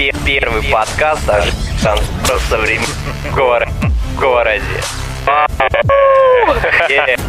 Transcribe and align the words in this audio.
пе- 0.00 0.14
первый 0.24 0.62
подкаст 0.62 1.28
о 1.28 1.42
танцорах 1.82 2.40
современном 2.48 2.88
горо- 3.34 3.68
городе. 4.18 4.64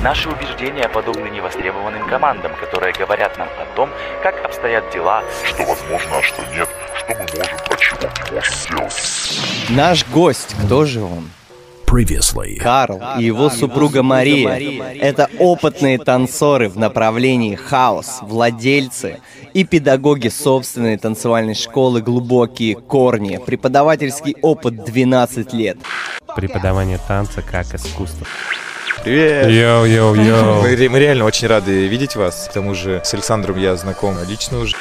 Наши 0.02 0.30
убеждения 0.30 0.88
подобны 0.88 1.28
невостребованным 1.28 2.08
командам, 2.08 2.54
которые 2.56 2.94
говорят 2.94 3.38
нам 3.38 3.50
о 3.60 3.66
том, 3.76 3.90
как 4.24 4.46
обстоят 4.46 4.90
дела, 4.94 5.22
что 5.44 5.66
возможно, 5.66 6.18
а 6.20 6.22
что 6.22 6.42
нет, 6.56 6.70
что 6.96 7.14
мы 7.14 7.26
можем, 7.38 7.58
а 7.70 7.76
чего 7.78 7.98
не 8.30 8.36
можем 8.36 8.54
сделать. 8.54 9.70
Наш 9.70 10.06
гость, 10.08 10.56
кто 10.66 10.86
же 10.86 11.02
он? 11.02 11.30
Карл 12.62 13.02
и 13.20 13.24
его 13.26 13.50
супруга 13.50 14.02
Мария– 14.02 14.50
это 15.02 15.30
опытные 15.40 16.00
танцоры 16.00 16.70
в 16.70 16.78
направлении 16.78 17.56
хаос, 17.56 18.20
владельцы 18.22 19.20
и 19.54 19.66
педагоги 19.66 20.30
собственной 20.30 20.98
танцевальной 20.98 21.54
школы 21.54 22.02
«Глубокие 22.02 22.76
корни», 22.76 23.42
преподавательский 23.46 24.38
опыт 24.42 24.86
12 24.86 25.52
лет. 25.52 25.80
Преподавание 26.34 26.98
танца 27.10 27.42
как 27.42 27.76
искусство. 27.76 28.26
Привет! 29.04 29.48
Йоу-йоу-йоу. 29.48 30.62
Мы, 30.62 30.76
ре- 30.78 30.88
мы 30.90 30.98
реально 30.98 31.26
очень 31.26 31.50
рады 31.50 31.88
видеть 31.88 32.16
вас. 32.16 32.48
К 32.50 32.54
тому 32.54 32.74
же 32.74 33.02
с 33.04 33.14
Александром 33.14 33.60
я 33.60 33.76
знаком 33.76 34.16
лично 34.30 34.60
уже. 34.60 34.78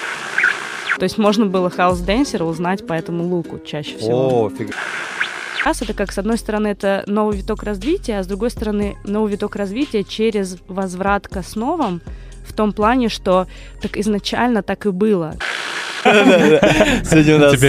То 0.96 1.02
есть 1.04 1.18
можно 1.18 1.46
было 1.46 1.70
house 1.70 2.01
dancer 2.01 2.38
а 2.38 2.44
узнать 2.44 2.86
по 2.86 2.92
этому 2.92 3.24
луку 3.24 3.58
чаще 3.58 3.96
всего. 3.96 4.44
О, 4.44 4.50
фига. 4.50 4.74
Раз 5.64 5.82
это 5.82 5.92
как, 5.92 6.10
с 6.10 6.18
одной 6.18 6.38
стороны, 6.38 6.68
это 6.68 7.04
новый 7.06 7.36
виток 7.36 7.62
развития, 7.62 8.18
а 8.18 8.22
с 8.22 8.26
другой 8.26 8.50
стороны, 8.50 8.96
новый 9.04 9.32
виток 9.32 9.56
развития 9.56 10.04
через 10.04 10.56
возврат 10.68 11.28
к 11.28 11.36
основам, 11.36 12.00
в 12.46 12.52
том 12.54 12.72
плане, 12.72 13.08
что 13.08 13.46
так 13.82 13.96
изначально 13.98 14.62
так 14.62 14.86
и 14.86 14.90
было. 14.90 15.34
Сегодня 16.02 17.36
у 17.36 17.38
нас 17.38 17.60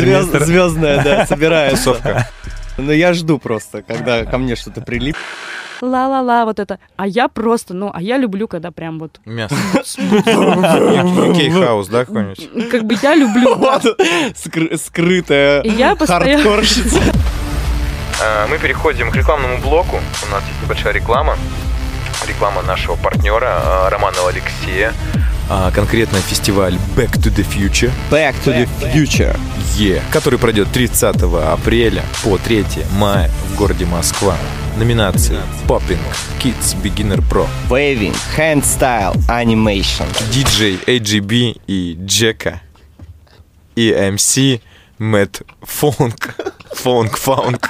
звездная, 0.46 1.04
да, 1.04 1.26
собирается. 1.30 1.94
Тусовка. 1.94 2.28
Но 2.78 2.94
я 2.94 3.14
жду 3.14 3.38
просто, 3.38 3.82
когда 3.82 4.26
ко 4.26 4.38
мне 4.38 4.56
что-то 4.56 4.82
прилип. 4.82 5.18
Ла-ла-ла, 5.82 6.46
вот 6.46 6.60
это. 6.60 6.80
А 6.96 7.08
я 7.08 7.28
просто, 7.28 7.74
ну, 7.74 7.92
а 7.94 8.02
я 8.02 8.18
люблю, 8.18 8.48
когда 8.48 8.72
прям 8.72 9.00
вот, 9.00 9.20
Мясо. 9.26 9.56
UK 9.76 11.52
house, 11.52 11.88
да, 11.88 12.06
какой-нибудь? 12.06 12.70
как 12.70 12.84
бы 12.86 12.96
я 13.02 13.16
люблю. 13.16 13.58
скрытая 14.78 15.64
хардкорщица. 15.98 17.02
А, 18.22 18.48
Мы 18.48 18.58
переходим 18.60 19.12
к 19.12 19.16
рекламному 19.16 19.58
блоку. 19.60 20.00
У 20.28 20.32
нас 20.32 20.44
есть 20.48 20.62
небольшая 20.62 20.94
реклама. 20.94 21.38
Реклама 22.28 22.62
нашего 22.62 22.96
партнера 22.96 23.62
а, 23.64 23.90
Романова 23.90 24.30
Алексея. 24.30 24.94
А, 25.50 25.72
Конкретно 25.72 26.20
фестиваль 26.20 26.76
Back 26.96 27.14
to 27.14 27.34
the 27.34 27.46
Future. 27.46 27.92
Back 28.10 28.36
to 28.46 28.54
the 28.56 28.94
future. 28.94 29.38
Е, 29.78 30.02
который 30.12 30.38
пройдет 30.38 30.72
30 30.72 31.24
апреля 31.24 32.04
по 32.24 32.38
3 32.38 32.66
мая 32.92 33.30
в 33.50 33.56
городе 33.56 33.86
Москва. 33.86 34.36
Номинации 34.78 35.38
Popping, 35.68 36.00
Kids 36.40 36.82
Beginner 36.82 37.22
Pro, 37.30 37.46
Waving, 37.70 38.16
handstyle, 38.38 39.14
animation. 39.28 40.06
DJ 40.32 40.80
AGB 40.86 41.60
и 41.68 41.98
Джека 42.00 42.62
и 43.76 43.92
MC 43.92 44.62
Мэтт 44.98 45.42
Фонк. 45.64 46.36
Фонк, 46.74 47.18
фонк. 47.18 47.70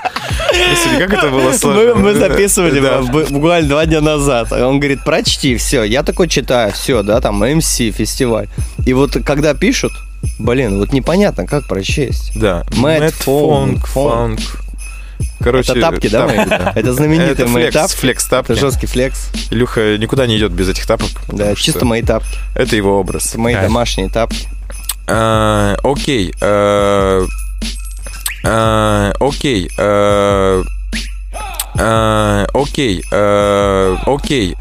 Господи, 0.70 0.98
как 1.00 1.14
это 1.14 1.30
было 1.30 1.52
сложно. 1.54 1.96
Мы, 1.96 1.96
мы 1.96 2.14
записывали 2.16 2.80
Да. 2.80 3.02
буквально 3.02 3.68
два 3.70 3.86
дня 3.86 4.02
назад. 4.02 4.52
И 4.52 4.62
Он 4.62 4.80
говорит, 4.80 5.04
прочти, 5.04 5.56
все. 5.58 5.84
Я 5.84 6.04
такой 6.04 6.28
читаю, 6.28 6.72
все, 6.74 7.04
да, 7.04 7.20
там 7.22 7.40
МС 7.40 7.76
фестиваль. 7.78 8.48
И 8.86 8.94
вот 8.94 9.18
когда 9.26 9.54
пишут, 9.54 9.92
блин, 10.40 10.78
вот 10.80 10.94
непонятно, 10.94 11.46
как 11.48 11.68
прочесть. 11.68 12.32
Да. 12.36 12.64
Мэтт 12.76 13.16
Фонк, 13.24 13.88
Фонк. 13.88 14.40
Короче, 15.40 15.72
Это 15.72 15.82
тапки, 15.82 16.08
да, 16.08 16.28
тапки, 16.28 16.38
мои? 16.50 16.72
Это 16.76 16.94
знаменитые 16.94 17.32
Это 17.32 17.48
мои 17.48 17.64
флекс, 17.64 17.74
тапки. 17.76 17.96
флекс 18.00 18.26
тапки. 18.26 18.52
Это 18.52 18.62
жесткий 18.62 18.86
флекс. 18.88 19.30
Илюха 19.50 19.98
никуда 19.98 20.28
не 20.28 20.38
идет 20.38 20.52
без 20.52 20.70
этих 20.70 20.86
тапок. 20.86 21.10
Да, 21.32 21.56
чисто 21.56 21.86
мои 21.86 22.02
тапки. 22.04 22.38
Это 22.56 22.76
его 22.76 23.00
образ. 23.00 23.30
Это 23.30 23.40
мои 23.40 23.54
Кайф. 23.54 23.68
домашние 23.68 24.10
тапки. 24.10 24.48
А, 25.08 25.78
Окей. 25.84 26.34
а, 26.42 27.24
а, 27.24 27.28
Окей. 28.44 29.70
а, 29.78 30.64
а, 31.78 32.48
Окей. 32.54 33.04
Окей. 34.06 34.56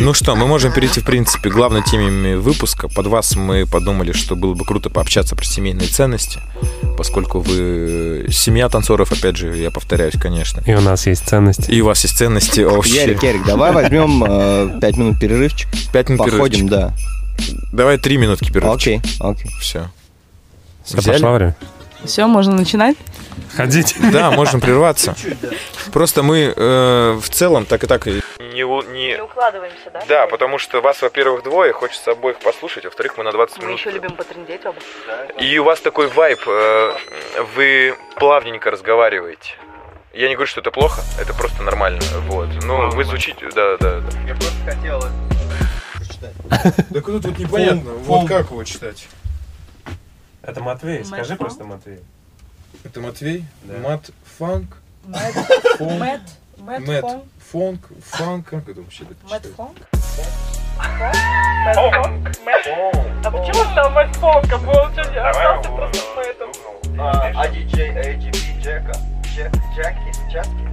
Ну 0.00 0.12
что, 0.12 0.34
мы 0.34 0.46
можем 0.46 0.72
перейти, 0.72 1.00
в 1.00 1.04
принципе, 1.04 1.50
к 1.50 1.52
главной 1.52 1.82
теме 1.82 2.36
выпуска. 2.36 2.88
Под 2.88 3.06
вас 3.06 3.36
мы 3.36 3.64
подумали, 3.64 4.10
что 4.12 4.34
было 4.34 4.54
бы 4.54 4.64
круто 4.64 4.90
пообщаться 4.90 5.36
про 5.36 5.44
семейные 5.44 5.86
ценности, 5.88 6.40
поскольку 6.98 7.38
вы 7.38 8.26
семья 8.30 8.68
танцоров, 8.68 9.12
опять 9.12 9.36
же, 9.36 9.56
я 9.56 9.70
повторяюсь, 9.70 10.14
конечно. 10.20 10.62
И 10.66 10.74
у 10.74 10.80
нас 10.80 11.06
есть 11.06 11.26
ценности. 11.28 11.70
И 11.70 11.80
у 11.80 11.86
вас 11.86 12.02
есть 12.02 12.18
ценности 12.18 12.60
вообще. 12.60 13.02
Ярик, 13.02 13.22
Ярик, 13.22 13.44
давай 13.46 13.72
возьмем 13.72 14.24
э, 14.26 14.80
пять 14.80 14.96
минут 14.96 15.20
перерывчик. 15.20 15.68
Пять 15.92 16.08
минут 16.08 16.28
Походим, 16.30 16.68
перерывчик. 16.68 16.70
да. 16.70 16.92
Давай 17.72 17.98
три 17.98 18.16
минутки 18.16 18.52
перерывчик. 18.52 19.00
Окей, 19.00 19.02
окей. 19.20 19.50
Все. 19.60 19.88
Все, 20.84 20.98
Взяли? 20.98 21.16
пошло 21.16 21.32
время. 21.32 21.56
Все, 22.04 22.26
можно 22.26 22.54
начинать? 22.54 22.96
Ходите. 23.56 23.96
Да, 24.12 24.30
можем 24.32 24.60
прерваться. 24.60 25.14
Просто 25.92 26.22
мы 26.22 26.52
э, 26.54 27.18
в 27.20 27.28
целом 27.30 27.64
так 27.66 27.84
и 27.84 27.86
так 27.86 28.06
не, 28.06 28.62
у- 28.64 28.82
не- 28.82 29.20
укладываемся, 29.20 29.90
да? 29.92 30.02
Да, 30.08 30.26
потому 30.26 30.58
что 30.58 30.80
вас, 30.80 31.02
во-первых, 31.02 31.42
двое, 31.42 31.72
хочется 31.72 32.12
обоих 32.12 32.38
послушать, 32.38 32.84
во-вторых, 32.84 33.16
мы 33.18 33.24
на 33.24 33.32
20 33.32 33.62
минут. 33.62 34.16
потрындеть 34.16 34.64
оба. 34.64 34.76
И 35.40 35.58
у 35.58 35.64
вас 35.64 35.80
такой 35.80 36.08
вайб, 36.08 36.40
э, 36.46 36.92
вы 37.56 37.96
плавненько 38.16 38.70
разговариваете. 38.70 39.54
Я 40.12 40.28
не 40.28 40.34
говорю, 40.34 40.48
что 40.48 40.60
это 40.60 40.70
плохо, 40.70 41.02
это 41.20 41.34
просто 41.34 41.62
нормально. 41.62 42.00
Вот. 42.28 42.48
Ну, 42.64 42.90
вы 42.90 43.04
звучите, 43.04 43.48
да, 43.54 43.76
да, 43.78 44.00
да. 44.00 44.18
Я 44.28 44.34
просто 44.34 44.58
хотел... 44.64 45.02
Так 46.20 47.04
тут 47.04 47.38
непонятно. 47.38 47.92
Вот 47.92 48.28
как 48.28 48.50
его 48.50 48.64
читать? 48.64 49.08
Это 50.42 50.60
Матвей. 50.60 51.04
Скажи 51.04 51.36
просто 51.36 51.64
Матвей. 51.64 52.00
Это 52.84 53.00
Матвей? 53.00 53.44
Мат 53.82 54.10
Фанк? 54.38 54.76
Фонк? 55.78 56.00
Мэтт, 56.00 56.22
Мэтт 56.58 57.06
Фонк? 57.50 57.80
Фанк? 58.02 58.48
Как 58.48 58.68
это 58.68 58.80
вообще 58.80 59.04
так 59.04 59.16
читать? 59.26 59.52
Фонк? 59.54 59.76
А 63.24 63.30
почему 63.30 63.64
стал 63.72 63.90
Мэтт 63.90 64.16
Фонка? 64.16 64.58
Был 64.58 64.82
остался 64.82 65.70
просто 65.70 66.02
Мэттом. 66.16 66.50
А 66.98 67.48
диджей 67.48 67.90
AGB 67.90 68.60
Джека? 68.60 68.92
Джек, 69.24 69.52
Джеки? 69.74 70.12
Джеки? 70.30 70.64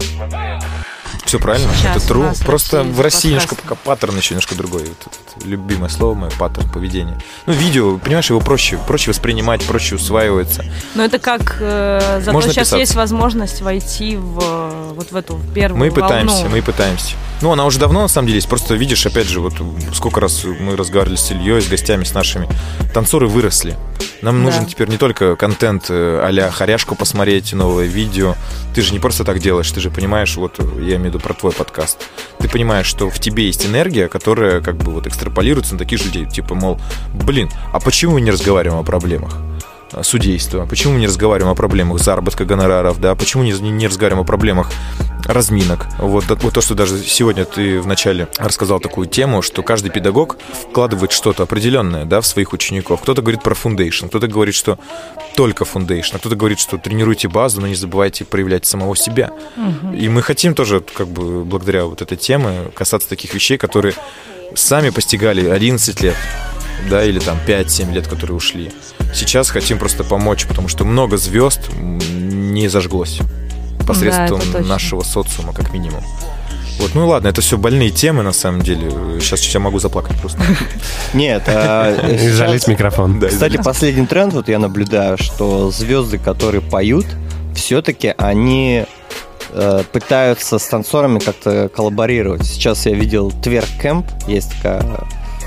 Все 1.31 1.40
правильно, 1.40 1.72
Сейчас 1.78 2.03
это 2.03 2.14
true. 2.14 2.34
в 2.34 2.46
Просто 2.46 2.80
России 2.80 2.92
в 2.92 3.00
России 3.00 3.28
немножко 3.30 3.56
пока 3.56 3.75
паттерн 3.75 4.18
еще 4.18 4.34
немножко 4.34 4.53
другой. 4.53 4.81
Вот 4.81 4.97
это 5.08 5.47
любимое 5.47 5.90
слово 5.90 6.14
мое, 6.14 6.31
паттерн 6.38 6.69
поведения. 6.69 7.18
Ну, 7.46 7.53
видео, 7.53 7.97
понимаешь, 8.00 8.30
его 8.30 8.42
проще, 8.42 8.78
проще 8.86 9.12
воспринимать, 9.12 9.64
проще 9.64 9.96
усваивается. 9.96 10.66
Но 10.94 11.06
это 11.06 11.20
как... 11.20 11.56
э, 11.62 12.20
зато 12.20 12.34
Можно 12.34 12.52
сейчас 12.52 12.68
писаться. 12.68 12.78
есть 12.80 12.96
возможность 12.96 13.62
войти 13.62 14.18
в 14.18 14.40
э, 14.44 14.94
вот 14.94 15.14
в 15.14 15.16
эту 15.16 15.40
первую 15.56 15.80
Мы 15.80 15.90
пытаемся, 15.90 16.36
волну. 16.36 16.50
мы 16.50 16.62
пытаемся. 16.62 17.16
Ну, 17.40 17.53
она 17.53 17.64
уже 17.64 17.80
давно, 17.80 18.02
на 18.02 18.08
самом 18.09 18.28
деле, 18.28 18.40
есть. 18.40 18.50
Просто 18.50 18.75
видишь, 18.75 19.06
опять 19.06 19.28
же, 19.30 19.40
вот 19.40 19.53
сколько 19.94 20.20
раз 20.20 20.44
мы 20.44 20.75
разговаривали 20.75 21.16
с 21.16 21.31
Ильей, 21.31 21.62
с 21.62 21.70
гостями, 21.70 22.03
с 22.03 22.14
нашими. 22.14 22.50
Танцоры 22.94 23.30
выросли. 23.30 23.78
Нам 24.22 24.38
Да. 24.38 24.44
нужен 24.52 24.66
теперь 24.68 24.88
не 24.90 24.98
только 24.98 25.36
контент 25.36 25.86
э, 25.90 26.22
а-ля 26.24 26.52
хоряшку 26.52 26.96
посмотреть, 26.96 27.54
новое 27.54 27.86
видео. 27.86 28.36
Ты 28.76 28.82
же 28.82 28.94
не 28.94 29.00
просто 29.00 29.24
так 29.24 29.40
делаешь, 29.40 29.72
ты 29.72 29.80
же 29.80 29.90
понимаешь, 29.90 30.36
вот 30.38 30.59
я 30.59 30.96
имею 30.96 31.02
в 31.02 31.06
виду 31.06 31.20
про 31.20 31.34
твой 31.34 31.52
подкаст. 31.52 31.98
Ты 32.40 32.48
понимаешь, 32.48 32.86
что 32.86 33.09
в 33.09 33.20
тебе 33.20 33.46
есть 33.48 33.66
энергия, 33.66 34.08
которая 34.08 34.62
как 34.62 34.76
бы 34.78 34.92
вот 34.92 35.08
экстраполируется 35.08 35.74
на 35.74 35.80
таких 35.80 36.04
людей. 36.06 36.26
Типа, 36.26 36.54
мол, 36.56 36.80
блин, 37.14 37.50
а 37.74 37.80
почему 37.80 38.14
мы 38.14 38.22
не 38.22 38.32
разговариваем 38.32 38.79
о 38.79 38.84
проблемах? 38.84 39.38
Судейства? 40.02 40.66
Почему 40.66 40.93
мы 40.93 40.99
не 40.99 41.08
разговариваем 41.08 41.52
о 41.52 41.55
проблемах 41.55 41.99
заработка 41.99 42.46
гонораров, 42.46 42.99
да? 42.99 43.16
Почему 43.16 43.43
не, 43.43 43.52
не 43.52 43.88
разговариваем 43.88 44.23
о 44.23 44.26
проблемах 44.26 44.72
разминок? 45.26 45.88
Вот, 45.97 46.26
вот 46.28 46.53
то, 46.53 46.61
что 46.61 46.76
даже 46.76 46.97
сегодня 47.03 47.46
ты 47.46 47.79
вначале 47.79 48.28
рассказал 48.38 48.79
такую 48.79 49.08
тему, 49.08 49.41
что 49.41 49.64
каждый 49.64 49.91
педагог 49.91 50.38
вкладывает 50.70 51.11
что-то 51.11 51.43
определенное, 51.43 52.05
да, 52.05 52.22
в 52.22 52.26
своих 52.26 52.53
учеников. 52.53 53.02
Кто-то 53.02 53.22
говорит 53.22 53.43
про 53.43 53.55
foundation, 53.56 54.08
кто-то 54.08 54.28
говорит, 54.28 54.55
что 54.55 54.79
только 55.35 55.66
foundation, 55.66 56.16
а 56.16 56.20
кто-то 56.20 56.35
говорит, 56.35 56.59
что 56.59 56.78
тренируйте 56.78 57.28
базу, 57.28 57.61
но 57.61 57.67
не 57.67 57.76
забывайте 57.76 58.26
проявлять 58.26 58.66
самого 58.66 58.96
себя. 58.96 59.32
И 59.94 60.09
мы 60.09 60.22
хотим 60.22 60.55
тоже, 60.55 60.82
как 60.82 61.08
бы, 61.08 61.44
благодаря 61.44 61.85
вот 61.85 62.02
этой 62.02 62.17
теме 62.17 62.72
касаться 62.73 63.09
таких 63.09 63.34
вещей, 63.34 63.58
которые 63.58 63.94
сами 64.55 64.90
постигали 64.90 65.47
11 65.47 66.02
лет, 66.02 66.16
да, 66.90 67.04
или 67.04 67.20
там 67.20 67.38
5-7 67.48 67.92
лет, 67.94 68.08
которые 68.08 68.36
ушли. 68.36 68.72
Сейчас 69.14 69.50
хотим 69.50 69.78
просто 69.78 70.04
помочь, 70.04 70.46
потому 70.46 70.68
что 70.68 70.86
много 70.86 71.18
звезд 71.18 71.70
не 71.74 72.68
зажглось 72.68 73.20
посредством 73.86 74.40
точно. 74.42 74.62
нашего 74.62 75.02
социума, 75.02 75.54
как 75.54 75.74
минимум. 75.74 76.04
Вот, 76.80 76.96
ну 76.96 77.08
ладно, 77.08 77.28
это 77.28 77.42
все 77.42 77.58
больные 77.58 77.92
темы, 77.92 78.24
на 78.24 78.32
самом 78.32 78.62
деле. 78.62 78.90
Сейчас 79.20 79.44
я 79.54 79.60
могу 79.60 79.80
заплакать 79.80 80.20
просто. 80.20 80.40
Нет, 81.14 81.44
а, 81.48 81.94
И 82.10 82.18
сейчас- 82.18 82.36
залить 82.36 82.68
микрофон. 82.68 83.20
Да, 83.20 83.28
Кстати, 83.28 83.58
последний 83.58 84.06
тренд, 84.06 84.34
вот 84.34 84.48
я 84.48 84.58
наблюдаю, 84.58 85.18
что 85.18 85.70
звезды, 85.72 86.18
которые 86.18 86.62
поют, 86.62 87.06
все-таки 87.56 88.14
они 88.18 88.86
э, 89.50 89.84
пытаются 89.92 90.58
с 90.58 90.66
танцорами 90.68 91.20
как-то 91.20 91.70
коллаборировать. 91.70 92.46
Сейчас 92.46 92.86
я 92.86 92.94
видел 92.94 93.32
Тверк 93.32 93.70
Кэмп, 93.80 94.06
есть 94.28 94.52
такая 94.56 94.82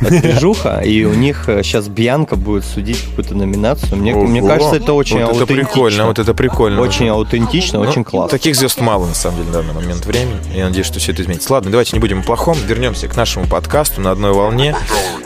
движуха, 0.00 0.80
и 0.84 1.04
у 1.04 1.14
них 1.14 1.44
сейчас 1.62 1.88
Бьянка 1.88 2.36
будет 2.36 2.64
судить 2.64 3.00
какую-то 3.02 3.34
номинацию. 3.34 3.96
Мне, 3.96 4.14
мне 4.14 4.42
кажется, 4.42 4.76
это 4.76 4.92
очень 4.92 5.16
Вот 5.20 5.30
это 5.30 5.40
аутентично. 5.42 5.64
прикольно, 5.70 6.06
вот 6.06 6.18
это 6.18 6.34
прикольно. 6.34 6.80
Очень 6.80 7.08
аутентично, 7.08 7.78
Ну, 7.82 7.88
очень 7.88 8.04
классно. 8.04 8.30
Таких 8.30 8.56
звезд 8.56 8.80
мало, 8.80 9.06
на 9.06 9.14
самом 9.14 9.38
деле, 9.38 9.48
на 9.48 9.52
данный 9.62 9.74
момент 9.74 10.04
времени. 10.06 10.36
Я 10.54 10.64
надеюсь, 10.66 10.86
что 10.86 10.98
все 10.98 11.12
это 11.12 11.22
изменится. 11.22 11.52
Ладно, 11.52 11.70
давайте 11.70 11.92
не 11.94 12.00
будем 12.00 12.20
о 12.20 12.22
плохом. 12.22 12.56
Вернемся 12.66 13.08
к 13.08 13.16
нашему 13.16 13.46
подкасту 13.46 14.00
на 14.00 14.10
одной 14.10 14.32
волне. 14.32 14.74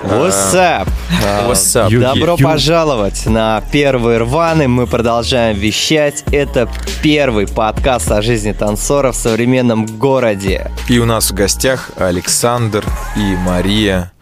What's 0.03 0.55
up? 0.55 0.89
А, 1.25 1.51
What's 1.51 1.77
up? 1.77 1.91
Ю- 1.91 2.01
Добро 2.01 2.37
Ю- 2.39 2.45
пожаловать 2.45 3.27
на 3.27 3.63
первый 3.73 4.19
рваный. 4.19 4.67
Мы 4.69 4.87
продолжаем 4.87 5.57
вещать. 5.59 6.25
Это 6.33 6.69
первый 7.03 7.47
подкаст 7.47 8.11
о 8.11 8.23
жизни 8.23 8.53
танцора 8.53 9.13
в 9.13 9.17
современном 9.17 9.87
городе. 9.87 10.71
И 10.89 10.99
у 10.99 11.05
нас 11.05 11.31
в 11.31 11.35
гостях 11.35 11.91
Александр 11.97 12.85
и 13.17 13.37
Мария 13.37 14.13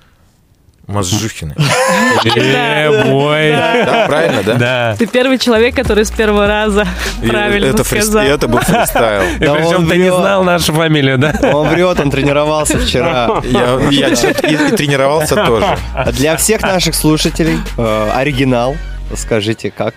Мазжухины. 0.87 1.55
Правильно, 4.07 4.43
да? 4.45 4.55
Да. 4.55 4.97
Ты 4.97 5.07
первый 5.07 5.39
человек, 5.39 5.75
который 5.75 6.05
с 6.05 6.11
первого 6.11 6.47
раза 6.47 6.87
правильно 7.27 7.77
сказал. 7.85 8.25
это 8.25 8.47
был 8.47 8.61
фристайл. 8.61 9.23
Причем 9.39 9.67
он 9.67 9.89
ты 9.89 9.97
не 9.97 10.13
знал 10.13 10.45
нашу 10.45 10.73
фамилию, 10.73 11.19
да? 11.19 11.35
Он 11.53 11.69
врет, 11.69 11.99
он 12.01 12.11
тренировался 12.11 12.79
вчера. 12.79 13.43
Я, 13.45 13.79
тренировался 14.77 15.35
тоже. 15.45 15.67
А 15.95 16.13
Для 16.13 16.37
всех 16.37 16.63
наших 16.63 16.95
слушателей 16.95 17.59
э, 17.77 18.11
оригинал. 18.15 18.77
Скажите? 19.15 19.71
Как? 19.71 19.95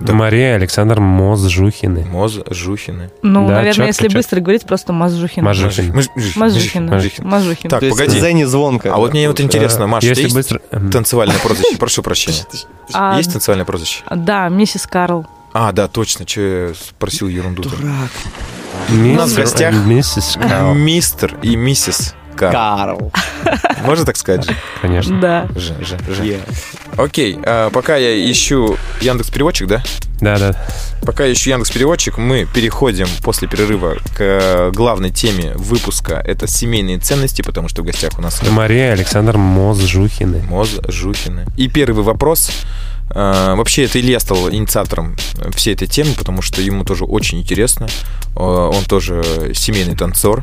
Мария 0.00 0.54
Александр 0.56 1.00
Мозжухины. 1.00 2.04
Мозжухины. 2.04 3.10
Ну, 3.22 3.46
Да, 3.48 3.54
наверное, 3.54 3.72
чётко, 3.72 3.86
если 3.88 4.02
чётко. 4.04 4.16
быстро 4.18 4.40
говорить, 4.40 4.66
просто. 4.66 4.92
Мазжухин. 4.92 5.44
Мазжухина. 5.44 5.94
Мазжухин. 6.36 6.90
Мазжухин. 7.28 7.70
Так, 7.70 7.80
То 7.80 7.90
погоди. 7.90 8.18
Зенни 8.20 8.44
звонко. 8.44 8.92
А 8.92 8.96
вот 8.98 9.12
мне 9.12 9.28
вот 9.28 9.40
интересно, 9.40 9.86
Маша, 9.86 10.06
у 10.06 10.10
Если 10.10 10.22
есть 10.24 10.34
быстро... 10.34 10.60
Эм, 10.70 10.90
танцевальное 10.90 11.38
прозвище? 11.38 11.76
Прошу 11.78 12.02
прощения. 12.04 12.44
А, 12.92 13.16
Есть 13.16 13.32
танцевальное 13.32 13.64
прозвище? 13.64 14.02
Да, 14.14 14.48
миссис 14.48 14.86
Карл. 14.86 15.26
А, 15.52 15.70
да, 15.72 15.86
точно, 15.88 16.26
что 16.26 16.40
я 16.68 16.74
спросил 16.74 17.28
ерунду. 17.28 17.62
миссис- 18.88 19.16
нас 19.16 19.30
в 19.32 19.36
гостях 19.36 19.74
Миссис 19.86 20.36
Карл, 20.40 20.74
Мистер 20.74 21.38
и 21.42 21.54
миссис 21.56 22.14
Карл. 22.36 22.52
Карл. 22.52 23.12
Можно 23.84 24.04
так 24.04 24.16
сказать? 24.16 24.44
же? 24.44 24.56
конечно. 24.80 25.20
Да. 25.20 25.48
Ж, 25.54 25.72
ж, 25.80 25.96
ж. 26.14 26.38
Окей, 26.96 27.38
а, 27.44 27.70
пока 27.70 27.96
я 27.96 28.30
ищу 28.30 28.76
Яндекс 29.00 29.30
Переводчик, 29.30 29.68
да? 29.68 29.82
Да-да. 30.20 30.54
Пока 31.02 31.24
я 31.24 31.32
ищу 31.32 31.50
Яндекс 31.50 31.70
Переводчик, 31.70 32.18
мы 32.18 32.46
переходим 32.46 33.06
после 33.22 33.48
перерыва 33.48 33.96
к 34.16 34.70
главной 34.72 35.10
теме 35.10 35.52
выпуска. 35.56 36.14
Это 36.24 36.46
семейные 36.46 36.98
ценности, 36.98 37.42
потому 37.42 37.68
что 37.68 37.82
в 37.82 37.84
гостях 37.84 38.18
у 38.18 38.22
нас 38.22 38.40
Мария 38.48 38.92
Александр 38.92 39.36
Мозжухины. 39.36 40.42
Моз 40.48 40.80
Жухины. 40.88 41.46
И 41.56 41.68
первый 41.68 42.04
вопрос. 42.04 42.50
Э, 43.10 43.54
Вообще, 43.56 43.84
это 43.84 44.00
Илья 44.00 44.20
стал 44.20 44.50
инициатором 44.50 45.16
всей 45.54 45.74
этой 45.74 45.86
темы, 45.86 46.14
потому 46.16 46.42
что 46.42 46.62
ему 46.62 46.84
тоже 46.84 47.04
очень 47.04 47.40
интересно. 47.40 47.88
Э, 48.36 48.40
Он 48.40 48.84
тоже 48.84 49.52
семейный 49.54 49.96
танцор. 49.96 50.42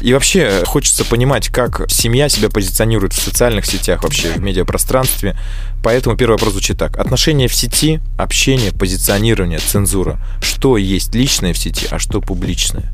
И 0.00 0.12
вообще 0.14 0.62
хочется 0.64 1.04
понимать, 1.04 1.48
как 1.48 1.90
семья 1.90 2.28
себя 2.28 2.48
позиционирует 2.48 3.12
в 3.12 3.22
социальных 3.22 3.66
сетях, 3.66 4.02
вообще 4.02 4.30
в 4.32 4.38
медиапространстве. 4.38 5.36
Поэтому 5.82 6.16
первый 6.16 6.32
вопрос 6.32 6.52
звучит 6.52 6.78
так. 6.78 6.98
Отношения 6.98 7.48
в 7.48 7.54
сети, 7.54 8.00
общение, 8.18 8.72
позиционирование, 8.72 9.58
цензура. 9.58 10.18
Что 10.42 10.76
есть 10.78 11.14
личное 11.14 11.52
в 11.52 11.58
сети, 11.58 11.86
а 11.90 11.98
что 11.98 12.20
публичное? 12.20 12.92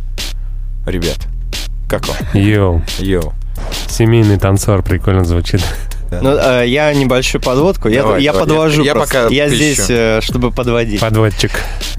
Ребят, 0.84 1.18
как 1.88 2.06
вам? 2.08 2.16
Йоу. 2.34 2.82
Йоу. 2.98 3.32
Семейный 3.88 4.38
танцор 4.38 4.82
прикольно 4.82 5.24
звучит. 5.24 5.62
Ну, 6.10 6.36
э, 6.36 6.64
я 6.66 6.92
небольшую 6.94 7.42
подводку. 7.42 7.88
Я, 7.88 8.02
Давай, 8.02 8.22
я 8.22 8.32
давай. 8.32 8.46
подвожу 8.46 8.84
Я 8.84 8.94
просто. 8.94 9.24
пока 9.24 9.34
я 9.34 9.48
здесь, 9.48 9.86
э, 9.88 10.20
чтобы 10.22 10.50
подводить. 10.50 11.00
Подводчик. 11.00 11.50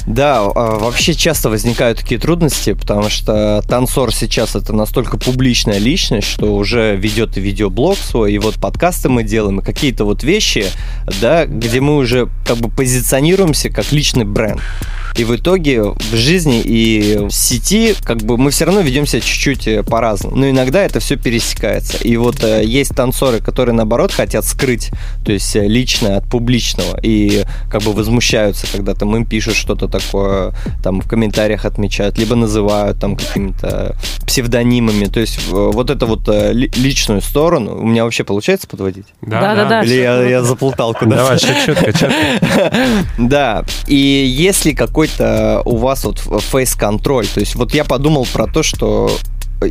Да, 0.06 0.39
а, 0.39 0.77
вообще 0.80 1.13
часто 1.13 1.50
возникают 1.50 2.00
такие 2.00 2.19
трудности, 2.19 2.74
потому 2.74 3.09
что 3.09 3.62
танцор 3.68 4.13
сейчас 4.13 4.56
это 4.56 4.71
настолько 4.71 5.18
публичная 5.18 5.80
личность, 5.80 6.27
что 6.27 6.56
уже 6.56 6.95
ведет 6.95 7.38
и 7.38 7.42
видеоблог 7.42 7.98
свой, 7.98 8.31
и 8.33 8.39
вот 8.39 8.56
подкасты 8.56 9.09
мы 9.09 9.24
делаем, 9.24 9.59
и 9.59 9.63
какие-то 9.63 10.06
вот 10.06 10.24
вещи, 10.24 10.68
да, 11.19 11.45
где 11.45 11.81
мы 11.81 11.98
уже 11.98 12.30
как 12.45 12.57
бы 12.57 12.69
позиционируемся 12.69 13.69
как 13.69 13.92
личный 13.92 14.24
бренд. 14.24 14.62
И 15.17 15.23
в 15.23 15.35
итоге 15.35 15.81
в 15.83 16.15
жизни 16.15 16.61
и 16.63 17.17
в 17.17 17.31
сети 17.31 17.95
как 18.03 18.17
бы 18.19 18.37
мы 18.37 18.51
все 18.51 18.65
равно 18.65 18.81
ведем 18.81 19.05
себя 19.07 19.21
чуть-чуть 19.21 19.67
э, 19.67 19.83
по-разному. 19.83 20.35
Но 20.35 20.49
иногда 20.49 20.83
это 20.83 20.99
все 20.99 21.15
пересекается. 21.15 21.97
И 21.97 22.15
вот 22.17 22.43
э, 22.43 22.63
есть 22.63 22.95
танцоры, 22.95 23.39
которые 23.39 23.73
наоборот 23.73 24.11
хотят 24.11 24.45
скрыть, 24.45 24.91
то 25.25 25.31
есть 25.31 25.55
э, 25.55 25.67
личное 25.67 26.17
от 26.17 26.29
публичного. 26.29 26.99
И 27.01 27.45
как 27.69 27.81
бы 27.81 27.93
возмущаются, 27.93 28.67
когда 28.71 28.93
там 28.93 29.15
им 29.15 29.25
пишут 29.25 29.55
что-то 29.55 29.87
такое, 29.87 30.53
там 30.83 31.01
в 31.01 31.07
комментариях 31.07 31.65
отмечают, 31.65 32.17
либо 32.19 32.35
называют 32.35 32.99
там 32.99 33.15
какими-то 33.15 33.95
псевдонимами. 34.25 35.05
То 35.05 35.19
есть 35.19 35.39
вот 35.47 35.89
это 35.89 36.05
вот 36.05 36.27
ли- 36.27 36.71
личную 36.75 37.21
сторону 37.21 37.75
у 37.79 37.85
меня 37.87 38.03
вообще 38.03 38.23
получается 38.23 38.67
подводить? 38.67 39.07
Да-да-да. 39.21 39.81
Или 39.83 39.95
я, 39.95 40.21
я 40.23 40.43
заплутал 40.43 40.93
куда-то? 40.93 41.15
Давай, 41.23 41.39
четко, 41.39 41.91
четко. 41.91 42.11
Да, 43.17 43.65
и 43.87 43.95
если 43.95 44.73
какой-то 45.07 45.62
у 45.65 45.77
вас 45.77 46.04
вот 46.04 46.19
фейс-контроль, 46.19 47.27
то 47.27 47.39
есть 47.39 47.56
вот 47.56 47.74
я 47.74 47.83
подумал 47.83 48.27
про 48.31 48.48
то, 48.48 48.63
что 48.63 49.09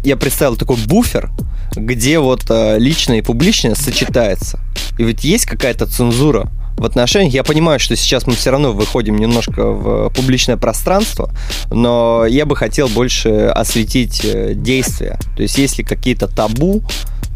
я 0.02 0.16
представил 0.16 0.56
такой 0.56 0.76
буфер, 0.86 1.30
где 1.76 2.18
вот 2.18 2.44
э, 2.48 2.78
личное 2.78 3.18
и 3.18 3.22
публичное 3.22 3.76
сочетается. 3.76 4.58
И 4.98 5.04
ведь 5.04 5.22
есть 5.22 5.46
какая-то 5.46 5.86
цензура 5.86 6.50
в 6.76 6.84
отношениях. 6.84 7.32
Я 7.32 7.44
понимаю, 7.44 7.78
что 7.78 7.94
сейчас 7.94 8.26
мы 8.26 8.34
все 8.34 8.50
равно 8.50 8.72
выходим 8.72 9.16
немножко 9.16 9.64
в 9.64 10.10
публичное 10.10 10.56
пространство, 10.56 11.30
но 11.70 12.26
я 12.26 12.46
бы 12.46 12.56
хотел 12.56 12.88
больше 12.88 13.46
осветить 13.46 14.22
э, 14.24 14.54
действия. 14.54 15.18
То 15.36 15.42
есть 15.42 15.56
есть 15.56 15.78
ли 15.78 15.84
какие-то 15.84 16.26
табу, 16.26 16.82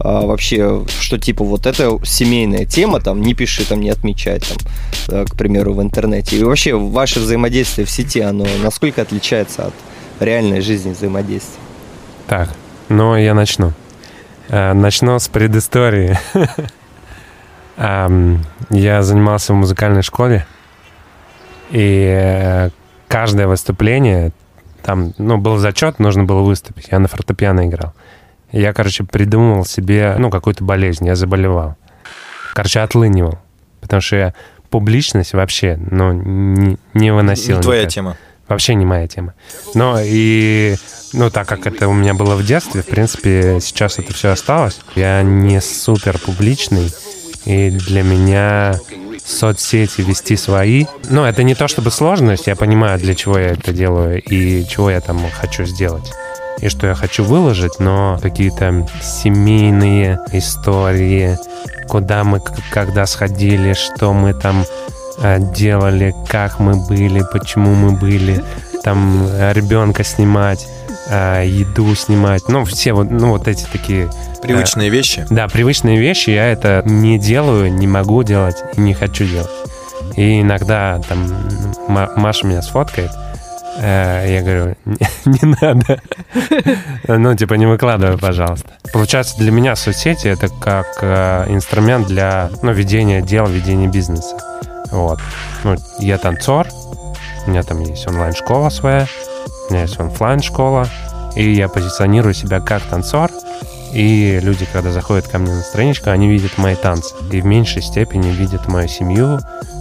а, 0.00 0.26
вообще, 0.26 0.84
что 1.00 1.18
типа 1.18 1.44
вот 1.44 1.66
это 1.66 1.98
семейная 2.04 2.64
тема, 2.64 3.00
там, 3.00 3.20
не 3.20 3.34
пиши, 3.34 3.64
там, 3.64 3.80
не 3.80 3.90
отмечай, 3.90 4.40
там, 4.40 5.26
к 5.26 5.36
примеру, 5.36 5.74
в 5.74 5.82
интернете. 5.82 6.36
И 6.36 6.42
вообще 6.42 6.74
ваше 6.74 7.20
взаимодействие 7.20 7.86
в 7.86 7.90
сети, 7.90 8.20
оно 8.20 8.46
насколько 8.62 9.02
отличается 9.02 9.66
от 9.66 9.74
реальной 10.20 10.60
жизни 10.60 10.92
взаимодействия? 10.92 11.60
Так, 12.26 12.48
ну 12.88 13.16
я 13.16 13.34
начну. 13.34 13.72
Э, 14.48 14.72
Начну 14.72 15.18
с 15.18 15.28
предыстории. 15.28 16.18
Я 17.76 19.02
занимался 19.02 19.54
в 19.54 19.56
музыкальной 19.56 20.02
школе, 20.02 20.46
и 21.70 22.04
э, 22.04 22.70
каждое 23.08 23.46
выступление, 23.46 24.32
там, 24.82 25.14
ну, 25.16 25.38
был 25.38 25.56
зачет, 25.56 25.98
нужно 25.98 26.24
было 26.24 26.42
выступить. 26.42 26.88
Я 26.90 26.98
на 26.98 27.08
фортепиано 27.08 27.66
играл. 27.66 27.94
Я, 28.52 28.72
короче, 28.72 29.04
придумывал 29.04 29.64
себе, 29.64 30.16
ну, 30.18 30.30
какую-то 30.30 30.64
болезнь, 30.64 31.06
я 31.06 31.14
заболевал. 31.14 31.76
Короче, 32.54 32.80
отлынивал. 32.80 33.38
Потому 33.80 34.00
что 34.00 34.16
я 34.16 34.34
публичность 34.70 35.32
вообще, 35.32 35.78
ну, 35.90 36.12
не, 36.12 36.78
не 36.94 37.12
выносил. 37.12 37.56
Не 37.56 37.62
твоя 37.62 37.80
никак. 37.82 37.92
тема. 37.92 38.16
Вообще 38.48 38.74
не 38.74 38.84
моя 38.84 39.06
тема. 39.06 39.34
Но 39.74 39.98
и, 40.02 40.74
ну, 41.12 41.30
так 41.30 41.46
как 41.46 41.66
это 41.66 41.88
у 41.88 41.92
меня 41.92 42.14
было 42.14 42.34
в 42.34 42.44
детстве, 42.44 42.82
в 42.82 42.86
принципе, 42.86 43.58
сейчас 43.60 43.98
это 43.98 44.12
все 44.12 44.30
осталось. 44.30 44.80
Я 44.96 45.22
не 45.22 45.60
супер 45.60 46.18
публичный, 46.18 46.90
и 47.44 47.70
для 47.70 48.02
меня 48.02 48.78
соцсети 49.24 50.00
вести 50.00 50.36
свои, 50.36 50.86
ну, 51.08 51.24
это 51.24 51.44
не 51.44 51.54
то 51.54 51.68
чтобы 51.68 51.92
сложность, 51.92 52.48
я 52.48 52.56
понимаю, 52.56 52.98
для 52.98 53.14
чего 53.14 53.38
я 53.38 53.50
это 53.50 53.72
делаю 53.72 54.20
и 54.20 54.66
чего 54.66 54.90
я 54.90 55.00
там 55.00 55.20
хочу 55.40 55.64
сделать 55.64 56.12
и 56.58 56.68
что 56.68 56.86
я 56.86 56.94
хочу 56.94 57.24
выложить, 57.24 57.78
но 57.78 58.18
какие-то 58.20 58.86
семейные 59.02 60.18
истории, 60.32 61.38
куда 61.88 62.24
мы 62.24 62.40
когда 62.70 63.06
сходили, 63.06 63.72
что 63.74 64.12
мы 64.12 64.34
там 64.34 64.64
э, 65.22 65.38
делали, 65.54 66.14
как 66.28 66.58
мы 66.60 66.74
были, 66.74 67.24
почему 67.32 67.74
мы 67.74 67.92
были, 67.92 68.44
там 68.82 69.26
э, 69.26 69.52
ребенка 69.54 70.04
снимать, 70.04 70.66
э, 71.08 71.44
еду 71.46 71.94
снимать, 71.94 72.48
ну 72.48 72.64
все 72.64 72.92
вот, 72.92 73.10
ну 73.10 73.30
вот 73.30 73.48
эти 73.48 73.64
такие 73.72 74.10
Привычные 74.42 74.88
вещи. 74.90 75.26
да, 75.30 75.48
привычные 75.48 75.98
вещи 75.98 76.30
я 76.30 76.46
это 76.50 76.82
не 76.86 77.18
делаю, 77.18 77.72
не 77.72 77.86
могу 77.86 78.22
делать 78.22 78.56
и 78.76 78.80
не 78.80 78.94
хочу 78.94 79.24
делать. 79.24 79.50
И 80.16 80.40
иногда 80.40 81.00
там 81.08 81.30
Ма- 81.88 82.10
Маша 82.16 82.46
меня 82.46 82.62
сфоткает, 82.62 83.10
Э, 83.12 83.29
Я 83.82 84.42
говорю, 84.42 84.76
не, 85.24 85.56
надо. 85.60 86.00
Ну, 87.08 87.34
типа, 87.34 87.54
не 87.54 87.66
выкладывай, 87.66 88.18
пожалуйста. 88.18 88.68
Получается, 88.92 89.38
для 89.38 89.50
меня 89.50 89.74
соцсети— 89.74 90.26
это 90.28 90.48
как 90.48 90.86
э, 91.00 91.46
инструмент 91.48 92.06
для 92.06 92.50
ну, 92.62 92.72
ведения 92.72 93.22
дел, 93.22 93.46
ведения 93.46 93.88
бизнеса. 93.88 94.36
Вот. 94.90 95.20
Ну, 95.64 95.76
я 95.98 96.18
танцор, 96.18 96.66
у 97.46 97.50
меня 97.50 97.62
там 97.62 97.80
есть 97.80 98.06
онлайн-школа 98.06 98.68
своя, 98.68 99.06
у 99.68 99.72
меня 99.72 99.82
есть 99.82 99.98
офлайн-школа, 99.98 100.86
и 101.36 101.50
я 101.50 101.68
позиционирую 101.68 102.34
себя 102.34 102.60
как 102.60 102.82
танцор, 102.82 103.30
и 103.92 104.38
люди, 104.42 104.66
когда 104.72 104.92
заходят 104.92 105.26
ко 105.26 105.38
мне 105.38 105.52
на 105.52 105.62
страничку, 105.62 106.10
они 106.10 106.28
видят 106.28 106.58
мои 106.58 106.76
танцы. 106.76 107.14
И 107.32 107.40
в 107.40 107.46
меньшей 107.46 107.82
степени 107.82 108.28
видят 108.28 108.68
мою 108.68 108.88
семью, 108.88 109.40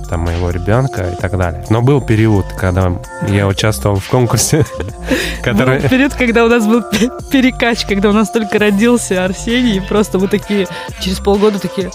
там, 0.09 0.21
моего 0.21 0.49
ребенка 0.49 1.09
и 1.11 1.15
так 1.15 1.37
далее. 1.37 1.63
Но 1.69 1.81
был 1.81 2.01
период, 2.01 2.45
когда 2.57 2.91
я 3.27 3.47
участвовал 3.47 3.97
в 3.97 4.07
конкурсе, 4.09 4.65
который... 5.43 5.79
Был 5.81 5.89
период, 5.89 6.13
когда 6.13 6.45
у 6.45 6.47
нас 6.49 6.65
был 6.65 6.81
пе- 6.81 7.09
перекач, 7.31 7.85
когда 7.85 8.09
у 8.09 8.13
нас 8.13 8.29
только 8.31 8.57
родился 8.59 9.23
Арсений, 9.23 9.77
и 9.77 9.79
просто 9.79 10.17
мы 10.19 10.27
такие, 10.27 10.67
через 10.99 11.19
полгода 11.19 11.59
такие, 11.59 11.91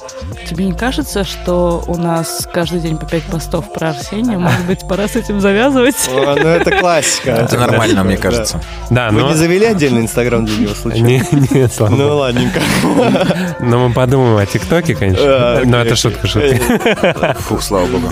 тебе 0.48 0.66
не 0.66 0.72
кажется, 0.72 1.24
что 1.24 1.82
у 1.86 1.96
нас 1.96 2.46
каждый 2.52 2.80
день 2.80 2.96
по 2.96 3.06
пять 3.06 3.24
постов 3.24 3.72
про 3.72 3.90
Арсения? 3.90 4.38
Может 4.38 4.64
быть, 4.66 4.86
пора 4.88 5.08
с 5.08 5.16
этим 5.16 5.40
завязывать? 5.40 5.96
О, 6.08 6.36
ну 6.36 6.48
это 6.48 6.78
классика. 6.78 7.30
Это 7.30 7.58
нормально, 7.58 8.04
мне 8.04 8.16
кажется. 8.16 8.60
Да, 8.90 9.10
Вы 9.10 9.20
но... 9.22 9.28
не 9.30 9.34
завели 9.34 9.66
отдельный 9.66 10.02
инстаграм 10.02 10.44
для 10.44 10.56
него 10.56 10.74
случайно? 10.74 11.06
Не- 11.06 11.22
Нет, 11.50 11.72
слава 11.72 11.94
Ну 11.94 12.16
ладненько. 12.16 12.60
Но 13.60 13.88
мы 13.88 13.94
подумаем 13.94 14.36
о 14.36 14.46
ТикТоке, 14.46 14.94
конечно. 14.94 15.62
Но 15.64 15.78
это 15.82 15.96
шутка, 15.96 16.26
шутка. 16.26 17.34
Фух, 17.40 17.62
слава 17.62 17.86
богу. 17.86 18.03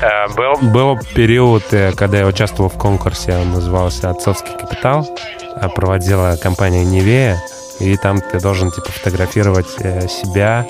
Э, 0.00 0.28
Был, 0.36 0.56
был 0.60 0.98
период, 1.14 1.62
э, 1.72 1.92
когда 1.92 2.18
я 2.18 2.26
участвовал 2.26 2.68
в 2.68 2.76
конкурсе, 2.76 3.32
он 3.36 3.52
назывался 3.52 4.10
«Отцовский 4.10 4.52
капитал», 4.52 5.08
а 5.54 5.70
проводила 5.70 6.36
компания 6.36 6.84
«Невея», 6.84 7.42
и 7.80 7.96
там 7.96 8.20
ты 8.20 8.38
должен, 8.40 8.70
типа, 8.70 8.90
фотографировать 8.92 9.66
э, 9.78 10.06
себя, 10.08 10.66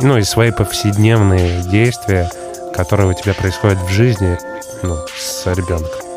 ну, 0.00 0.16
и 0.16 0.22
свои 0.22 0.50
повседневные 0.50 1.62
действия, 1.64 2.30
которые 2.74 3.10
у 3.10 3.12
тебя 3.12 3.34
происходят 3.34 3.78
в 3.80 3.88
жизни, 3.90 4.38
ну, 4.82 4.96
с 5.14 5.46
ребенком. 5.46 6.09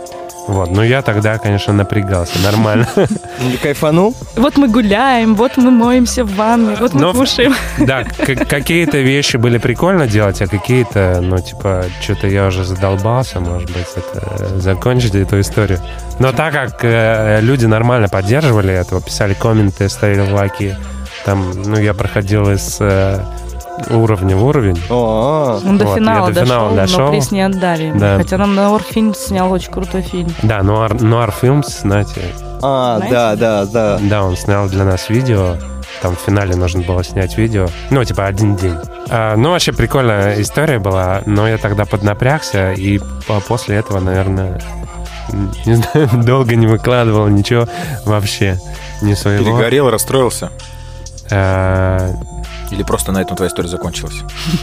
Вот, 0.48 0.72
ну 0.72 0.84
я 0.84 1.02
тогда, 1.02 1.38
конечно, 1.38 1.74
напрягался, 1.74 2.40
нормально. 2.40 2.88
Ну, 2.96 3.58
Кайфанул? 3.62 4.16
Вот 4.36 4.58
мы 4.58 4.68
гуляем, 4.68 5.36
вот 5.36 5.58
мы 5.58 5.72
моемся 5.72 6.24
в 6.24 6.36
ванной, 6.36 6.76
вот 6.76 6.94
мы 6.94 7.14
кушаем. 7.14 7.54
Да, 7.80 8.04
какие-то 8.04 8.98
вещи 9.00 9.38
были 9.38 9.58
прикольно 9.58 10.08
делать, 10.08 10.42
а 10.42 10.48
какие-то, 10.48 11.20
ну, 11.22 11.38
типа, 11.40 11.86
что-то 12.02 12.28
я 12.28 12.48
уже 12.48 12.64
задолбался, 12.64 13.40
может 13.40 13.70
быть, 13.72 13.88
это 13.96 14.28
э, 14.40 14.60
закончить 14.60 15.16
эту 15.16 15.40
историю. 15.40 15.80
Но 16.20 16.32
так 16.32 16.54
как 16.54 16.84
э, 16.84 17.40
люди 17.42 17.66
нормально 17.66 18.08
поддерживали 18.08 18.74
этого, 18.74 19.02
писали 19.02 19.34
комменты, 19.34 19.90
ставили 19.90 20.30
лайки, 20.30 20.76
там, 21.26 21.52
ну, 21.66 21.78
я 21.78 21.94
проходил 21.94 22.52
из 22.52 22.78
э, 22.80 23.20
уровня 23.90 24.36
в 24.36 24.46
уровень. 24.46 24.80
О, 24.90 25.60
Он 25.66 25.78
до 25.78 25.86
Вот, 25.86 25.92
я 25.92 25.96
финала 25.98 26.32
до 26.32 26.46
финала 26.46 26.70
дошел, 26.70 26.76
дошел. 26.76 27.06
но 27.06 27.12
приз 27.12 27.32
не 27.32 27.42
отдали. 27.42 27.92
Да. 27.96 28.18
Хотя 28.18 28.38
нам 28.38 28.56
Наур 28.56 28.82
фильм 28.82 29.14
снял 29.16 29.52
очень 29.52 29.72
крутой 29.72 30.02
фильм. 30.02 30.30
Да, 30.44 30.62
Нуар, 30.64 30.94
Нуар 31.02 31.32
Фильмс, 31.32 31.82
знаете, 31.82 32.22
а, 32.62 32.98
Знаете? 32.98 33.14
да, 33.16 33.36
да, 33.36 33.66
да. 33.66 34.00
Да, 34.02 34.24
он 34.24 34.38
снял 34.38 34.68
для 34.68 34.84
нас 34.86 35.10
видео. 35.10 35.56
Там 36.02 36.16
в 36.16 36.20
финале 36.20 36.56
нужно 36.56 36.82
было 36.82 37.04
снять 37.04 37.38
видео. 37.38 37.68
Ну, 37.90 38.04
типа, 38.04 38.26
один 38.26 38.56
день. 38.56 38.76
А, 39.10 39.36
ну, 39.36 39.52
вообще 39.52 39.74
прикольная 39.74 40.42
история 40.42 40.80
была, 40.80 41.22
но 41.26 41.48
я 41.48 41.58
тогда 41.58 41.86
поднапрягся, 41.86 42.72
и 42.74 43.00
по- 43.28 43.40
после 43.42 43.76
этого, 43.78 44.00
наверное, 44.00 44.60
не 45.66 45.76
знаю, 45.76 46.10
долго 46.24 46.56
не 46.56 46.68
выкладывал 46.68 47.28
ничего 47.28 47.68
вообще. 48.06 48.58
Не 49.02 49.16
своего. 49.16 49.44
Перегорел, 49.44 49.90
расстроился. 49.90 50.50
А, 51.32 52.12
Или 52.72 52.84
просто 52.84 53.12
на 53.12 53.22
этом 53.22 53.36
твоя 53.36 53.50
история 53.50 53.70
закончилась? 53.70 54.16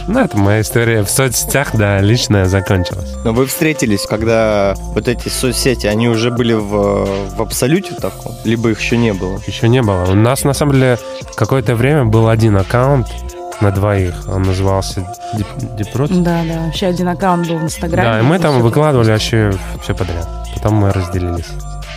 ну, 0.07 0.19
это 0.19 0.37
моя 0.37 0.61
история 0.61 1.03
в 1.03 1.09
соцсетях, 1.09 1.69
да, 1.73 1.99
личная 1.99 2.45
закончилась. 2.45 3.15
Но 3.23 3.33
вы 3.33 3.45
встретились, 3.45 4.05
когда 4.05 4.75
вот 4.77 5.07
эти 5.07 5.29
соцсети, 5.29 5.87
они 5.87 6.09
уже 6.09 6.31
были 6.31 6.53
в, 6.53 7.05
в 7.35 7.41
абсолюте 7.41 7.93
таком? 7.95 8.35
Либо 8.43 8.69
их 8.69 8.81
еще 8.81 8.97
не 8.97 9.13
было? 9.13 9.39
Еще 9.47 9.69
не 9.69 9.81
было. 9.81 10.05
У 10.05 10.15
нас, 10.15 10.43
на 10.43 10.53
самом 10.53 10.73
деле, 10.73 10.99
какое-то 11.35 11.75
время 11.75 12.05
был 12.05 12.27
один 12.27 12.57
аккаунт 12.57 13.07
на 13.61 13.71
двоих. 13.71 14.15
Он 14.27 14.41
назывался 14.43 15.07
Дипрот. 15.77 16.09
Да, 16.23 16.43
да. 16.43 16.65
Вообще 16.65 16.87
один 16.87 17.07
аккаунт 17.07 17.47
был 17.47 17.57
в 17.57 17.63
Инстаграме. 17.63 18.09
Да, 18.09 18.19
и 18.19 18.23
мы 18.23 18.39
там 18.39 18.61
выкладывали 18.61 19.11
вообще 19.11 19.51
все 19.81 19.93
подряд. 19.93 20.27
Потом 20.53 20.75
мы 20.75 20.91
разделились 20.91 21.47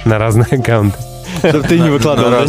на 0.04 0.18
разные 0.18 0.46
аккаунты. 0.60 0.98
Чтобы 1.38 1.66
ты 1.68 1.78
не 1.78 1.90
выкладывал? 1.90 2.46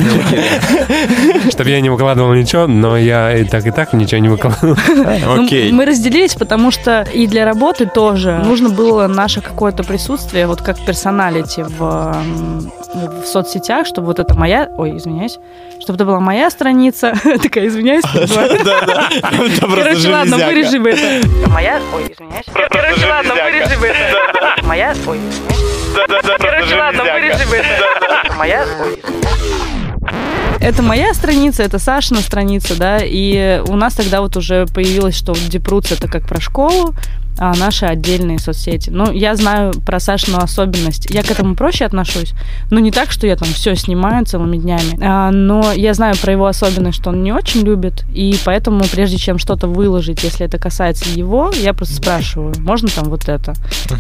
Чтобы 1.49 1.69
я 1.69 1.81
не 1.81 1.89
выкладывал 1.89 2.33
ничего, 2.33 2.67
но 2.67 2.97
я 2.97 3.35
и 3.37 3.45
так 3.45 3.65
и 3.65 3.71
так 3.71 3.93
ничего 3.93 4.19
не 4.21 4.29
выкладывал. 4.29 4.77
Ну, 4.87 5.43
Окей. 5.43 5.71
мы 5.71 5.85
разделились, 5.85 6.35
потому 6.35 6.71
что 6.71 7.05
и 7.13 7.27
для 7.27 7.45
работы 7.45 7.85
тоже 7.85 8.41
нужно 8.43 8.69
было 8.69 9.07
наше 9.07 9.41
какое-то 9.41 9.83
присутствие, 9.83 10.47
вот 10.47 10.61
как 10.61 10.83
персоналити 10.85 11.61
в, 11.61 12.15
в 13.21 13.25
соцсетях, 13.25 13.85
чтобы 13.87 14.07
вот 14.07 14.19
это 14.19 14.33
моя... 14.35 14.69
Ой, 14.77 14.97
извиняюсь. 14.97 15.39
Чтобы 15.79 15.95
это 15.95 16.05
была 16.05 16.19
моя 16.19 16.49
страница. 16.49 17.13
Такая, 17.43 17.67
извиняюсь. 17.67 18.03
Короче, 19.59 20.09
ладно, 20.09 20.37
вырежи 20.37 20.79
бы 20.79 20.89
это. 20.89 21.27
Моя... 21.49 21.79
Ой, 21.93 22.11
извиняюсь. 22.11 22.45
Короче, 22.69 23.05
ладно, 23.07 23.33
вырежи 23.35 23.77
бы 23.79 23.87
это. 23.87 24.65
Моя... 24.65 24.93
Ой, 25.07 25.17
извиняюсь. 25.17 25.74
Короче, 26.37 26.75
ладно, 26.75 27.03
вырежи 27.03 27.47
бы 27.47 27.55
это. 27.55 28.33
Моя... 28.37 28.65
Это 30.59 30.81
моя 30.81 31.13
страница, 31.13 31.61
это 31.61 31.77
Сашина 31.77 32.21
страница, 32.21 32.75
да, 32.75 32.97
и 32.99 33.61
у 33.67 33.75
нас 33.75 33.93
тогда 33.93 34.21
вот 34.21 34.35
уже 34.35 34.65
появилось, 34.65 35.15
что 35.15 35.33
Дипруц 35.33 35.91
это 35.91 36.07
как 36.07 36.27
про 36.27 36.39
школу, 36.39 36.95
а 37.37 37.53
наши 37.55 37.85
отдельные 37.85 38.39
соцсети. 38.39 38.89
Ну, 38.89 39.11
я 39.11 39.35
знаю 39.35 39.73
про 39.85 39.99
Сашину 39.99 40.37
особенность. 40.37 41.07
Я 41.09 41.23
к 41.23 41.31
этому 41.31 41.55
проще 41.55 41.85
отношусь, 41.85 42.33
но 42.71 42.79
не 42.79 42.91
так, 42.91 43.11
что 43.11 43.27
я 43.27 43.35
там 43.35 43.47
все 43.49 43.75
снимаю 43.75 44.25
целыми 44.25 44.57
днями. 44.57 44.97
А, 45.01 45.31
но 45.31 45.71
я 45.73 45.93
знаю 45.93 46.15
про 46.21 46.31
его 46.31 46.45
особенность, 46.45 46.99
что 46.99 47.09
он 47.09 47.23
не 47.23 47.31
очень 47.31 47.61
любит, 47.61 48.05
и 48.13 48.37
поэтому 48.45 48.83
прежде 48.91 49.17
чем 49.17 49.37
что-то 49.37 49.67
выложить, 49.67 50.23
если 50.23 50.45
это 50.45 50.57
касается 50.57 51.09
его, 51.09 51.51
я 51.61 51.73
просто 51.73 51.95
спрашиваю, 51.95 52.53
можно 52.59 52.87
там 52.89 53.05
вот 53.05 53.27
это? 53.27 53.53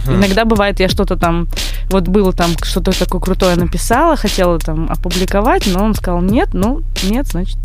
Иногда 0.07 0.45
бывает, 0.45 0.79
я 0.79 0.89
что-то 0.89 1.15
там, 1.17 1.47
вот 1.89 2.07
было 2.07 2.31
там 2.33 2.51
что-то 2.63 2.97
такое 2.97 3.21
крутое 3.21 3.55
написала, 3.55 4.15
хотела 4.15 4.59
там 4.59 4.87
опубликовать, 4.89 5.67
но 5.67 5.83
он 5.83 5.93
сказал 5.93 6.21
нет, 6.21 6.49
ну 6.53 6.81
нет, 7.03 7.27
значит 7.27 7.57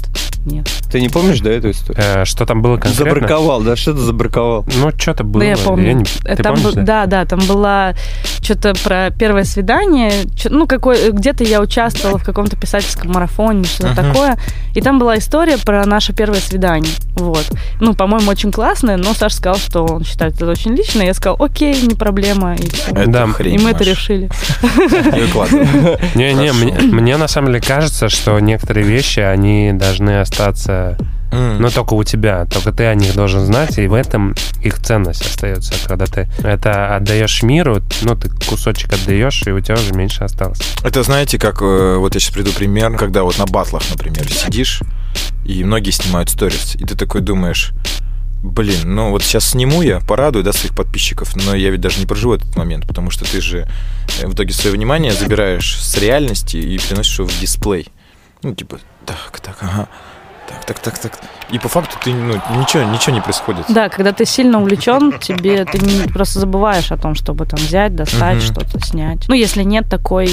нет. 0.46 0.68
Ты 0.90 1.00
не 1.00 1.08
помнишь, 1.08 1.40
да, 1.40 1.50
эту 1.50 1.70
историю? 1.70 2.02
Э, 2.02 2.24
Что 2.24 2.46
там 2.46 2.62
было 2.62 2.76
конкретно? 2.76 3.12
Забраковал, 3.12 3.62
да? 3.62 3.76
Что 3.76 3.92
ты 3.92 4.00
забраковал? 4.00 4.64
Ну, 4.78 4.90
что-то 4.96 5.24
было. 5.24 5.40
Да, 5.42 5.50
я 5.50 5.56
помню. 5.64 5.92
не- 5.94 6.04
Э, 6.24 6.36
Ты 6.36 6.42
там 6.42 6.54
помнишь, 6.56 6.74
был- 6.74 6.82
да? 6.84 7.06
да, 7.06 7.06
да, 7.06 7.24
там 7.24 7.40
была 7.46 7.94
что-то 8.42 8.74
про 8.82 9.10
первое 9.10 9.44
свидание, 9.44 10.12
ну 10.48 10.66
какой, 10.66 11.10
где-то 11.12 11.44
я 11.44 11.60
участвовала 11.60 12.18
в 12.18 12.24
каком-то 12.24 12.56
писательском 12.56 13.12
марафоне, 13.12 13.64
что-то 13.64 13.94
такое, 13.94 14.38
и 14.74 14.80
там 14.80 14.98
была 14.98 15.18
история 15.18 15.56
про 15.58 15.84
наше 15.86 16.12
первое 16.12 16.40
свидание, 16.40 16.92
вот. 17.14 17.46
Ну, 17.80 17.94
по-моему, 17.94 18.30
очень 18.30 18.50
классная, 18.52 18.96
но 18.96 19.14
Саша 19.14 19.36
сказал, 19.36 19.56
что 19.58 19.84
он 19.84 20.04
считает 20.04 20.34
это 20.34 20.50
очень 20.50 20.74
лично, 20.74 21.02
я 21.02 21.14
сказала, 21.14 21.38
окей, 21.44 21.80
не 21.82 21.94
проблема, 21.94 22.54
и. 22.54 22.66
Это 22.90 23.06
Да, 23.10 23.26
хрень, 23.28 23.54
И 23.54 23.58
мы 23.58 23.70
это 23.70 23.80
Маш. 23.80 23.88
решили. 23.88 24.30
Не-не, 26.14 26.52
мне, 26.52 26.72
мне 26.80 27.16
на 27.16 27.28
самом 27.28 27.48
деле 27.48 27.60
кажется, 27.60 28.08
что 28.08 28.38
некоторые 28.40 28.86
вещи, 28.86 29.20
они 29.20 29.72
должны 29.72 30.20
остаться, 30.20 30.96
М. 31.30 31.60
ну, 31.60 31.70
только 31.70 31.94
у 31.94 32.04
тебя. 32.04 32.46
Только 32.46 32.72
ты 32.72 32.84
о 32.86 32.94
них 32.94 33.14
должен 33.14 33.44
знать, 33.46 33.78
и 33.78 33.86
в 33.86 33.94
этом 33.94 34.34
их 34.62 34.80
ценность 34.80 35.24
остается. 35.24 35.74
Когда 35.86 36.06
ты 36.06 36.28
это 36.42 36.96
отдаешь 36.96 37.42
миру, 37.42 37.80
ну, 38.02 38.16
ты 38.16 38.28
кусочек 38.28 38.92
отдаешь, 38.92 39.42
и 39.46 39.50
у 39.52 39.60
тебя 39.60 39.74
уже 39.74 39.92
меньше 39.94 40.24
осталось. 40.24 40.60
Это 40.82 41.02
знаете, 41.02 41.38
как 41.38 41.62
э, 41.62 41.96
вот 41.96 42.14
я 42.14 42.20
сейчас 42.20 42.34
приду 42.34 42.52
пример, 42.52 42.96
когда 42.96 43.22
вот 43.22 43.38
на 43.38 43.46
батлах, 43.46 43.82
например, 43.90 44.28
сидишь, 44.30 44.82
и 45.44 45.64
многие 45.64 45.90
снимают 45.90 46.30
сторис, 46.30 46.76
и 46.76 46.84
ты 46.84 46.96
такой 46.96 47.20
думаешь, 47.20 47.72
блин, 48.42 48.94
ну 48.94 49.10
вот 49.10 49.22
сейчас 49.22 49.50
сниму 49.50 49.82
я, 49.82 50.00
порадую, 50.00 50.44
да, 50.44 50.52
своих 50.52 50.74
подписчиков, 50.74 51.34
но 51.36 51.54
я 51.54 51.70
ведь 51.70 51.80
даже 51.80 52.00
не 52.00 52.06
проживу 52.06 52.34
этот 52.34 52.56
момент, 52.56 52.86
потому 52.86 53.10
что 53.10 53.24
ты 53.24 53.40
же 53.40 53.68
э, 54.20 54.26
в 54.26 54.34
итоге 54.34 54.52
свое 54.52 54.74
внимание 54.74 55.12
забираешь 55.12 55.76
с 55.80 55.96
реальности 55.98 56.56
и 56.56 56.78
переносишь 56.78 57.18
его 57.18 57.28
в 57.28 57.40
дисплей. 57.40 57.88
Ну, 58.42 58.54
типа, 58.54 58.78
так, 59.04 59.40
так, 59.40 59.56
ага, 59.60 59.88
так, 60.50 60.78
так, 60.80 60.98
так, 60.98 60.98
так. 60.98 61.39
И 61.52 61.58
по 61.58 61.68
факту 61.68 61.96
ты, 62.02 62.12
ну, 62.12 62.34
ничего, 62.60 62.84
ничего 62.84 63.14
не 63.14 63.20
происходит. 63.20 63.64
Да, 63.68 63.88
когда 63.88 64.12
ты 64.12 64.24
сильно 64.24 64.60
увлечен, 64.60 65.12
тебе 65.18 65.64
ты 65.64 65.78
не, 65.78 66.06
просто 66.08 66.38
забываешь 66.40 66.92
о 66.92 66.96
том, 66.96 67.14
чтобы 67.14 67.44
там 67.44 67.58
взять, 67.58 67.94
достать, 67.96 68.36
Мгм. 68.36 68.42
что-то 68.44 68.80
снять. 68.86 69.26
Ну, 69.28 69.34
если 69.34 69.62
нет 69.64 69.88
такой 69.90 70.30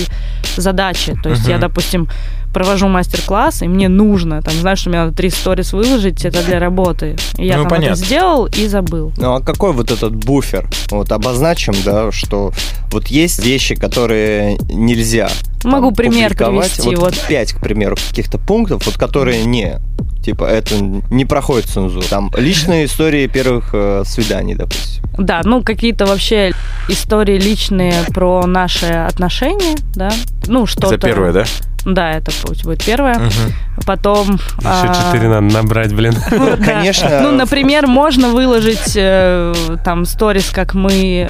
задачи. 0.55 1.15
То 1.23 1.29
есть 1.29 1.47
я, 1.47 1.55
Мгм. 1.55 1.61
допустим, 1.61 2.07
провожу 2.53 2.87
мастер-класс, 2.87 3.61
и 3.63 3.67
мне 3.67 3.87
нужно, 3.89 4.41
там, 4.41 4.53
знаешь, 4.55 4.79
что 4.79 4.89
мне 4.89 4.99
надо 4.99 5.13
три 5.15 5.29
сторис 5.29 5.73
выложить, 5.73 6.23
это 6.25 6.43
для 6.43 6.59
работы. 6.59 7.15
И 7.37 7.45
я 7.45 7.57
Ну, 7.57 7.63
там 7.63 7.69
понятно. 7.71 7.93
это 7.93 8.03
сделал 8.05 8.45
и 8.47 8.67
забыл. 8.67 9.11
Ну 9.17 9.33
а 9.35 9.41
какой 9.41 9.73
вот 9.73 9.91
этот 9.91 10.15
буфер? 10.15 10.69
Вот 10.91 11.11
обозначим, 11.11 11.73
да, 11.83 12.11
что 12.11 12.51
вот 12.91 13.07
есть 13.07 13.43
вещи, 13.43 13.75
которые 13.75 14.57
нельзя. 14.71 15.29
Могу 15.63 15.87
там, 15.87 15.95
пример 15.95 16.35
привести, 16.35 16.89
Вот, 16.95 16.97
вот. 16.99 17.25
пять, 17.27 17.53
к 17.53 17.59
примеру, 17.59 17.95
каких-то 17.95 18.37
пунктов, 18.37 18.85
вот 18.85 18.97
которые 18.97 19.43
не 19.45 19.79
типа 20.27 20.43
это 20.43 20.75
не 21.09 21.23
проходит 21.23 21.69
цензуру. 21.69 22.05
Там 22.05 22.29
личные 22.35 22.85
истории 22.85 23.27
первых 23.27 23.69
э, 23.71 24.03
свиданий, 24.05 24.55
допустим. 24.55 25.01
Да, 25.17 25.39
ну 25.45 25.63
какие-то 25.63 26.05
вообще 26.05 26.51
истории 26.89 27.39
личные 27.39 27.93
про 28.13 28.45
наши 28.45 28.87
отношения, 28.87 29.77
да. 29.95 30.11
Ну, 30.47 30.65
что-то... 30.65 30.95
Это 30.95 31.07
первое, 31.07 31.31
да? 31.31 31.45
Да, 31.85 32.11
это 32.11 32.33
пусть 32.43 32.65
будет 32.65 32.83
первое. 32.83 33.17
Мгм. 33.17 33.53
Потом... 33.85 34.33
Еще 34.33 34.41
а, 34.65 34.93
четыре 35.11 35.29
надо 35.29 35.41
набрать, 35.53 35.93
блин. 35.93 36.15
Ну, 36.31 36.55
да. 36.57 36.63
Конечно. 36.63 37.21
Ну, 37.21 37.31
например, 37.31 37.87
можно 37.87 38.29
выложить 38.29 38.93
э, 38.95 39.53
там 39.83 40.05
сторис, 40.05 40.49
как 40.49 40.73
мы, 40.73 41.29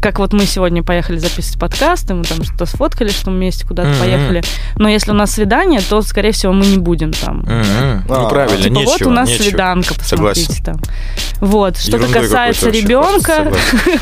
как 0.00 0.18
вот 0.18 0.32
мы 0.32 0.44
сегодня 0.46 0.82
поехали 0.82 1.18
записывать 1.18 1.58
подкаст, 1.60 2.10
и 2.10 2.14
мы 2.14 2.24
там 2.24 2.42
что-то 2.44 2.66
сфоткали, 2.66 3.08
что 3.10 3.30
мы 3.30 3.36
вместе 3.38 3.66
куда-то 3.66 3.90
поехали. 4.00 4.42
Но 4.76 4.88
если 4.88 5.10
у 5.10 5.14
нас 5.14 5.30
свидание, 5.32 5.80
то, 5.80 6.02
скорее 6.02 6.32
всего, 6.32 6.52
мы 6.52 6.66
не 6.66 6.78
будем 6.78 7.12
там. 7.12 7.44
Ну, 7.46 8.14
А, 8.14 8.28
правильно, 8.28 8.62
Типа, 8.62 8.72
нечего. 8.74 8.90
вот 8.90 9.02
у 9.02 9.10
нас 9.10 9.28
нечего. 9.28 9.42
свиданка, 9.44 9.94
посмотрите 9.94 10.52
Согласен. 10.52 10.64
там. 10.64 10.80
Вот, 11.40 11.76
что-то 11.78 11.96
Ерундой 11.98 12.22
касается 12.22 12.70
ребенка, 12.70 13.52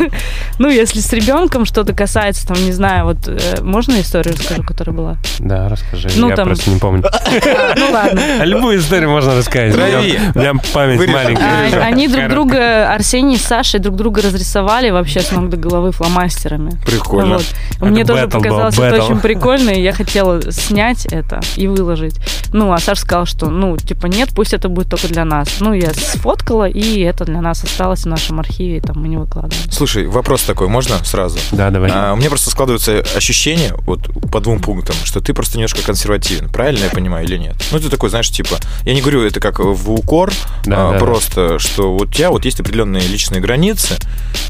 ну, 0.59 0.69
если 0.69 1.01
с 1.01 1.13
ребенком 1.13 1.65
что-то 1.65 1.93
касается, 1.95 2.47
там, 2.47 2.57
не 2.65 2.73
знаю, 2.73 3.05
вот, 3.07 3.19
э, 3.27 3.63
можно 3.63 4.01
историю 4.01 4.35
расскажу, 4.37 4.63
которая 4.63 4.95
была? 4.97 5.17
Да, 5.39 5.69
расскажи. 5.69 6.09
Ну, 6.17 6.29
Я 6.29 6.37
там- 6.37 6.47
просто 6.49 6.71
не 6.71 6.79
помню. 6.79 7.05
Ну, 7.81 7.91
ладно. 7.93 8.21
А 8.41 8.45
любую 8.45 8.79
историю 8.79 9.11
можно 9.11 9.37
рассказать. 9.37 9.75
Трави. 9.75 10.19
У 10.35 10.39
меня- 10.39 10.53
память 10.73 11.09
маленькая. 11.09 11.83
А, 11.83 11.87
Они 11.87 12.09
друг 12.09 12.29
друга, 12.29 12.93
Арсений 12.93 13.39
с 13.39 13.43
Сашей 13.43 13.81
друг 13.81 13.97
друга 13.97 14.23
разрисовали 14.23 14.91
вообще 14.91 15.21
с 15.21 15.31
ног 15.33 15.49
до 15.49 15.57
головы 15.57 15.93
фломастерами. 15.93 16.73
Прикольно. 16.87 17.39
Вот. 17.39 17.91
Мне 17.91 18.05
тоже 18.05 18.29
показалось 18.29 18.79
это 18.79 19.05
очень 19.05 19.21
прикольно, 19.21 19.71
и 19.71 19.83
я 19.83 19.93
хотела 19.93 20.41
снять 20.53 21.07
это 21.07 21.41
и 21.57 21.67
выложить. 21.67 22.17
Ну, 22.53 22.73
а 22.73 22.79
Саша 22.79 23.01
сказал, 23.03 23.27
что, 23.27 23.47
ну, 23.49 23.77
типа, 23.77 24.07
нет, 24.07 24.31
пусть 24.35 24.53
это 24.53 24.69
будет 24.69 24.89
только 24.91 25.09
для 25.09 25.25
нас. 25.25 25.49
Ну, 25.61 25.73
я 25.73 25.93
сфоткала, 25.95 26.69
и 26.69 27.01
это 27.01 27.25
для 27.25 27.41
нас 27.41 27.63
осталось 27.65 28.03
в 28.03 28.07
нашем 28.07 28.41
архиве, 28.41 28.79
и 28.79 28.81
там 28.81 29.01
мы 29.01 29.09
не 29.09 29.17
выкладываем. 29.17 29.71
Слушай, 29.71 30.07
вопрос 30.07 30.43
такой, 30.43 30.69
можно 30.69 31.03
сразу? 31.05 31.39
Да, 31.53 31.71
давай. 31.71 31.91
А, 31.93 32.13
у 32.13 32.17
меня 32.17 32.29
просто 32.29 32.51
складывается 32.51 33.03
ощущение, 33.17 33.73
вот 33.87 34.09
по 34.31 34.41
двум 34.41 34.61
пунктам, 34.61 34.95
что 35.05 35.21
ты 35.21 35.33
просто 35.33 35.59
немножко 35.59 35.83
консервативен. 35.83 36.49
Правильно 36.49 36.85
я 36.85 36.91
понимаю 36.91 37.25
или 37.27 37.37
нет? 37.37 37.55
Ну, 37.73 37.79
ты 37.79 37.89
такой, 37.89 38.11
знаешь, 38.11 38.31
типа, 38.31 38.57
я 38.85 38.95
не 38.95 39.01
говорю 39.01 39.23
это 39.23 39.41
как 39.41 39.59
в 39.61 39.93
укор, 39.93 40.33
Да, 40.65 40.89
а, 40.89 40.93
да, 40.93 40.93
да. 40.93 40.99
просто, 40.99 41.59
что 41.59 41.93
вот 41.93 42.09
у 42.09 42.13
тебя 42.13 42.31
вот 42.31 42.45
есть 42.45 42.61
определенные 42.61 43.07
личные 43.07 43.41
границы, 43.41 43.97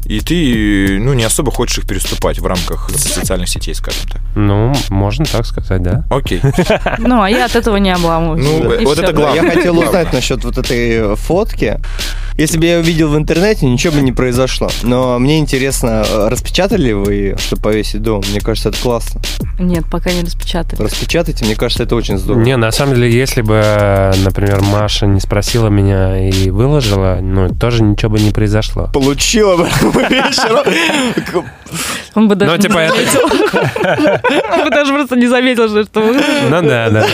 и 0.05 0.19
ты, 0.19 0.99
ну, 0.99 1.13
не 1.13 1.23
особо 1.23 1.51
хочешь 1.51 1.79
их 1.79 1.87
переступать 1.87 2.39
в 2.39 2.45
рамках 2.45 2.89
социальных 2.89 3.49
сетей, 3.49 3.75
скажем 3.75 4.07
так. 4.09 4.21
Ну, 4.35 4.73
можно 4.89 5.25
так 5.25 5.45
сказать, 5.45 5.81
да. 5.83 6.03
Окей. 6.09 6.41
Ну, 6.99 7.21
а 7.21 7.29
я 7.29 7.45
от 7.45 7.55
этого 7.55 7.77
не 7.77 7.91
обламываюсь. 7.91 8.43
Ну, 8.43 8.85
вот 8.85 8.99
это 8.99 9.13
главное. 9.13 9.43
Я 9.43 9.51
хотел 9.51 9.77
узнать 9.77 10.13
насчет 10.13 10.43
вот 10.43 10.57
этой 10.57 11.15
фотки. 11.15 11.79
Если 12.37 12.57
бы 12.57 12.65
я 12.65 12.79
увидел 12.79 13.09
в 13.09 13.17
интернете, 13.17 13.65
ничего 13.65 13.93
бы 13.95 14.01
не 14.01 14.11
произошло. 14.11 14.69
Но 14.83 15.19
мне 15.19 15.37
интересно, 15.39 16.03
э, 16.07 16.27
распечатали 16.29 16.81
ли 16.87 16.93
вы 16.93 17.13
ее, 17.13 17.37
чтобы 17.37 17.61
повесить 17.61 18.01
дома? 18.01 18.23
Мне 18.29 18.39
кажется, 18.39 18.69
это 18.69 18.79
классно. 18.81 19.21
Нет, 19.59 19.83
пока 19.91 20.11
не 20.11 20.21
распечатали. 20.21 20.81
Распечатайте, 20.81 21.45
мне 21.45 21.55
кажется, 21.55 21.83
это 21.83 21.95
очень 21.95 22.17
здорово. 22.17 22.41
Не, 22.43 22.57
на 22.57 22.71
самом 22.71 22.95
деле, 22.95 23.11
если 23.11 23.41
бы, 23.41 24.11
например, 24.23 24.61
Маша 24.61 25.05
не 25.05 25.19
спросила 25.19 25.67
меня 25.67 26.29
и 26.29 26.49
выложила, 26.49 27.19
ну, 27.21 27.49
тоже 27.53 27.83
ничего 27.83 28.11
бы 28.11 28.19
не 28.19 28.31
произошло. 28.31 28.89
Получила 28.93 29.57
бы 29.57 29.65
вечером. 30.09 31.45
Он 32.15 32.27
бы 32.27 32.35
даже 32.35 32.51
Ну, 32.51 32.57
не 32.57 32.63
типа, 32.63 32.77
это- 32.79 32.93
заметил. 32.95 33.21
Он 34.53 34.63
бы 34.65 34.69
даже 34.71 34.93
просто 34.93 35.15
не 35.15 35.27
заметил, 35.27 35.67
что. 35.85 36.01
Ну 36.01 36.61
да, 36.61 36.89
да. 36.89 36.89
да. 36.89 37.07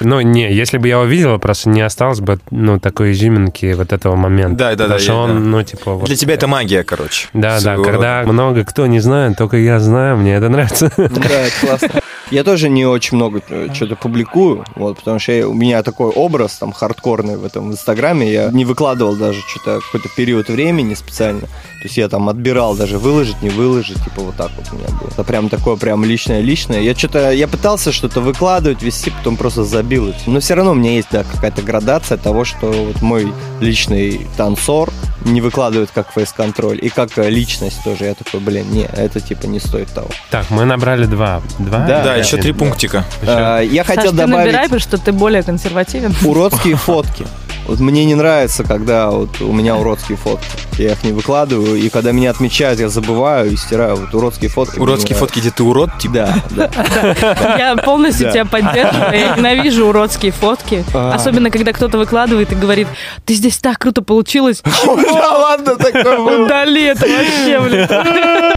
Ну, 0.00 0.20
не, 0.20 0.52
если 0.52 0.78
бы 0.78 0.88
я 0.88 0.98
увидела, 1.00 1.38
просто 1.38 1.68
не 1.68 1.80
осталось 1.82 2.20
бы, 2.20 2.38
ну, 2.50 2.78
такой 2.80 3.12
изюминки 3.12 3.72
вот 3.74 3.92
этого 3.92 4.16
момента. 4.16 4.56
Да, 4.56 4.70
да, 4.70 4.76
да, 4.76 4.82
Потому 4.84 5.00
что 5.00 5.12
я- 5.12 5.18
он, 5.18 5.28
да. 5.30 5.34
ну, 5.40 5.62
типа... 5.62 5.94
вот- 5.94 6.06
Для 6.06 6.16
тебя 6.16 6.34
это 6.34 6.46
магия, 6.46 6.82
короче. 6.84 7.28
Да, 7.32 7.54
да, 7.54 7.60
Своего 7.60 7.84
когда 7.84 8.22
много 8.24 8.64
кто 8.64 8.86
не 8.86 9.00
знает, 9.00 9.36
только 9.36 9.56
я 9.58 9.78
знаю, 9.80 10.16
мне 10.16 10.34
это 10.34 10.48
нравится. 10.48 10.90
Да, 10.96 11.04
это 11.06 11.52
классно. 11.66 12.00
Я 12.30 12.44
тоже 12.44 12.68
не 12.68 12.86
очень 12.86 13.16
много 13.16 13.42
э, 13.48 13.68
что-то 13.74 13.96
публикую, 13.96 14.64
вот, 14.76 14.98
потому 14.98 15.18
что 15.18 15.32
я- 15.32 15.48
у 15.48 15.52
меня 15.52 15.82
такой 15.82 16.10
образ 16.10 16.52
там 16.58 16.72
хардкорный 16.72 17.36
в 17.36 17.44
этом 17.44 17.72
инстаграме. 17.72 18.30
Я 18.32 18.50
не 18.52 18.64
выкладывал 18.64 19.16
даже 19.16 19.40
что-то 19.40 19.80
какой-то 19.80 20.08
период 20.16 20.48
времени 20.48 20.94
специально. 20.94 21.42
То 21.80 21.84
есть 21.86 21.96
я 21.96 22.08
там 22.10 22.28
отбирал 22.28 22.74
даже 22.76 22.98
выложить, 22.98 23.40
не 23.40 23.48
выложить, 23.48 23.96
типа 24.04 24.20
вот 24.20 24.36
так 24.36 24.50
вот 24.58 24.66
у 24.70 24.76
меня 24.76 24.88
было. 25.00 25.08
Это 25.08 25.24
прям 25.24 25.48
такое 25.48 25.76
прям 25.76 26.04
личное-личное. 26.04 26.82
Я 26.82 26.94
что-то, 26.94 27.30
я 27.30 27.48
пытался 27.48 27.90
что-то 27.90 28.20
выкладывать, 28.20 28.82
вести, 28.82 29.10
потом 29.10 29.38
просто 29.38 29.64
забил. 29.64 30.12
Но 30.26 30.40
все 30.40 30.54
равно 30.54 30.72
у 30.72 30.74
меня 30.74 30.92
есть, 30.92 31.08
да, 31.10 31.24
какая-то 31.24 31.62
градация 31.62 32.18
того, 32.18 32.44
что 32.44 32.66
вот 32.70 33.00
мой 33.00 33.32
личный 33.60 34.26
танцор 34.36 34.90
не 35.24 35.40
выкладывает 35.40 35.90
как 35.94 36.12
фейс-контроль, 36.12 36.78
и 36.82 36.90
как 36.90 37.16
э, 37.16 37.30
личность 37.30 37.82
тоже. 37.82 38.04
Я 38.04 38.14
такой, 38.14 38.40
блин, 38.40 38.70
не, 38.70 38.82
это 38.84 39.20
типа 39.20 39.46
не 39.46 39.58
стоит 39.58 39.88
того. 39.88 40.08
Так, 40.30 40.50
мы 40.50 40.66
набрали 40.66 41.06
два. 41.06 41.40
Два? 41.58 41.78
Да, 41.86 42.04
Да, 42.04 42.16
еще 42.16 42.36
три 42.36 42.52
Да. 42.52 42.58
пунктика. 42.58 43.04
А, 43.22 43.60
Я 43.60 43.84
Саш, 43.84 43.96
хотел 43.96 44.10
ты 44.12 44.18
добавить 44.18 44.46
набирай, 44.46 44.62
потому 44.64 44.80
что 44.80 44.98
ты 44.98 45.12
более 45.12 45.42
консервативен. 45.42 46.14
уродские 46.24 46.76
фотки. 46.76 47.26
Вот 47.66 47.78
мне 47.78 48.04
не 48.04 48.14
нравится, 48.16 48.64
когда 48.64 49.10
вот 49.10 49.40
у 49.42 49.52
меня 49.52 49.76
уродские 49.76 50.16
фотки. 50.16 50.46
Я 50.78 50.92
их 50.92 51.04
не 51.04 51.12
выкладываю, 51.12 51.69
и 51.74 51.88
когда 51.88 52.12
меня 52.12 52.30
отмечают, 52.30 52.80
я 52.80 52.88
забываю 52.88 53.52
и 53.52 53.56
стираю. 53.56 53.96
Вот 53.96 54.14
уродские 54.14 54.50
фотки. 54.50 54.78
Уродские 54.78 55.16
фотки, 55.16 55.38
где 55.40 55.50
ты 55.50 55.62
урод, 55.62 55.98
типа. 55.98 56.28
Да, 56.50 56.70
да. 56.70 57.56
Я 57.58 57.76
полностью 57.76 58.30
тебя 58.30 58.44
поддерживаю. 58.44 59.18
Я 59.18 59.36
ненавижу 59.36 59.86
уродские 59.86 60.32
фотки. 60.32 60.84
А. 60.94 61.14
Особенно, 61.14 61.50
когда 61.50 61.72
кто-то 61.72 61.98
выкладывает 61.98 62.52
и 62.52 62.54
говорит, 62.54 62.88
ты 63.24 63.34
здесь 63.34 63.58
так 63.58 63.78
круто 63.78 64.02
получилось. 64.02 64.62
Да 65.20 65.38
ладно, 65.38 65.76
такое. 65.76 66.44
Удали 66.44 66.84
это 66.84 67.06
вообще, 67.06 67.60
блин. 67.60 68.54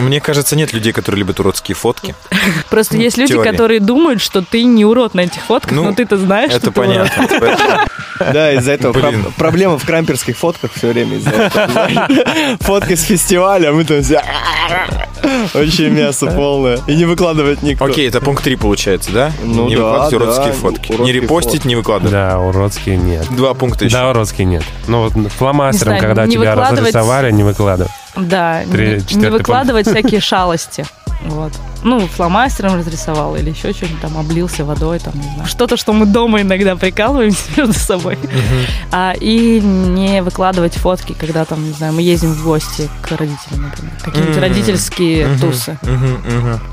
Мне 0.00 0.20
кажется, 0.20 0.56
нет 0.56 0.72
людей, 0.72 0.92
которые 0.92 1.20
любят 1.20 1.40
уродские 1.40 1.74
фотки. 1.74 2.14
Просто 2.70 2.96
есть 2.96 3.16
люди, 3.16 3.40
которые 3.42 3.80
думают, 3.80 4.20
что 4.20 4.42
ты 4.42 4.64
не 4.64 4.84
урод 4.84 5.14
на 5.14 5.20
этих 5.20 5.42
фотках, 5.42 5.72
Ну, 5.72 5.84
но 5.84 5.92
ты-то 5.94 6.16
знаешь, 6.16 6.50
что 6.50 6.58
Это 6.58 6.72
понятно. 6.72 7.26
Да, 8.18 8.50
из-за 8.54 8.72
этого 8.72 8.94
проблема 9.36 9.78
в 9.78 9.84
крамперских 9.84 10.38
фотках 10.38 10.70
все 10.74 10.92
время. 10.92 11.20
Фотки 12.60 12.94
с 12.94 13.02
фестиваля, 13.02 13.68
а 13.68 13.72
мы 13.72 13.84
там 13.84 14.02
все... 14.02 14.22
Вообще 15.54 15.90
мясо 15.90 16.26
полное. 16.26 16.78
И 16.86 16.94
не 16.94 17.04
выкладывать 17.04 17.62
никто. 17.62 17.84
Окей, 17.84 18.08
это 18.08 18.20
пункт 18.20 18.44
3 18.44 18.56
получается, 18.56 19.12
да? 19.12 19.32
Ну 19.42 19.68
не 19.68 19.76
да, 19.76 19.82
выкладывать 19.82 20.10
да, 20.10 20.16
уродские 20.16 20.52
фотки. 20.52 20.92
Не 20.92 21.12
репостить, 21.12 21.64
не 21.64 21.76
выкладывать. 21.76 22.12
Да, 22.12 22.38
уродские 22.38 22.96
нет. 22.96 23.26
Два 23.30 23.54
пункта 23.54 23.84
еще. 23.84 23.96
Да, 23.96 24.10
уродские 24.10 24.46
нет. 24.46 24.62
Ну, 24.86 25.08
вот 25.08 25.32
фломастером, 25.32 25.94
Не 25.94 25.98
знаю, 26.00 26.14
когда 26.14 26.26
не 26.26 26.32
тебя 26.32 26.54
выкладывать- 26.54 26.80
разрисовали, 26.80 27.30
не 27.32 27.42
выкладывай. 27.42 27.90
Да, 28.16 28.62
Три- 28.70 29.02
не- 29.10 29.16
не 29.16 29.30
выкладывать 29.30 29.86
всякие 29.88 30.20
шалости. 30.20 30.84
Вот. 31.24 31.52
Ну, 31.82 32.06
фломастером 32.06 32.76
разрисовал 32.76 33.36
или 33.36 33.50
еще 33.50 33.72
что-нибудь 33.72 34.00
там, 34.00 34.16
облился 34.18 34.64
водой, 34.64 34.98
там, 34.98 35.14
не 35.16 35.22
знаю. 35.22 35.46
Что-то, 35.46 35.76
что 35.76 35.92
мы 35.92 36.04
дома 36.04 36.42
иногда 36.42 36.76
прикалываемся 36.76 37.42
между 37.56 37.72
собой. 37.72 38.18
А, 38.92 39.12
и 39.18 39.60
не 39.60 40.22
выкладывать 40.22 40.74
фотки, 40.76 41.16
когда 41.18 41.44
там, 41.44 41.64
не 41.64 41.72
знаю, 41.72 41.94
мы 41.94 42.02
ездим 42.02 42.32
в 42.32 42.44
гости 42.44 42.88
к 43.02 43.10
родителям, 43.12 43.62
например. 43.62 43.92
Какие-нибудь 44.04 44.36
родительские 44.38 45.28
тусы. 45.40 45.78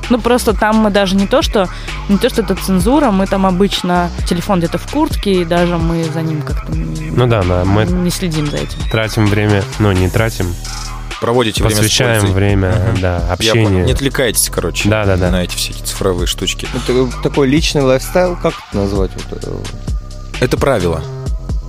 Ну, 0.10 0.20
просто 0.20 0.54
там 0.54 0.78
мы 0.78 0.90
даже 0.92 1.16
не 1.16 1.26
то, 1.26 1.42
что 1.42 1.68
не 2.10 2.18
то, 2.18 2.30
что 2.30 2.42
это 2.42 2.56
цензура, 2.56 3.12
мы 3.12 3.26
там 3.28 3.46
обычно 3.46 4.10
телефон 4.28 4.60
где-то 4.60 4.78
в 4.78 4.92
куртке, 4.92 5.42
и 5.42 5.46
даже 5.46 5.78
мы 5.78 6.04
за 6.04 6.22
ним 6.22 6.42
как-то 6.42 6.72
не, 6.74 7.10
Ну 7.12 7.28
да, 7.28 7.44
да, 7.44 7.64
мы 7.66 7.86
не 7.86 8.10
следим 8.12 8.48
за 8.48 8.58
этим. 8.58 8.78
тратим 8.92 9.26
время, 9.26 9.64
ну, 9.80 9.92
не 9.94 10.10
тратим, 10.10 10.54
Проводите 11.24 11.64
время 11.64 11.76
с 11.76 11.80
посвящаем 11.80 12.20
пользой. 12.22 12.36
время, 12.36 12.76
да, 13.02 13.22
общению. 13.32 13.86
Не 13.86 13.94
отвлекайтесь, 13.94 14.50
короче, 14.50 14.90
Да, 14.90 15.06
да, 15.06 15.16
да. 15.16 15.32
на 15.32 15.42
эти 15.44 15.56
все 15.56 15.72
эти 15.72 15.82
цифровые 15.82 16.28
штучки. 16.28 16.68
Это 16.76 17.08
такой 17.24 17.48
личный 17.48 17.82
лайфстайл, 17.82 18.36
как 18.36 18.54
это 18.54 18.78
назвать? 18.78 19.12
Вот 19.32 19.62
это? 20.42 20.58
Правило. 20.58 21.02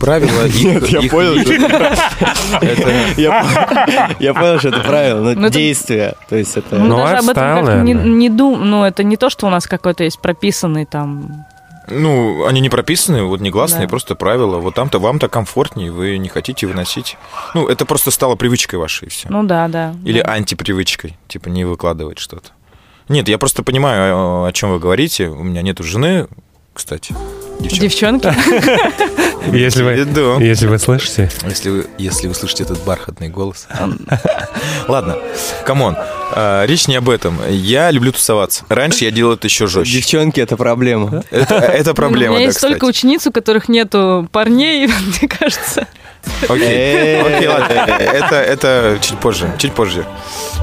Правила. 0.01 0.49
Нет, 0.55 0.89
я 0.89 1.03
понял, 1.09 1.41
что- 1.41 1.53
Это... 2.61 3.15
Я 4.19 4.35
понял, 4.35 4.59
что 4.59 4.69
это 4.71 4.81
правило, 4.81 5.21
но 5.35 5.41
Ну, 5.43 5.49
действие. 5.49 6.15
То 6.29 6.37
есть 6.37 6.57
это... 6.57 6.77
Мы 6.77 6.89
Ну, 6.89 6.97
даже 6.97 7.17
об 7.19 7.29
этом 7.29 7.85
не 7.85 8.29
дум... 8.29 8.69
Ну, 8.69 8.85
это 8.85 9.05
не 9.05 9.17
то, 9.17 9.31
что 9.31 9.47
у 9.47 9.51
нас 9.51 9.67
какой-то 9.67 10.03
есть 10.05 10.19
прописанный 10.19 10.85
там... 10.85 11.47
Ну, 11.89 12.47
они 12.47 12.61
не 12.61 12.69
прописаны, 12.71 13.25
вот 13.25 13.41
негласные, 13.41 13.83
Да. 13.83 13.89
просто 13.89 14.15
правила. 14.15 14.59
Вот 14.59 14.75
там-то 14.75 14.99
вам-то 14.99 15.29
комфортнее, 15.29 15.93
вы 15.93 16.17
не 16.19 16.29
хотите 16.29 16.67
выносить. 16.67 17.17
Ну, 17.55 17.69
это 17.69 17.85
просто 17.85 18.11
стало 18.11 18.37
привычкой 18.37 18.79
вашей, 18.79 19.07
и 19.07 19.11
все. 19.11 19.29
Ну 19.31 19.43
да, 19.43 19.69
да. 19.69 19.95
Или 20.05 20.21
да. 20.23 20.33
антипривычкой, 20.33 21.17
типа 21.29 21.49
не 21.49 21.65
выкладывать 21.65 22.19
что-то. 22.19 22.51
Нет, 23.09 23.29
я 23.29 23.37
просто 23.39 23.63
понимаю, 23.63 24.17
о, 24.17 24.47
о 24.47 24.53
чем 24.53 24.71
вы 24.71 24.79
говорите. 24.79 25.29
У 25.29 25.43
меня 25.43 25.61
нету 25.63 25.83
жены, 25.83 26.27
кстати. 26.73 27.15
Девчонки. 27.61 28.33
Если 29.53 29.83
вы, 29.83 29.93
если 30.43 30.67
вы 30.67 30.79
слышите, 30.79 31.31
Если 31.47 31.71
вы, 31.71 31.87
если 31.99 32.29
вы 32.29 32.35
слышите 32.35 32.63
этот 32.65 32.83
бархатный 32.85 33.29
голос. 33.29 33.67
Ладно, 34.89 35.17
come 35.65 35.83
on. 35.83 35.97
а, 36.33 36.65
Речь 36.67 36.89
не 36.89 36.97
об 36.97 37.09
этом. 37.11 37.39
Я 37.49 37.91
люблю 37.91 38.13
тусоваться. 38.13 38.65
Раньше 38.69 39.05
я 39.05 39.11
делал 39.11 39.35
это 39.35 39.47
еще 39.47 39.67
жестче. 39.67 39.95
Девчонки— 39.99 40.41
это 40.43 40.57
проблема. 40.57 41.23
Это, 41.31 41.55
это 41.57 41.95
проблема, 41.95 42.35
У 42.35 42.37
меня 42.37 42.47
есть 42.47 42.59
столько 42.59 42.85
учениц, 42.85 43.27
у 43.27 43.33
которых 43.33 43.69
нету 43.69 44.29
парней, 44.33 44.87
мне 45.21 45.29
кажется. 45.29 45.87
Окей, 46.49 47.21
окей, 47.21 47.47
ладно. 47.49 47.73
Это, 47.75 48.37
это 48.37 48.99
чуть 49.03 49.19
позже, 49.19 49.53
чуть 49.59 49.73
позже. 49.73 50.07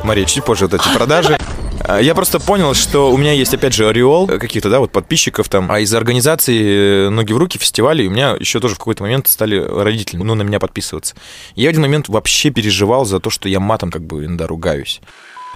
Мария, 0.03 0.25
чуть 0.25 0.43
позже 0.43 0.65
вот 0.67 0.73
эти 0.73 0.95
продажи. 0.95 1.37
А, 1.79 1.99
Я 1.99 2.15
просто 2.15 2.39
понял, 2.39 2.73
что 2.73 3.11
у 3.11 3.17
меня 3.17 3.31
есть, 3.31 3.53
опять 3.53 3.73
же, 3.73 3.87
ореол 3.87 4.27
каких-то, 4.27 4.69
да, 4.69 4.79
вот 4.79 4.91
подписчиков 4.91 5.49
там. 5.49 5.71
А 5.71 5.79
из 5.79 5.93
организации 5.93 7.07
э, 7.07 7.09
«Ноги 7.09 7.33
в 7.33 7.37
руки» 7.37 7.57
фестивалей 7.57 8.07
у 8.07 8.11
меня 8.11 8.35
еще 8.39 8.59
тоже 8.59 8.75
в 8.75 8.77
какой-то 8.77 9.03
момент 9.03 9.27
стали 9.27 9.57
родители, 9.57 10.17
ну, 10.17 10.35
на 10.35 10.43
меня 10.43 10.59
подписываться. 10.59 11.15
Я 11.55 11.67
в 11.67 11.71
один 11.71 11.81
момент 11.81 12.09
вообще 12.09 12.49
переживал 12.49 13.05
за 13.05 13.19
то, 13.19 13.29
что 13.29 13.49
я 13.49 13.59
матом 13.59 13.91
как 13.91 14.03
бы 14.03 14.25
иногда 14.25 14.47
ругаюсь. 14.47 15.01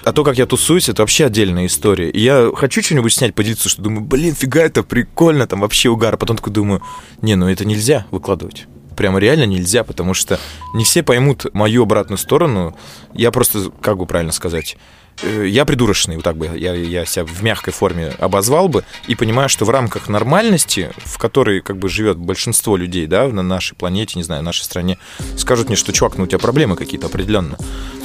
А 0.04 0.13
то, 0.13 0.23
как 0.23 0.38
я 0.38 0.45
тусуюсь, 0.45 0.89
это 0.89 1.01
вообще 1.01 1.25
отдельная 1.25 1.65
история. 1.65 2.10
И 2.10 2.19
я 2.19 2.51
хочу 2.56 2.84
что-нибудь 2.84 3.13
снять, 3.13 3.34
поделиться, 3.34 3.69
что 3.69 3.82
думаю, 3.82 4.01
блин, 4.01 4.36
фига, 4.36 4.62
это 4.62 4.84
прикольно, 4.84 5.47
там 5.47 5.62
вообще 5.62 5.89
угар. 5.89 6.13
А 6.13 6.17
потом 6.17 6.38
такой 6.38 6.54
думаю, 6.54 6.84
не, 7.21 7.36
ну 7.36 7.49
это 7.49 7.65
нельзя 7.65 8.06
выкладывать. 8.12 8.67
Прямо 8.95 9.19
реально 9.19 9.45
нельзя, 9.45 9.84
потому 9.84 10.13
что 10.13 10.39
не 10.73 10.84
все 10.84 11.01
поймут 11.01 11.47
мою 11.54 11.84
обратную 11.84 12.17
сторону. 12.17 12.78
Я 13.13 13.32
просто, 13.32 13.71
как 13.82 13.97
бы 13.97 14.06
правильно 14.06 14.32
сказать, 14.32 14.78
я 15.23 15.65
придурочный, 15.65 16.15
вот 16.15 16.23
так 16.23 16.38
бы 16.38 16.45
я, 16.58 16.73
я 16.73 17.06
себя 17.06 17.25
в 17.25 17.43
мягкой 17.43 17.73
форме 17.73 18.13
обозвал 18.19 18.67
бы, 18.67 18.84
и 19.08 19.15
понимаю, 19.15 19.49
что 19.49 19.65
в 19.65 19.69
рамках 19.69 20.10
нормальности, 20.10 20.91
в 20.97 21.17
которой 21.17 21.62
как 21.62 21.78
бы 21.78 21.89
живет 21.89 22.17
большинство 22.17 22.78
людей, 22.78 23.08
да, 23.08 23.28
на 23.28 23.43
нашей 23.43 23.75
планете, 23.75 24.13
не 24.17 24.23
знаю, 24.23 24.41
в 24.41 24.45
нашей 24.45 24.63
стране, 24.63 24.97
скажут 25.38 25.67
мне, 25.67 25.75
что, 25.75 25.93
чувак, 25.93 26.17
ну 26.17 26.25
у 26.25 26.28
тебя 26.28 26.39
проблемы 26.39 26.75
какие-то 26.75 27.08
определенно. 27.08 27.58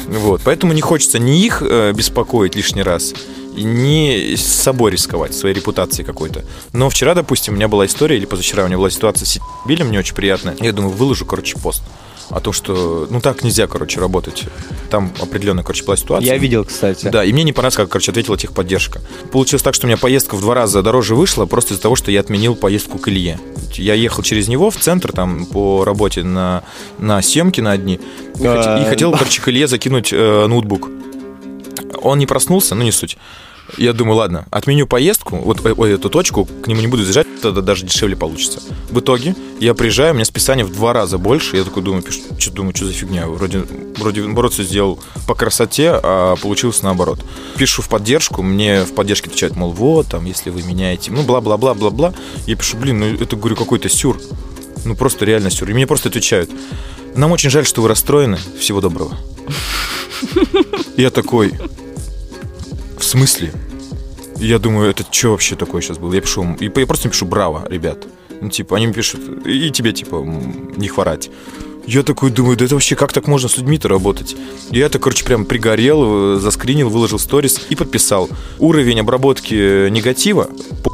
Вот, 0.07 0.42
поэтому 0.44 0.73
не 0.73 0.81
хочется 0.81 1.18
ни 1.18 1.44
их 1.44 1.62
э, 1.62 1.92
беспокоить 1.92 2.57
лишний 2.57 2.83
раз, 2.83 3.14
и 3.57 3.62
не 3.62 4.37
с 4.37 4.44
собой 4.44 4.92
рисковать, 4.92 5.35
своей 5.35 5.55
репутацией 5.55 6.07
какой-то. 6.07 6.44
Но 6.73 6.88
вчера, 6.88 7.14
допустим, 7.14 7.55
у 7.55 7.57
меня 7.57 7.68
была 7.68 7.87
история, 7.87 8.16
или 8.16 8.25
позавчера 8.25 8.64
у 8.64 8.66
меня 8.66 8.79
была 8.79 8.90
ситуация 8.90 9.27
с 9.27 9.38
Билем, 9.66 9.88
мне 9.88 9.99
очень 9.99 10.14
приятная. 10.14 10.57
Я 10.61 10.73
думаю, 10.73 10.94
выложу, 10.94 11.27
короче, 11.27 11.59
пост 11.59 11.83
о 12.31 12.40
том, 12.40 12.53
что, 12.53 13.07
ну 13.11 13.21
так 13.21 13.43
нельзя, 13.43 13.66
короче, 13.66 14.01
работать. 14.01 14.45
Там 14.88 15.12
определенная, 15.21 15.64
короче, 15.64 15.85
была 15.85 15.97
ситуация. 15.97 16.33
Я 16.33 16.38
видел, 16.38 16.64
кстати. 16.64 17.09
Да, 17.09 17.25
и 17.25 17.33
мне 17.33 17.43
не 17.43 17.53
понравилось, 17.53 17.77
как, 17.77 17.88
короче, 17.88 18.12
ответила 18.12 18.37
техподдержка. 18.37 19.01
Получилось 19.33 19.62
так, 19.62 19.75
что 19.75 19.87
у 19.87 19.88
меня 19.88 19.97
поездка 19.97 20.37
в 20.37 20.40
два 20.40 20.55
раза 20.55 20.83
дороже 20.83 21.14
вышла, 21.14 21.47
просто 21.47 21.75
из-за 21.75 21.83
того, 21.83 21.97
что 21.97 22.11
я 22.11 22.21
отменил 22.21 22.55
поездку 22.55 22.99
к 22.99 23.09
Илье. 23.09 23.38
Я 23.75 23.95
ехал 23.95 24.23
через 24.23 24.49
него 24.49 24.71
в 24.71 24.77
центр, 24.77 25.12
там, 25.12 25.47
по 25.47 25.85
работе 25.85 26.23
на, 26.23 26.62
на 26.99 27.21
съемки 27.23 27.61
на 27.61 27.73
одни, 27.73 28.01
и, 28.38 28.47
А. 28.47 28.83
и 28.83 28.88
хотел, 28.88 29.12
короче, 29.12 29.43
к 29.43 29.49
Илье 29.49 29.66
закинуть 29.66 30.12
э, 30.12 30.47
ноутбук. 30.47 30.88
Он 32.03 32.19
не 32.19 32.27
проснулся, 32.27 32.75
ну 32.75 32.83
не 32.83 32.93
суть. 32.93 33.19
Я 33.76 33.92
думаю, 33.92 34.16
ладно, 34.16 34.46
отменю 34.50 34.87
поездку, 34.87 35.37
вот 35.37 35.64
э, 35.64 35.74
ой, 35.76 35.92
эту 35.92 36.11
точку, 36.11 36.44
к 36.44 36.66
нему 36.66 36.80
не 36.80 36.87
буду 36.87 37.02
заезжать, 37.02 37.26
тогда 37.40 37.61
даже 37.61 37.85
дешевле 37.85 38.16
получится. 38.16 38.61
В 38.90 39.00
итоге 39.00 39.35
я 39.59 39.74
приезжаю, 39.74 40.12
у 40.12 40.14
меня 40.14 40.24
списание 40.24 40.64
в 40.64 40.72
два 40.72 40.92
раза 40.92 41.18
больше, 41.18 41.56
я 41.56 41.64
такой 41.64 41.83
думаю, 41.83 42.02
пишу, 42.02 42.20
что 42.38 42.52
думаю, 42.52 42.74
что 42.74 42.87
за 42.87 42.92
фигня, 42.92 43.26
вроде, 43.26 43.64
вроде 43.96 44.22
наоборот 44.22 44.52
все 44.52 44.64
сделал 44.64 44.98
по 45.26 45.35
красоте, 45.35 45.90
а 45.92 46.37
получилось 46.37 46.83
наоборот. 46.83 47.24
Пишу 47.56 47.83
в 47.83 47.88
поддержку, 47.88 48.42
мне 48.42 48.85
в 48.85 48.94
поддержке 48.94 49.28
отвечают, 49.28 49.56
мол, 49.56 49.70
вот, 49.70 50.09
там, 50.09 50.24
если 50.24 50.50
вы 50.50 50.62
меняете, 50.62 51.11
ну, 51.11 51.22
бла-бла-бла-бла-бла. 51.22 52.14
Я 52.46 52.56
пишу, 52.56 52.76
блин, 52.76 53.00
ну, 53.00 53.06
это, 53.06 53.37
говорю, 53.37 53.56
какой-то 53.56 53.88
сюр. 53.88 54.20
Ну, 54.85 54.96
просто 54.96 55.24
реально 55.24 55.50
сюр. 55.50 55.68
И 55.70 55.74
мне 55.74 55.87
просто 55.87 56.09
отвечают, 56.09 56.50
нам 57.14 57.33
очень 57.33 57.50
жаль, 57.50 57.66
что 57.66 57.83
вы 57.83 57.88
расстроены, 57.88 58.38
всего 58.59 58.80
доброго. 58.80 59.16
Я 60.96 61.11
такой, 61.11 61.52
смысле? 63.11 63.53
Я 64.37 64.59
думаю, 64.59 64.90
это 64.90 65.05
что 65.11 65.33
вообще 65.33 65.57
такое 65.57 65.83
сейчас 65.83 65.99
было? 65.99 66.14
Я 66.14 66.20
пишу, 66.20 66.57
и 66.59 66.64
я 66.75 66.87
просто 66.87 67.09
пишу 67.09 67.27
браво, 67.27 67.66
ребят. 67.68 68.07
Ну, 68.40 68.49
типа, 68.49 68.77
они 68.77 68.87
мне 68.87 68.94
пишут, 68.94 69.20
и 69.46 69.70
тебе, 69.70 69.92
типа, 69.92 70.16
не 70.77 70.88
хворать. 70.88 71.31
Я 71.87 72.03
такой 72.03 72.31
думаю, 72.31 72.57
да 72.57 72.64
это 72.64 72.75
вообще 72.75 72.94
как 72.94 73.12
так 73.12 73.27
можно 73.27 73.49
с 73.49 73.57
людьми-то 73.57 73.88
работать? 73.88 74.37
Я 74.70 74.87
это, 74.87 74.99
короче, 74.99 75.25
прям 75.25 75.44
пригорел, 75.44 76.37
э, 76.37 76.38
заскринил, 76.38 76.88
выложил 76.88 77.18
сторис 77.18 77.61
и 77.68 77.75
подписал. 77.75 78.29
Уровень 78.59 79.01
обработки 79.01 79.88
негатива 79.90 80.44
п***. 80.44 80.90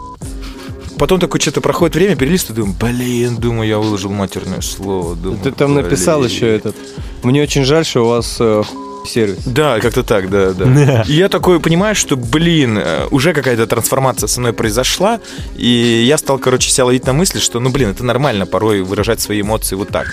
Потом 0.99 1.21
такое 1.21 1.41
что-то 1.41 1.61
проходит 1.61 1.95
время, 1.95 2.17
перелистываю, 2.17 2.65
думаю, 2.65 2.77
блин, 2.81 3.37
думаю, 3.37 3.69
я 3.69 3.79
выложил 3.79 4.11
матерное 4.11 4.63
слово. 4.63 5.15
Думаю, 5.15 5.41
Ты 5.43 5.53
там 5.53 5.75
написал 5.75 6.21
блин. 6.21 6.31
еще 6.31 6.47
этот. 6.49 6.75
Мне 7.23 7.43
очень 7.43 7.65
жаль, 7.65 7.85
что 7.85 8.05
у 8.05 8.09
вас 8.09 8.37
э, 8.41 8.63
сервис. 9.07 9.39
Да, 9.45 9.81
как-то 9.81 10.03
так, 10.03 10.29
да, 10.31 10.53
да. 10.53 11.03
И 11.09 11.13
я 11.13 11.29
такой 11.29 11.61
понимаю, 11.61 11.95
что, 11.95 12.17
блин, 12.17 12.79
э, 12.79 13.07
уже 13.11 13.33
какая-то 13.33 13.67
трансформация 13.67 14.27
со 14.27 14.41
мной 14.41 14.53
произошла, 14.53 15.21
и 15.57 16.05
я 16.07 16.19
стал, 16.19 16.39
короче, 16.39 16.71
себя 16.71 16.85
ловить 16.87 17.07
на 17.07 17.13
мысли, 17.13 17.39
что, 17.39 17.61
ну, 17.61 17.71
блин, 17.71 17.91
это 17.91 18.05
нормально 18.05 18.47
порой 18.47 18.83
выражать 18.83 19.21
свои 19.21 19.41
эмоции 19.41 19.77
вот 19.77 19.89
так. 19.89 20.07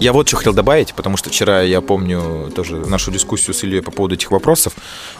Я 0.00 0.12
вот 0.12 0.28
что 0.28 0.36
хотел 0.36 0.52
добавить, 0.54 0.94
потому 0.94 1.16
что 1.16 1.30
вчера 1.30 1.62
я 1.62 1.80
помню 1.80 2.50
тоже 2.54 2.76
нашу 2.76 3.10
дискуссию 3.10 3.54
с 3.54 3.62
Ильей 3.64 3.82
по 3.82 3.90
поводу 3.90 4.14
этих 4.14 4.30
вопросов, 4.30 4.74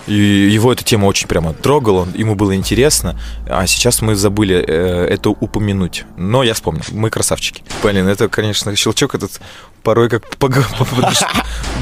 и 0.07 0.15
его 0.15 0.73
эта 0.73 0.85
тема 0.85 1.07
очень 1.07 1.29
прямо 1.29 1.53
трогала, 1.55 2.07
ему 2.15 2.35
было 2.35 2.55
интересно, 2.55 3.19
а 3.49 3.67
сейчас 3.67 4.03
мы 4.03 4.15
забыли 4.15 4.57
э, 4.57 5.07
это 5.11 5.31
упомянуть. 5.31 6.05
Но 6.17 6.43
я 6.43 6.55
вспомнил, 6.55 6.83
мы 6.93 7.11
красавчики. 7.11 7.63
Блин, 7.83 8.07
это, 8.09 8.29
конечно, 8.29 8.75
щелчок 8.77 9.15
этот 9.15 9.41
порой 9.83 10.09
как 10.09 10.29
по, 10.37 10.49
по- 10.49 10.63
по- 10.79 10.85
по- 10.85 11.13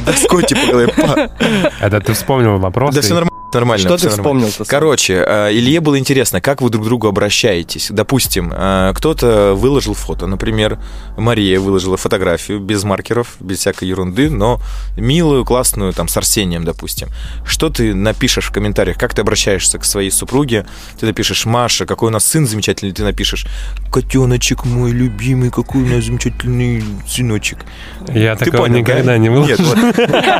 доской 0.07 0.43
по 0.61 0.73
голове. 0.73 1.31
Это 1.81 2.01
ты 2.01 2.13
вспомнил 2.13 2.59
вопрос. 2.59 2.95
Да 2.95 3.01
все 3.01 3.15
нормально. 3.15 3.37
Нормально. 3.57 3.89
Что 3.89 3.97
ты 3.97 4.09
вспомнил-то? 4.11 4.65
Короче, 4.65 5.25
э, 5.27 5.51
Илье 5.53 5.81
было 5.81 5.99
интересно, 5.99 6.41
как 6.41 6.61
вы 6.61 6.69
друг 6.69 6.85
к 6.85 6.89
другу 6.89 7.09
обращаетесь. 7.09 7.89
Допустим, 7.91 8.53
э, 8.55 8.93
кто-то 8.95 9.55
выложил 9.55 9.95
фото, 9.95 10.27
например, 10.27 10.79
Мария 11.17 11.59
выложила 11.59 11.97
фотографию 11.97 12.61
без 12.61 12.85
маркеров, 12.85 13.37
без 13.41 13.61
всякой 13.61 13.89
ерунды, 13.89 14.29
но 14.29 14.61
милую, 14.97 15.45
классную, 15.45 15.93
там, 15.95 16.09
с 16.09 16.17
Арсением, 16.17 16.65
допустим. 16.65 17.09
Что 17.47 17.71
ты 17.71 17.95
напишешь 17.95 18.47
в 18.47 18.53
комментариях? 18.53 18.99
Как 18.99 19.15
ты 19.15 19.23
обращаешься 19.23 19.79
к 19.79 19.85
своей 19.85 20.11
супруге? 20.11 20.67
Ты 21.01 21.07
напишешь, 21.07 21.47
Маша, 21.47 21.87
какой 21.87 22.09
у 22.09 22.13
нас 22.13 22.27
сын 22.27 22.47
замечательный, 22.47 22.93
ты 22.93 23.05
напишешь, 23.05 23.47
котеночек 23.91 24.65
мой 24.67 24.91
любимый, 24.91 25.51
какой 25.51 25.83
у 25.83 25.87
нас 25.87 26.05
замечательный 26.05 26.85
сыночек. 27.09 27.59
Я 28.13 28.37
Ты 28.37 28.47
такого 28.47 28.63
понял, 28.63 28.81
никогда 28.81 29.13
да? 29.13 29.19
не 29.19 29.31
выложу. 29.31 29.51
Нет, 29.51 29.61
вот. 29.61 30.36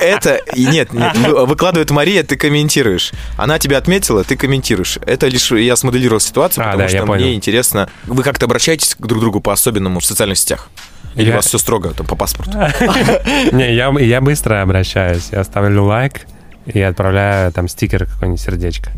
Это, 0.00 0.40
нет, 0.56 0.92
нет, 0.92 1.16
вы- 1.16 1.46
выкладывает 1.46 1.90
Мария, 1.90 2.22
ты 2.22 2.36
комментируешь. 2.36 3.12
Она 3.36 3.58
тебя 3.58 3.78
отметила, 3.78 4.24
ты 4.24 4.36
комментируешь. 4.36 4.98
Это 5.06 5.26
лишь 5.28 5.50
я 5.52 5.76
смоделировал 5.76 6.20
ситуацию, 6.20 6.64
А, 6.64 6.72
потому 6.72 6.88
да, 6.88 6.96
что 6.96 7.06
мне 7.06 7.34
интересно. 7.34 7.88
Вы 8.06 8.22
как-то 8.22 8.46
обращаетесь 8.46 8.94
к 8.94 9.06
друг 9.06 9.20
другу 9.20 9.40
по-особенному 9.40 10.00
в 10.00 10.04
социальных 10.04 10.38
сетях? 10.38 10.68
Или 11.14 11.28
Я- 11.28 11.32
у 11.32 11.36
вас 11.36 11.46
все 11.46 11.58
строго, 11.58 11.90
там, 11.94 12.06
по 12.06 12.14
паспорту? 12.16 12.52
Не, 13.52 13.74
я, 13.74 13.90
я 14.00 14.20
быстро 14.20 14.60
обращаюсь. 14.62 15.28
Я 15.32 15.44
ставлю 15.44 15.84
лайк 15.84 16.26
и 16.66 16.80
отправляю 16.80 17.52
там 17.52 17.68
стикер 17.68 18.06
какой-нибудь 18.06 18.40
сердечко. 18.40 18.90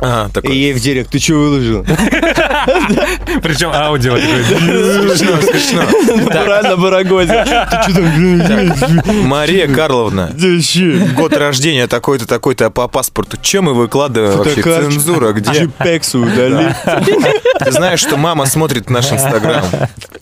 А, 0.00 0.28
И 0.28 0.32
такой. 0.32 0.56
ей 0.56 0.72
в 0.74 0.80
директ, 0.80 1.10
ты 1.10 1.18
что 1.18 1.34
выложил? 1.34 1.84
Причем 3.42 3.70
аудио. 3.72 4.16
Смешно, 4.18 5.40
смешно. 5.40 5.82
Натурально 6.24 6.76
барагозил. 6.76 7.34
Ты 7.44 7.92
что 7.92 9.02
там? 9.04 9.26
Мария 9.26 9.72
Карловна, 9.72 10.32
год 11.14 11.36
рождения 11.36 11.86
такой-то, 11.86 12.26
такой-то 12.26 12.70
по 12.70 12.88
паспорту. 12.88 13.36
Чем 13.40 13.64
мы 13.64 13.74
выкладываем 13.74 14.38
вообще? 14.38 14.62
Цензура 14.62 15.32
где? 15.32 15.50
Джипексу 15.52 16.20
удали. 16.20 16.74
Ты 17.64 17.72
знаешь, 17.72 18.00
что 18.00 18.16
мама 18.16 18.46
смотрит 18.46 18.90
наш 18.90 19.10
инстаграм. 19.12 19.64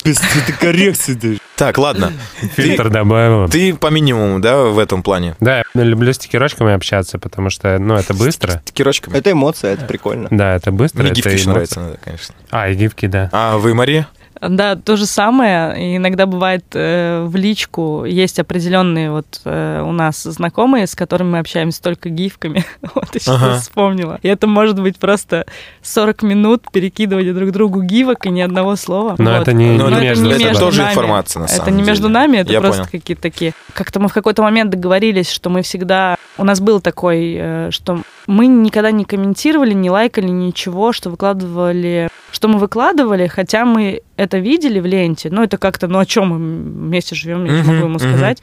Без 0.03 0.19
коррекции 0.59 1.15
ты. 1.15 1.39
Так, 1.55 1.77
ладно. 1.77 2.11
Фильтр 2.55 2.89
добавил. 2.89 3.47
ты 3.47 3.73
по 3.73 3.87
минимуму, 3.87 4.39
да, 4.39 4.57
в 4.63 4.77
этом 4.77 5.03
плане? 5.03 5.35
Да, 5.39 5.63
я 5.73 5.83
люблю 5.83 6.11
стикерочками 6.11 6.73
общаться, 6.73 7.17
потому 7.17 7.49
что, 7.49 7.79
ну, 7.79 7.95
это 7.95 8.13
быстро. 8.13 8.61
Кирочками? 8.73 9.15
Это 9.17 9.33
эмоция, 9.65 9.73
это 9.73 9.85
прикольно. 9.85 10.27
Да, 10.31 10.55
это 10.55 10.71
быстро. 10.71 10.99
Мне 11.01 11.11
это 11.11 11.15
гифки 11.15 11.33
еще 11.33 11.49
нравятся, 11.49 11.79
иногда, 11.79 11.97
конечно. 12.03 12.35
А, 12.51 12.69
и 12.69 12.75
гифки, 12.75 13.05
да. 13.07 13.29
А 13.31 13.57
вы, 13.57 13.73
Мария? 13.73 14.07
Да, 14.41 14.75
то 14.75 14.97
же 14.97 15.05
самое. 15.05 15.95
Иногда 15.95 16.25
бывает 16.25 16.65
э, 16.73 17.23
в 17.25 17.35
личку 17.37 18.03
есть 18.03 18.37
определенные 18.37 19.09
вот 19.09 19.39
э, 19.45 19.81
у 19.81 19.93
нас 19.93 20.23
знакомые, 20.23 20.87
с 20.87 20.93
которыми 20.93 21.29
мы 21.31 21.39
общаемся 21.39 21.81
только 21.81 22.09
гифками. 22.09 22.65
вот 22.95 23.07
я 23.13 23.19
сейчас 23.19 23.35
Ага. 23.41 23.57
вспомнила. 23.59 24.19
И 24.23 24.27
это 24.27 24.45
может 24.45 24.79
быть 24.79 24.97
просто 24.99 25.45
40 25.83 26.21
минут 26.23 26.65
перекидывания 26.71 27.33
друг 27.33 27.51
другу 27.51 27.81
гивок 27.81 28.25
и 28.25 28.29
ни 28.29 28.41
одного 28.41 28.75
слова. 28.75 29.15
Но 29.17 29.31
Вот. 29.31 29.41
это 29.43 29.53
не, 29.53 29.71
Но 29.71 29.89
не 29.89 29.95
это- 29.95 30.03
между 30.03 30.29
это 30.29 30.39
собой. 30.43 30.59
тоже 30.59 30.81
нами. 30.81 30.91
информация, 30.91 31.39
на 31.39 31.45
Это 31.45 31.55
самом 31.55 31.77
не 31.77 31.83
между 31.83 32.03
деле. 32.03 32.13
нами, 32.13 32.37
это 32.37 32.51
Я 32.51 32.59
просто 32.59 32.89
какие-то 32.91 33.21
такие. 33.21 33.53
Как-то 33.73 34.01
мы 34.01 34.09
в 34.09 34.13
какой-то 34.13 34.41
момент 34.43 34.69
договорились, 34.69 35.31
что 35.31 35.49
мы 35.49 35.61
всегда... 35.61 36.17
У 36.37 36.43
нас 36.43 36.59
был 36.59 36.81
такой, 36.81 37.35
э, 37.39 37.67
что 37.71 38.01
Мы 38.27 38.47
никогда 38.47 38.91
не 38.91 39.05
комментировали, 39.05 39.73
не 39.73 39.89
лайкали 39.89 40.27
ничего, 40.27 40.91
что 40.91 41.09
выкладывали, 41.09 42.09
что 42.31 42.47
мы 42.47 42.59
выкладывали, 42.59 43.27
хотя 43.27 43.65
мы 43.65 44.01
это 44.17 44.37
видели 44.39 44.79
в 44.79 44.85
ленте. 44.85 45.29
Ну, 45.29 45.43
это 45.43 45.57
как-то, 45.57 45.87
ну, 45.87 45.99
о 45.99 46.05
чем 46.05 46.29
мы 46.29 46.37
вместе 46.37 47.15
живем, 47.15 47.45
я 47.45 47.53
не 47.53 47.63
могу 47.63 47.85
ему 47.85 47.99
сказать. 47.99 48.41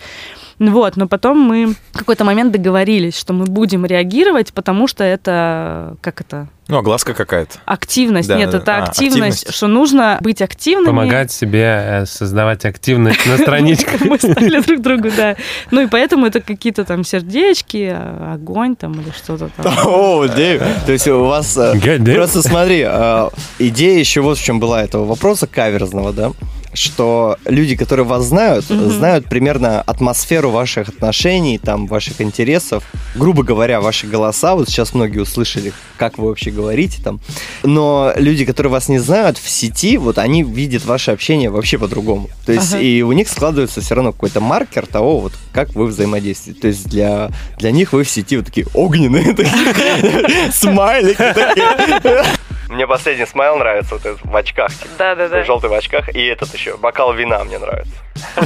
Вот, 0.59 0.97
но 0.97 1.09
потом 1.09 1.41
мы 1.41 1.75
в 1.93 1.99
какой-то 1.99 2.25
момент 2.25 2.53
договорились, 2.53 3.19
что 3.19 3.33
мы 3.33 3.47
будем 3.47 3.85
реагировать, 3.85 4.53
потому 4.53 4.87
что 4.87 5.03
это, 5.03 5.97
как 6.01 6.21
это, 6.21 6.49
Ну, 6.73 6.79
огласка 6.79 7.13
какая-то. 7.13 7.59
активность. 7.67 8.29
Да, 8.29 8.39
Нет, 8.39 8.51
да. 8.51 8.59
это 8.59 8.77
А, 8.79 8.85
активность, 8.85 9.41
активность. 9.43 9.55
что 9.55 9.67
нужно 9.69 10.17
быть 10.23 10.41
активными. 10.41 10.87
Помогать 10.87 11.31
себе 11.31 11.65
э, 11.87 12.07
создавать 12.07 12.65
активность 12.65 13.27
на 13.27 13.37
страничках. 13.43 14.01
Мы 14.01 14.17
стали 14.17 14.61
друг 14.63 14.81
другу, 14.83 15.11
да. 15.15 15.37
Ну 15.71 15.83
и 15.83 15.87
поэтому 15.87 16.25
это 16.25 16.41
какие-то 16.41 16.85
там 16.85 17.05
сердечки, 17.05 17.91
а, 17.95 18.33
огонь 18.37 18.75
там 18.75 18.93
или 18.95 19.11
что-то 19.11 19.51
там. 19.57 19.75
О, 19.87 20.27
Дэйв. 20.27 20.63
То 20.87 20.93
есть 20.93 21.07
у 21.09 21.25
вас... 21.25 21.57
э. 21.59 21.75
Просто 22.15 22.41
смотри, 22.41 22.85
э, 22.89 23.29
идея 23.59 23.99
еще 23.99 24.23
вот 24.23 24.39
в 24.39 24.43
чем 24.43 24.59
была 24.59 24.83
этого 24.83 25.05
вопроса 25.05 25.47
каверзного, 25.47 26.15
да? 26.15 26.33
Что 26.75 27.37
люди, 27.45 27.77
которые 27.77 28.07
вас 28.07 28.25
знают, 28.25 28.69
Мгм. 28.71 28.91
знают 28.91 29.27
примерно 29.27 29.83
атмосферу 29.83 30.51
ваших 30.51 30.89
отношений, 30.89 31.59
там, 31.59 31.87
ваших 31.87 32.21
интересов. 32.21 32.83
Грубо 33.15 33.43
говоря, 33.43 33.81
ваши 33.81 34.07
голоса, 34.07 34.55
вот 34.55 34.69
сейчас 34.69 34.95
многие 34.95 35.19
услышали, 35.21 35.73
как 35.99 36.17
вы 36.19 36.29
вообще 36.29 36.51
говорите 36.51 37.03
там. 37.03 37.21
Но 37.63 38.13
люди, 38.17 38.45
которые 38.47 38.71
вас 38.71 38.89
не 38.89 38.99
знают 38.99 39.37
в 39.39 39.49
сети, 39.51 39.99
вот 39.99 40.17
они 40.19 40.43
видят 40.43 40.85
ваше 40.87 41.11
общение 41.11 41.51
вообще 41.51 41.79
по-другому. 41.79 42.31
То 42.47 42.53
есть 42.53 42.73
Ага. 42.75 42.83
и 42.83 43.03
у 43.03 43.13
них 43.13 43.29
складывается 43.29 43.81
все 43.83 43.95
равно 43.95 44.13
какой-то 44.13 44.41
маркер 44.41 44.87
того, 44.87 45.21
вот 45.21 45.33
как 45.53 45.75
вы 45.75 45.87
взаимодействуете. 45.87 46.61
То 46.61 46.69
есть 46.69 46.89
для, 46.89 47.31
для 47.59 47.71
них 47.71 47.93
вы 47.93 48.05
в 48.05 48.11
сети 48.11 48.37
вот 48.39 48.47
такие 48.47 48.67
огненные, 48.75 49.35
такие, 49.35 50.51
смайлики 50.53 51.19
такие. 51.19 52.25
Мне 52.73 52.87
последний 52.87 53.27
смайл 53.27 53.57
нравится, 53.59 53.95
вот 53.95 54.07
этот 54.07 54.25
в 54.25 54.35
очках, 54.35 54.73
типа, 54.73 54.89
Да-да-да. 54.99 55.45
желтый 55.45 55.69
в 55.71 55.75
очках, 55.75 56.15
и 56.15 56.25
этот 56.25 56.53
еще, 56.55 56.77
бокал 56.77 57.13
вина 57.13 57.45
мне 57.45 57.59
нравится. 57.59 57.93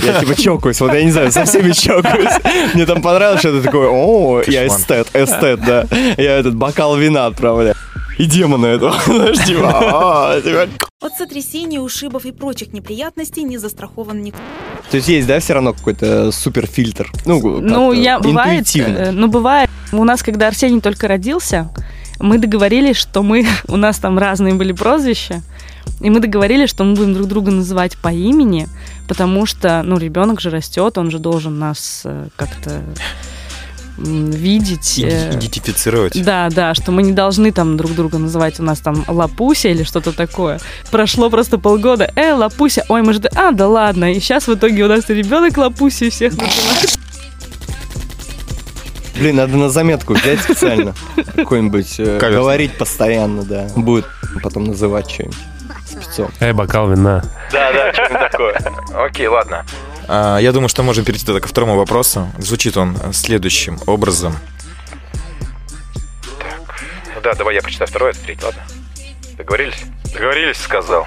Я 0.02 0.20
типа 0.20 0.34
чокаюсь, 0.34 0.80
вот 0.80 0.92
я 0.92 1.04
не 1.04 1.10
знаю, 1.10 1.30
со 1.30 1.44
всеми 1.44 1.72
чокаюсь. 1.72 2.32
Мне 2.74 2.86
там 2.86 3.02
понравилось, 3.02 3.40
что 3.40 3.52
ты 3.52 3.62
такой, 3.62 3.86
о, 3.88 4.42
я 4.46 4.66
эстет, 4.66 5.08
эстет, 5.14 5.60
да. 5.64 5.84
Я 6.16 6.38
этот 6.38 6.54
бокал 6.54 6.96
вина 6.96 7.26
отправляю. 7.26 7.76
И 8.18 8.24
демона 8.24 8.66
этого, 8.66 8.94
знаешь, 9.06 9.44
типа, 9.44 9.70
«А, 9.74 10.40
типа». 10.40 10.68
От 11.02 11.12
сотрясений, 11.12 11.78
ушибов 11.78 12.24
и 12.24 12.32
прочих 12.32 12.72
неприятностей 12.72 13.42
не 13.42 13.58
застрахован 13.58 14.22
никто. 14.22 14.40
То 14.90 14.96
есть 14.96 15.08
есть, 15.08 15.26
да, 15.28 15.38
все 15.38 15.52
равно 15.52 15.74
какой-то 15.74 16.32
супер 16.32 16.66
фильтр? 16.66 17.10
Ну, 17.26 17.60
Ну, 17.60 17.92
я 17.92 18.18
бывает, 18.18 18.60
интуитивно. 18.60 18.96
э, 18.96 19.10
ну 19.10 19.28
бывает. 19.28 19.68
У 19.92 20.02
нас, 20.04 20.22
когда 20.22 20.48
Арсений 20.48 20.80
только 20.80 21.06
родился, 21.08 21.68
мы 22.20 22.38
договорились, 22.38 22.96
что 22.96 23.22
мы, 23.22 23.46
у 23.68 23.76
нас 23.76 23.98
там 23.98 24.18
разные 24.18 24.54
были 24.54 24.72
прозвища, 24.72 25.42
и 26.00 26.10
мы 26.10 26.20
договорились, 26.20 26.70
что 26.70 26.84
мы 26.84 26.94
будем 26.94 27.14
друг 27.14 27.28
друга 27.28 27.50
называть 27.50 27.96
по 27.96 28.08
имени, 28.12 28.68
потому 29.08 29.46
что, 29.46 29.82
ну, 29.84 29.98
ребенок 29.98 30.40
же 30.40 30.50
растет, 30.50 30.98
он 30.98 31.10
же 31.10 31.18
должен 31.18 31.58
нас 31.58 32.02
э, 32.04 32.28
как-то 32.36 32.82
видеть. 33.98 34.98
э, 34.98 35.30
Иди- 35.30 35.46
Идентифицировать. 35.46 36.22
Да, 36.22 36.48
да, 36.50 36.74
что 36.74 36.92
мы 36.92 37.02
не 37.02 37.12
должны 37.12 37.50
там 37.50 37.76
друг 37.78 37.94
друга 37.94 38.18
называть 38.18 38.60
у 38.60 38.62
нас 38.62 38.80
там 38.80 39.04
Лапуся 39.08 39.68
или 39.68 39.84
что-то 39.84 40.12
такое. 40.12 40.60
Прошло 40.90 41.30
просто 41.30 41.56
полгода. 41.58 42.12
Э, 42.14 42.34
Лапуся. 42.34 42.84
Ой, 42.90 43.00
мы 43.02 43.14
же... 43.14 43.20
А, 43.34 43.52
да 43.52 43.66
ладно. 43.68 44.12
И 44.12 44.20
сейчас 44.20 44.48
в 44.48 44.54
итоге 44.54 44.84
у 44.84 44.88
нас 44.88 45.08
ребенок 45.08 45.56
Лапуся 45.56 46.04
и 46.04 46.10
всех 46.10 46.32
называет. 46.36 46.98
Блин, 49.18 49.36
надо 49.36 49.56
на 49.56 49.68
заметку 49.70 50.14
взять 50.14 50.40
специально. 50.40 50.94
Какой-нибудь, 51.36 51.94
э, 51.98 52.18
говорить 52.18 52.76
постоянно, 52.76 53.42
да. 53.44 53.68
Будет 53.76 54.06
потом 54.42 54.64
называть 54.64 55.10
что-нибудь. 55.10 55.36
Спецом. 55.86 56.30
Эй, 56.40 56.52
бокал 56.52 56.90
вина. 56.90 57.22
Да, 57.52 57.72
да, 57.72 57.92
что-нибудь 57.92 58.30
такое. 58.30 58.58
Окей, 59.06 59.26
ладно. 59.28 59.64
А, 60.08 60.38
Я 60.38 60.52
думаю, 60.52 60.68
что 60.68 60.82
можем 60.82 61.04
перейти 61.04 61.24
тогда 61.24 61.40
ко 61.40 61.48
второму 61.48 61.76
вопросу. 61.76 62.30
Звучит 62.38 62.76
он 62.76 62.96
следующим 63.12 63.78
образом. 63.86 64.34
Ну 67.14 67.20
да, 67.22 67.34
давай 67.34 67.54
я 67.54 67.62
прочитаю 67.62 67.88
второй, 67.88 68.10
это 68.10 68.20
третий, 68.20 68.44
ладно? 68.44 68.62
Договорились? 69.36 69.82
Договорились, 70.12 70.58
сказал. 70.58 71.06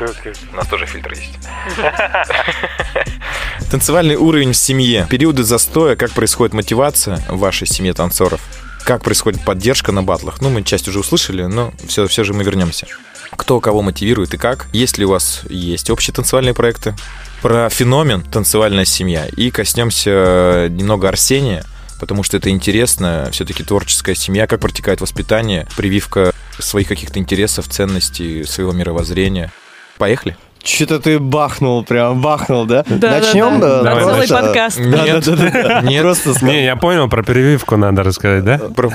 У 0.52 0.56
нас 0.56 0.68
тоже 0.68 0.86
фильтр 0.86 1.12
есть. 1.14 1.40
Танцевальный 3.72 4.16
уровень 4.16 4.54
в 4.54 4.58
семье. 4.58 5.08
Периоды 5.10 5.44
застоя, 5.44 5.96
как 5.96 6.12
происходит 6.12 6.54
мотивация 6.54 7.18
в 7.28 7.40
вашей 7.40 7.68
семье 7.68 7.94
танцоров? 7.94 8.42
Как 8.84 9.04
происходит 9.04 9.44
поддержка 9.44 9.92
на 9.92 10.04
батлах? 10.04 10.42
Ну, 10.42 10.50
мы 10.50 10.64
часть 10.64 10.88
уже 10.88 11.00
услышали, 11.00 11.44
но 11.44 11.74
все, 11.88 12.08
все 12.08 12.24
же 12.24 12.34
мы 12.34 12.44
вернемся. 12.44 12.88
Кто 13.32 13.60
кого 13.60 13.82
мотивирует 13.82 14.34
и 14.34 14.38
как? 14.38 14.68
Есть 14.74 14.98
ли 14.98 15.06
у 15.06 15.10
вас 15.10 15.42
есть 15.50 15.90
общие 15.90 16.14
танцевальные 16.14 16.54
проекты? 16.54 16.96
Про 17.42 17.70
феномен 17.70 18.22
танцевальная 18.22 18.86
семья. 18.86 19.28
И 19.28 19.52
коснемся 19.52 20.68
немного 20.70 21.08
Арсения, 21.08 21.64
потому 22.00 22.24
что 22.24 22.38
это 22.38 22.50
интересно. 22.50 23.30
Все-таки 23.32 23.64
творческая 23.64 24.16
семья. 24.16 24.48
Как 24.48 24.60
протекает 24.60 25.02
воспитание, 25.02 25.68
прививка 25.76 26.34
своих 26.58 26.88
каких-то 26.88 27.20
интересов, 27.20 27.68
ценностей, 27.68 28.44
своего 28.44 28.72
мировоззрения. 28.72 29.52
Поехали? 29.98 30.38
Что-то 30.64 31.00
ты 31.00 31.20
бахнул, 31.20 31.84
прям 31.84 32.22
бахнул, 32.22 32.66
да? 32.66 32.84
Да, 32.86 33.20
Начнем? 33.20 33.60
да, 33.62 33.82
да. 33.82 34.00
целый 34.02 34.26
э, 34.26 34.30
подкаст. 34.30 34.78
Да, 34.78 35.04
Нет. 35.04 35.26
да, 35.26 35.36
да, 35.36 35.50
да. 35.52 35.82
Нет. 35.82 36.02
Просто 36.24 36.46
Не, 36.46 36.66
я 36.66 36.76
понял, 36.76 37.08
про 37.08 37.24
прививку 37.24 37.78
надо 37.78 38.04
рассказать, 38.04 38.44
да? 38.44 38.58
Про- 38.58 38.92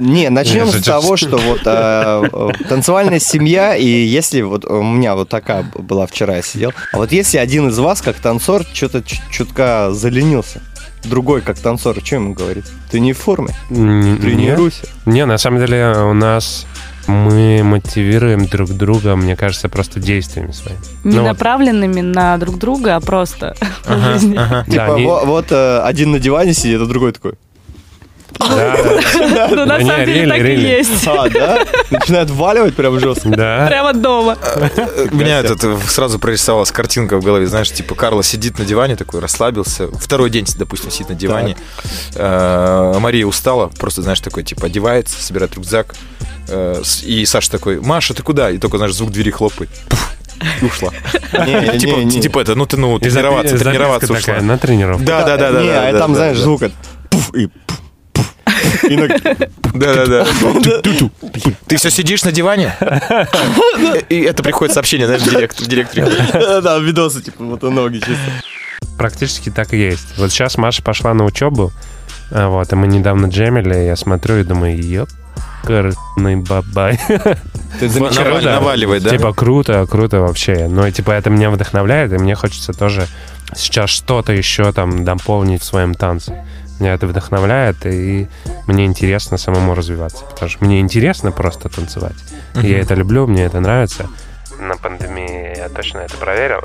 Не, 0.00 0.28
начнем 0.28 0.66
Не, 0.66 0.72
с 0.72 0.82
того, 0.82 1.16
что 1.16 1.36
вот 1.38 1.60
э, 1.64 2.28
э, 2.32 2.48
танцевальная 2.68 3.20
семья, 3.20 3.76
и 3.76 3.86
если 3.86 4.42
вот 4.42 4.64
у 4.64 4.82
меня 4.82 5.14
вот 5.14 5.28
такая 5.28 5.64
была 5.74 6.06
вчера, 6.06 6.36
я 6.36 6.42
сидел, 6.42 6.72
а 6.92 6.96
вот 6.98 7.12
если 7.12 7.38
один 7.38 7.68
из 7.68 7.78
вас, 7.78 8.02
как 8.02 8.16
танцор, 8.16 8.64
что-то 8.72 9.02
чутка 9.30 9.90
заленился, 9.92 10.62
другой, 11.04 11.40
как 11.40 11.58
танцор, 11.58 11.96
что 12.02 12.16
ему 12.16 12.34
говорит? 12.34 12.64
Ты 12.90 13.00
не 13.00 13.12
в 13.12 13.18
форме, 13.18 13.54
Н- 13.70 14.18
тренируйся. 14.18 14.86
Не, 15.06 15.12
не, 15.14 15.26
на 15.26 15.38
самом 15.38 15.60
деле 15.60 15.92
у 16.10 16.12
нас 16.14 16.66
мы 17.08 17.62
мотивируем 17.64 18.46
друг 18.46 18.70
друга, 18.70 19.16
мне 19.16 19.34
кажется, 19.36 19.68
просто 19.68 19.98
действиями 20.00 20.52
своими. 20.52 20.80
Не 21.04 21.16
Ну 21.16 21.22
вот, 21.22 21.28
направленными 21.28 22.00
на 22.00 22.36
друг 22.38 22.58
друга, 22.58 22.96
а 22.96 23.00
просто 23.00 23.54
по 23.84 23.94
Ага, 23.94 24.12
жизни. 24.14 24.36
ага. 24.36 24.64
да, 24.68 24.86
Типа 24.86 24.98
не- 24.98 25.06
во- 25.06 25.24
вот 25.24 25.46
э, 25.50 25.80
один 25.80 26.12
на 26.12 26.18
диване 26.20 26.54
сидит, 26.54 26.80
а 26.80 26.86
другой 26.86 27.12
такой. 27.12 27.32
Да, 28.38 28.76
Ну, 29.50 29.64
на 29.66 29.78
самом 29.80 30.06
деле 30.06 30.26
так 30.28 30.40
и 30.40 30.54
есть. 30.54 31.06
А, 31.06 31.28
да? 31.28 31.64
Начинает 31.90 32.30
валивать 32.30 32.74
прям 32.74 32.98
жестко. 33.00 33.28
да. 33.28 33.66
Прямо 33.66 33.92
дома. 33.92 34.36
У 35.10 35.16
меня 35.16 35.40
этот 35.40 35.62
э, 35.64 35.76
сразу 35.88 36.18
прорисовалась 36.18 36.70
картинка 36.70 37.18
в 37.18 37.24
голове, 37.24 37.46
знаешь, 37.46 37.70
типа 37.70 37.94
Карло 37.94 38.22
сидит 38.22 38.58
на 38.58 38.64
диване 38.64 38.96
такой, 38.96 39.20
расслабился, 39.20 39.88
второй 39.88 40.30
день, 40.30 40.46
допустим, 40.56 40.90
сидит 40.90 41.08
на 41.10 41.14
диване, 41.14 41.56
Э, 42.14 42.96
Мария 42.98 43.26
устала, 43.26 43.68
просто, 43.78 44.02
знаешь, 44.02 44.20
такой, 44.20 44.42
типа, 44.42 44.66
одевается, 44.66 45.22
собирает 45.22 45.54
рюкзак, 45.54 45.94
э, 46.48 46.82
и 47.04 47.24
Саша 47.26 47.50
такой, 47.50 47.80
Маша, 47.80 48.14
ты 48.14 48.22
куда? 48.22 48.50
И 48.50 48.58
только, 48.58 48.76
знаешь, 48.78 48.94
звук 48.94 49.10
двери 49.10 49.30
хлопает, 49.30 49.70
Пуф, 49.88 50.14
и 50.60 50.64
ушла. 50.64 50.90
Не, 51.46 51.78
Типа, 51.78 51.96
не, 51.98 52.04
не. 52.04 52.20
типа 52.20 52.40
это, 52.40 52.54
ну 52.54 52.66
ты, 52.66 52.76
ну, 52.76 52.98
тренироваться, 52.98 53.56
тренироваться 53.58 54.08
такая, 54.08 54.36
ушла. 54.38 54.46
на 54.46 54.58
тренировку. 54.58 55.04
Да, 55.04 55.22
да, 55.24 55.36
да, 55.36 55.52
да. 55.52 55.62
Не, 55.62 55.70
а 55.70 55.98
там, 55.98 56.14
знаешь, 56.14 56.38
звук 56.38 56.62
и 56.62 56.70
пуф, 57.10 57.30
пуф. 58.44 58.84
И 58.84 58.96
на- 58.96 59.08
Да, 59.74 59.94
да, 59.94 60.06
да. 60.06 60.26
Ты 61.66 61.76
все 61.76 61.90
сидишь 61.90 62.24
на 62.24 62.32
диване? 62.32 62.74
И 64.08 64.20
это 64.20 64.42
приходит 64.42 64.74
сообщение, 64.74 65.06
знаешь, 65.06 65.22
директ, 65.22 65.62
директору. 65.66 66.06
Да, 66.62 66.78
видосы, 66.78 67.22
типа, 67.22 67.44
вот 67.44 67.62
и 67.64 67.68
ноги 67.70 67.98
чисто. 67.98 68.16
Практически 68.98 69.50
так 69.50 69.72
и 69.72 69.78
есть. 69.78 70.18
Вот 70.18 70.30
сейчас 70.30 70.58
Маша 70.58 70.82
пошла 70.82 71.14
на 71.14 71.24
учебу, 71.24 71.72
а, 72.30 72.48
вот, 72.48 72.72
и 72.72 72.76
мы 72.76 72.86
недавно 72.86 73.26
джемили, 73.26 73.74
я 73.74 73.96
смотрю 73.96 74.38
и 74.38 74.44
думаю, 74.44 74.78
ёпкарный 74.82 76.36
бабай. 76.36 77.00
Ты 77.80 77.88
замечаешь? 77.88 78.44
Наваливает, 78.44 79.02
да? 79.02 79.10
Типа 79.10 79.32
круто, 79.32 79.86
круто 79.90 80.20
вообще. 80.20 80.68
Но 80.68 80.90
типа 80.90 81.12
это 81.12 81.30
меня 81.30 81.50
вдохновляет, 81.50 82.12
и 82.12 82.18
мне 82.18 82.34
хочется 82.34 82.72
тоже 82.72 83.06
сейчас 83.56 83.90
что-то 83.90 84.32
еще 84.32 84.72
там 84.72 85.04
дополнить 85.04 85.62
в 85.62 85.64
своем 85.64 85.94
танце. 85.94 86.44
Меня 86.82 86.94
это 86.94 87.06
вдохновляет, 87.06 87.86
и 87.86 88.26
мне 88.66 88.86
интересно 88.86 89.36
самому 89.36 89.76
развиваться. 89.76 90.24
Потому 90.24 90.50
что 90.50 90.64
мне 90.64 90.80
интересно 90.80 91.30
просто 91.30 91.68
танцевать. 91.68 92.16
Я 92.56 92.80
это 92.80 92.94
люблю, 92.94 93.28
мне 93.28 93.44
это 93.44 93.60
нравится. 93.60 94.08
На 94.58 94.76
пандемии 94.76 95.56
я 95.56 95.68
точно 95.68 95.98
это 95.98 96.16
проверил. 96.16 96.58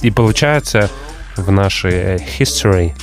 И 0.00 0.10
получается 0.10 0.88
в 1.36 1.50
нашей 1.50 2.16
history 2.16 2.94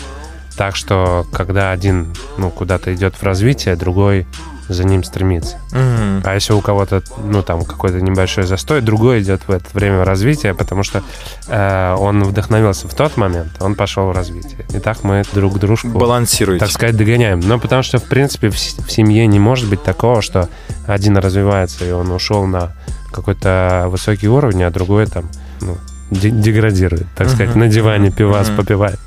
так, 0.57 0.75
что 0.75 1.27
когда 1.31 1.69
один 1.69 2.15
ну, 2.39 2.49
куда-то 2.49 2.95
идет 2.95 3.13
в 3.13 3.21
развитие, 3.21 3.75
другой 3.75 4.25
за 4.73 4.83
ним 4.83 5.03
стремиться. 5.03 5.57
Мгм. 5.71 6.21
А 6.25 6.33
если 6.33 6.53
у 6.53 6.61
кого-то, 6.61 7.01
ну, 7.23 7.41
там, 7.43 7.63
какой-то 7.63 8.01
небольшой 8.01 8.43
застой, 8.45 8.81
другой 8.81 9.21
идет 9.21 9.41
в 9.47 9.51
это 9.51 9.65
время 9.73 10.03
развития, 10.03 10.53
потому 10.53 10.83
что 10.83 11.01
э, 11.47 11.95
он 11.97 12.23
вдохновился 12.23 12.87
в 12.87 12.93
тот 12.93 13.17
момент, 13.17 13.51
он 13.59 13.75
пошел 13.75 14.07
в 14.07 14.11
развитие. 14.11 14.65
И 14.73 14.79
так 14.79 15.03
мы 15.03 15.23
друг 15.33 15.59
дружку, 15.59 15.87
Балансируете. 15.89 16.65
так 16.65 16.71
сказать, 16.73 16.95
догоняем. 16.97 17.39
Ну, 17.39 17.59
потому 17.59 17.83
что, 17.83 17.97
в 17.99 18.03
принципе, 18.03 18.49
в, 18.49 18.55
в 18.55 18.91
семье 18.91 19.25
не 19.27 19.39
может 19.39 19.69
быть 19.69 19.83
такого, 19.83 20.21
что 20.21 20.49
один 20.87 21.17
развивается, 21.17 21.85
и 21.85 21.91
он 21.91 22.11
ушел 22.11 22.45
на 22.45 22.71
какой-то 23.11 23.85
высокий 23.89 24.27
уровень, 24.27 24.63
а 24.63 24.71
другой 24.71 25.05
там, 25.05 25.29
ну, 25.61 25.77
де- 26.11 26.31
деградирует, 26.31 27.05
так 27.15 27.27
сказать, 27.29 27.49
Мгм. 27.51 27.59
на 27.59 27.67
диване 27.67 28.11
пивас 28.11 28.47
Мгм. 28.47 28.57
попивает. 28.57 28.99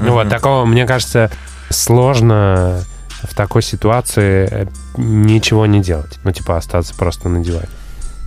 Ну 0.00 0.12
вот, 0.12 0.28
такого, 0.28 0.64
мне 0.64 0.86
кажется, 0.86 1.30
сложно 1.70 2.82
в 3.28 3.34
такой 3.34 3.62
ситуации 3.62 4.48
э, 4.50 4.66
ничего 4.96 5.66
не 5.66 5.80
делать. 5.80 6.18
Ну, 6.24 6.32
типа, 6.32 6.56
остаться 6.56 6.94
просто 6.94 7.28
на 7.28 7.42
диване. 7.42 7.68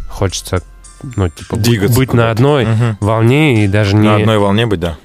Хочется, 0.09 0.61
ну, 1.15 1.29
типа, 1.29 1.55
Двигаться 1.57 1.97
быть 1.97 2.13
на 2.13 2.31
одной 2.31 2.65
Мгм. 2.65 2.97
волне 2.99 3.63
и 3.63 3.67
даже 3.67 3.95
не... 3.95 4.07
На 4.07 4.15
одной 4.15 4.37
волне 4.39 4.65
быть, 4.65 4.79
да. 4.79 4.97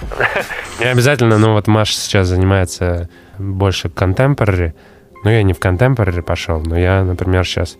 Не 0.80 0.86
обязательно, 0.86 1.38
но 1.38 1.52
вот 1.52 1.68
Маша 1.68 1.94
сейчас 1.94 2.26
занимается 2.28 3.08
больше 3.38 3.88
контемпорари. 3.88 4.74
Ну, 5.24 5.30
я 5.30 5.42
не 5.44 5.52
в 5.52 5.60
контемпорари 5.60 6.20
пошел, 6.22 6.60
но 6.60 6.76
я, 6.76 7.04
например, 7.04 7.44
сейчас 7.46 7.76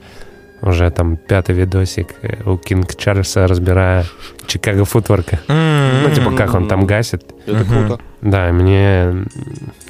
уже 0.61 0.89
там 0.93 1.17
пятый 1.17 1.57
видосик 1.57 2.15
э, 2.23 2.49
у 2.49 2.57
Кинг 2.57 2.95
Чарльза 2.97 3.49
разбираю 3.49 4.05
Чикаго 4.47 4.85
футворка. 4.85 5.41
Ну, 5.49 6.11
типа, 6.15 6.31
как 6.37 6.55
он 6.55 6.69
там 6.69 6.87
гасит. 6.87 7.25
Это 7.47 7.65
круто. 7.65 7.99
Да, 8.21 8.53
мне... 8.53 9.25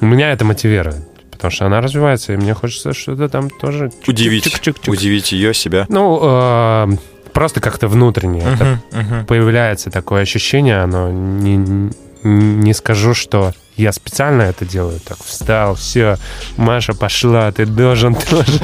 Меня 0.01 0.31
это 0.31 0.45
мотивирует. 0.45 1.07
Потому 1.43 1.55
что 1.57 1.65
она 1.65 1.81
развивается, 1.81 2.31
и 2.31 2.37
мне 2.37 2.53
хочется 2.53 2.93
что-то 2.93 3.27
там 3.27 3.49
тоже... 3.49 3.91
Удивить. 4.07 4.47
Удивить 4.87 5.33
ее, 5.33 5.53
себя. 5.53 5.85
Ну, 5.89 6.17
э, 6.23 6.87
просто 7.33 7.59
как-то 7.59 7.89
внутренне. 7.89 8.39
Это 8.39 8.79
Мгм, 8.93 9.01
мгм. 9.17 9.25
появляется 9.25 9.91
такое 9.91 10.21
ощущение, 10.21 10.77
оно 10.81 11.11
не, 11.11 11.89
не 12.23 12.73
скажу, 12.73 13.13
что 13.13 13.51
я 13.75 13.91
специально 13.91 14.43
это 14.43 14.63
делаю. 14.63 15.01
Так, 15.01 15.17
встал, 15.21 15.75
все, 15.75 16.15
Маша 16.55 16.93
пошла, 16.93 17.51
ты 17.51 17.65
должен 17.65 18.15
тоже. 18.15 18.61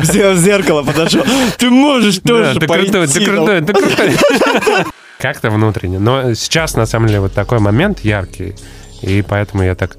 Взял 0.00 0.32
в 0.32 0.38
зеркало, 0.38 0.82
подошел. 0.82 1.22
Ты 1.58 1.70
можешь 1.70 2.18
Да, 2.18 2.28
тоже 2.28 2.58
ты 2.58 2.66
пойти. 2.66 2.90
крутой, 2.90 3.06
ты 3.06 3.24
крутой, 3.24 3.60
ты 3.62 3.72
крутой. 3.72 4.14
Как-то 5.20 5.50
внутренне. 5.50 6.00
Но 6.00 6.34
сейчас, 6.34 6.74
на 6.74 6.86
самом 6.86 7.06
деле, 7.06 7.20
вот 7.20 7.34
такой 7.34 7.60
момент 7.60 8.00
яркий, 8.00 8.56
и 9.00 9.22
поэтому 9.22 9.62
я 9.62 9.76
так 9.76 9.96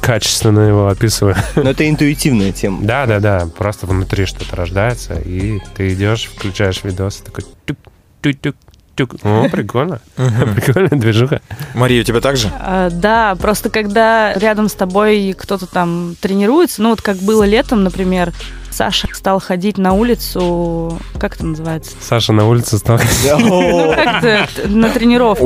качественно 0.00 0.60
его 0.60 0.88
описываю. 0.88 1.36
Но 1.56 1.70
это 1.70 1.88
интуитивная 1.88 2.52
тема. 2.52 2.82
Да, 2.82 3.06
да, 3.06 3.20
да. 3.20 3.48
Просто 3.56 3.86
внутри 3.86 4.26
что-то 4.26 4.56
рождается, 4.56 5.14
и 5.14 5.60
ты 5.74 5.92
идешь, 5.94 6.30
включаешь 6.34 6.82
видос, 6.84 7.18
такой 7.18 7.44
тюк, 7.66 7.78
тюк, 8.20 8.36
тюк, 8.40 8.56
тюк. 8.96 9.14
О, 9.24 9.48
прикольно. 9.48 10.00
Прикольная 10.16 10.90
движуха. 10.90 11.40
Мария, 11.74 12.02
у 12.02 12.04
тебя 12.04 12.20
так 12.20 12.36
же? 12.36 12.50
А, 12.58 12.90
Да, 12.90 13.34
просто 13.36 13.70
когда 13.70 14.34
рядом 14.34 14.68
с 14.68 14.74
тобой 14.74 15.34
кто-то 15.38 15.66
там 15.66 16.16
тренируется, 16.20 16.82
ну 16.82 16.90
вот 16.90 17.02
как 17.02 17.16
было 17.18 17.44
летом, 17.44 17.84
например, 17.84 18.32
Саша 18.72 19.08
стал 19.12 19.38
ходить 19.38 19.76
на 19.76 19.92
улицу, 19.92 20.98
как 21.18 21.34
это 21.34 21.44
называется? 21.46 21.92
Саша 22.00 22.32
на 22.32 22.48
улице 22.48 22.78
стал... 22.78 22.98
Ну, 23.38 23.92
как 23.94 24.24
это, 24.24 24.68
на 24.68 24.88
тренировке. 24.90 25.44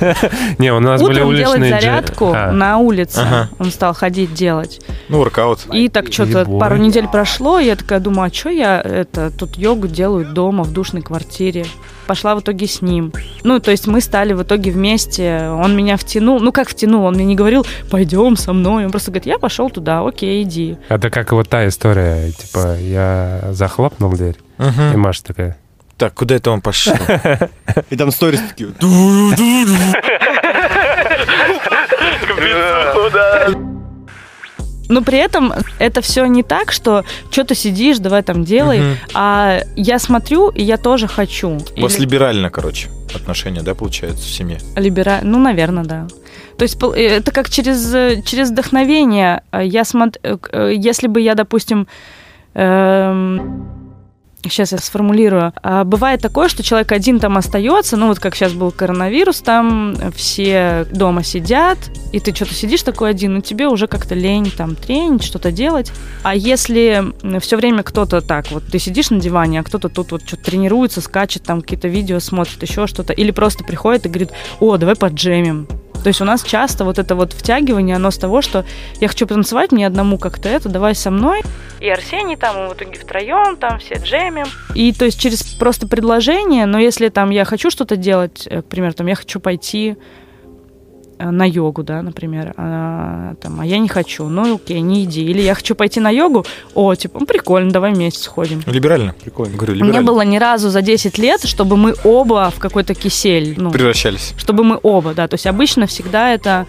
Не, 0.58 0.72
у 0.72 0.80
нас 0.80 1.00
были 1.00 1.14
делать 1.14 1.58
уличные... 1.58 1.72
дже- 1.72 1.80
зарядку 1.80 2.32
А, 2.34 2.52
на 2.52 2.78
улице. 2.78 3.48
Он 3.58 3.70
стал 3.70 3.94
ходить 3.94 4.34
делать. 4.34 4.80
Ну, 5.08 5.18
воркаут. 5.18 5.66
И 5.72 5.88
так 5.88 6.12
что-то 6.12 6.44
пару 6.44 6.76
недель 6.76 7.08
прошло, 7.08 7.58
я 7.58 7.76
такая 7.76 8.00
думаю, 8.00 8.30
а 8.30 8.34
что 8.34 8.50
я 8.50 8.80
это 8.80 9.30
тут 9.30 9.56
йогу 9.56 9.88
делаю 9.88 10.26
дома 10.26 10.64
в 10.64 10.72
душной 10.72 11.02
квартире? 11.02 11.66
Пошла 12.06 12.34
в 12.34 12.40
итоге 12.40 12.66
с 12.66 12.82
ним. 12.82 13.12
Ну, 13.42 13.58
то 13.60 13.70
есть 13.70 13.86
мы 13.86 14.00
стали 14.00 14.32
в 14.32 14.42
итоге 14.42 14.70
вместе. 14.70 15.48
Он 15.50 15.76
меня 15.76 15.96
втянул. 15.96 16.40
Ну, 16.40 16.52
как 16.52 16.68
втянул? 16.68 17.04
Он 17.04 17.14
мне 17.14 17.24
не 17.24 17.34
говорил, 17.34 17.66
пойдем 17.90 18.36
со 18.36 18.52
мной. 18.52 18.84
Он 18.84 18.90
просто 18.90 19.10
говорит, 19.10 19.26
я 19.26 19.38
пошел 19.38 19.70
туда, 19.70 20.06
окей, 20.06 20.42
иди. 20.42 20.78
Это 20.88 21.10
как 21.10 21.32
вот 21.32 21.48
та 21.48 21.66
история, 21.66 22.30
типа, 22.32 22.76
я 22.78 23.48
захлопнул 23.52 24.10
дверь, 24.12 24.36
и 24.58 24.62
Мгм. 24.62 25.00
Маша 25.00 25.24
такая... 25.24 25.56
Так, 25.96 26.12
куда 26.12 26.34
это 26.34 26.50
он 26.50 26.60
пошел? 26.60 26.94
И 27.90 27.96
там 27.96 28.10
сторис 28.10 28.40
такие. 28.40 28.68
Но 34.88 35.02
при 35.02 35.18
этом 35.18 35.52
это 35.78 36.00
все 36.00 36.26
не 36.26 36.42
так, 36.42 36.72
что 36.72 37.04
что 37.30 37.44
ты 37.44 37.54
сидишь, 37.54 37.98
давай 37.98 38.22
там 38.22 38.44
делай, 38.44 38.78
Мгм. 38.80 38.96
а 39.14 39.60
я 39.76 39.98
смотрю, 39.98 40.48
и 40.50 40.62
я 40.62 40.76
тоже 40.76 41.08
хочу. 41.08 41.58
У 41.76 41.80
вас 41.80 41.94
Или- 41.96 42.02
либерально, 42.02 42.50
короче, 42.50 42.88
отношения, 43.14 43.62
да, 43.62 43.74
получается, 43.74 44.22
в 44.22 44.30
семье? 44.30 44.58
Либера... 44.76 45.20
Ну, 45.22 45.38
наверное, 45.38 45.84
да. 45.84 46.06
То 46.58 46.62
есть 46.62 46.78
э, 46.82 47.00
это 47.18 47.32
как 47.32 47.50
через, 47.50 47.92
э, 47.94 48.22
через 48.24 48.50
вдохновение. 48.50 49.42
А 49.50 49.62
Я 49.62 49.84
смотрю, 49.84 50.38
если 50.70 51.06
бы 51.08 51.20
я, 51.20 51.34
допустим, 51.34 51.86
сейчас 54.50 54.72
я 54.72 54.78
сформулирую. 54.78 55.52
А 55.62 55.84
Бывает 55.84 56.20
такое, 56.20 56.48
что 56.48 56.62
человек 56.62 56.92
один 56.92 57.20
там 57.20 57.36
остается, 57.36 57.96
ну 57.96 58.08
вот 58.08 58.18
как 58.18 58.34
сейчас 58.34 58.52
был 58.52 58.70
коронавирус, 58.70 59.40
там 59.40 59.96
все 60.14 60.86
дома 60.92 61.22
сидят, 61.22 61.78
и 62.12 62.20
ты 62.20 62.34
что-то 62.34 62.54
сидишь 62.54 62.82
такой 62.82 63.10
один, 63.10 63.34
но 63.34 63.40
тебе 63.40 63.68
уже 63.68 63.86
как-то 63.86 64.14
лень 64.14 64.50
там 64.56 64.74
тренить, 64.74 65.22
что-то 65.22 65.52
делать. 65.52 65.92
А 66.22 66.34
если 66.34 67.04
все 67.40 67.56
время 67.56 67.82
кто-то 67.82 68.20
так, 68.20 68.50
вот 68.50 68.64
ты 68.66 68.78
сидишь 68.78 69.10
на 69.10 69.20
диване, 69.20 69.60
а 69.60 69.62
кто-то 69.62 69.88
тут 69.88 70.12
вот 70.12 70.22
что-то 70.26 70.44
тренируется, 70.44 71.00
скачет, 71.00 71.44
там 71.44 71.62
какие-то 71.62 71.88
видео 71.88 72.18
смотрит, 72.20 72.62
еще 72.62 72.86
что-то, 72.86 73.12
или 73.12 73.30
просто 73.30 73.64
приходит 73.64 74.06
и 74.06 74.08
говорит, 74.08 74.30
о, 74.60 74.76
давай 74.76 74.96
поджемим. 74.96 75.66
То 76.06 76.10
есть 76.10 76.20
у 76.20 76.24
нас 76.24 76.44
часто 76.44 76.84
вот 76.84 77.00
это 77.00 77.16
вот 77.16 77.32
втягивание, 77.32 77.96
оно 77.96 78.12
с 78.12 78.16
того, 78.16 78.40
что 78.40 78.64
я 79.00 79.08
хочу 79.08 79.26
потанцевать, 79.26 79.72
мне 79.72 79.88
одному 79.88 80.18
как-то 80.18 80.48
это, 80.48 80.68
давай 80.68 80.94
со 80.94 81.10
мной. 81.10 81.42
И 81.80 81.88
Арсений 81.88 82.36
там, 82.36 82.56
мы 82.56 82.68
в 82.68 82.74
итоге 82.74 82.96
втроем, 82.96 83.56
там 83.56 83.80
все 83.80 83.96
джемим. 83.96 84.46
И 84.76 84.92
то 84.92 85.04
есть 85.04 85.20
через 85.20 85.42
просто 85.42 85.88
предложение, 85.88 86.66
но 86.66 86.78
если 86.78 87.08
там 87.08 87.30
я 87.30 87.44
хочу 87.44 87.70
что-то 87.70 87.96
делать, 87.96 88.46
э, 88.48 88.62
к 88.62 88.66
примеру, 88.66 88.94
там 88.94 89.08
я 89.08 89.16
хочу 89.16 89.40
пойти 89.40 89.96
на 91.18 91.44
йогу, 91.46 91.82
да, 91.82 92.02
например, 92.02 92.52
а, 92.56 93.34
там, 93.40 93.60
а 93.60 93.66
я 93.66 93.78
не 93.78 93.88
хочу, 93.88 94.28
ну 94.28 94.56
окей, 94.56 94.80
не 94.80 95.04
иди. 95.04 95.24
Или 95.24 95.40
я 95.42 95.54
хочу 95.54 95.74
пойти 95.74 96.00
на 96.00 96.10
йогу, 96.10 96.44
о, 96.74 96.94
типа, 96.94 97.18
ну, 97.20 97.26
прикольно, 97.26 97.70
давай 97.70 97.92
вместе 97.94 98.22
сходим. 98.22 98.62
Либерально? 98.66 99.14
Прикольно. 99.22 99.56
Говорю, 99.56 99.74
Не 99.74 99.80
либерально. 99.82 100.06
было 100.06 100.20
ни 100.22 100.36
разу 100.38 100.70
за 100.70 100.82
10 100.82 101.18
лет, 101.18 101.44
чтобы 101.46 101.76
мы 101.76 101.94
оба 102.04 102.52
в 102.54 102.58
какой-то 102.58 102.94
кисель, 102.94 103.54
ну, 103.56 103.70
Превращались. 103.70 104.34
чтобы 104.36 104.64
мы 104.64 104.78
оба, 104.82 105.14
да, 105.14 105.26
то 105.28 105.34
есть 105.34 105.46
обычно 105.46 105.86
всегда 105.86 106.32
это 106.34 106.66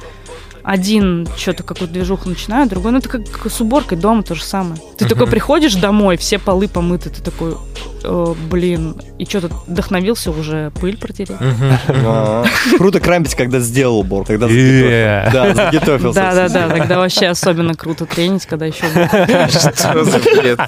один 0.67 1.25
что-то 1.38 1.63
какую-то 1.63 1.93
движуху 1.93 2.27
начинает, 2.27 2.69
другой, 2.69 2.91
ну 2.91 2.97
это 2.97 3.08
как 3.08 3.21
с 3.49 3.62
уборкой 3.62 3.97
дома 3.97 4.21
то 4.21 4.36
же 4.36 4.43
самое. 4.43 4.75
Ты 4.97 5.08
такой 5.08 5.25
приходишь 5.25 5.75
домой, 5.75 6.17
все 6.17 6.39
полы 6.39 6.67
помыты, 6.67 7.10
ты 7.10 7.21
такой, 7.21 7.56
«Э, 8.03 8.34
блин, 8.49 8.97
и 9.17 9.23
что-то 9.23 9.49
вдохновился 9.65 10.30
уже 10.32 10.71
пыль 10.71 10.97
протереть. 10.97 11.38
А, 11.89 12.43
Круто 12.77 12.99
крампить, 12.99 13.36
когда 13.36 13.60
сделал 13.60 13.99
уборку. 13.99 14.27
Когда. 14.27 14.47
Да, 14.47 15.53
заготовился. 15.53 16.19
Да, 16.19 16.36
да, 16.36 16.49
да, 16.49 16.67
тогда 16.67 16.97
вообще 16.97 17.27
особенно 17.27 17.73
круто 17.73 18.06
тренить, 18.06 18.45
когда 18.45 18.65
еще 18.65 18.84
Что 19.49 20.03
за 20.03 20.19
бред? 20.19 20.60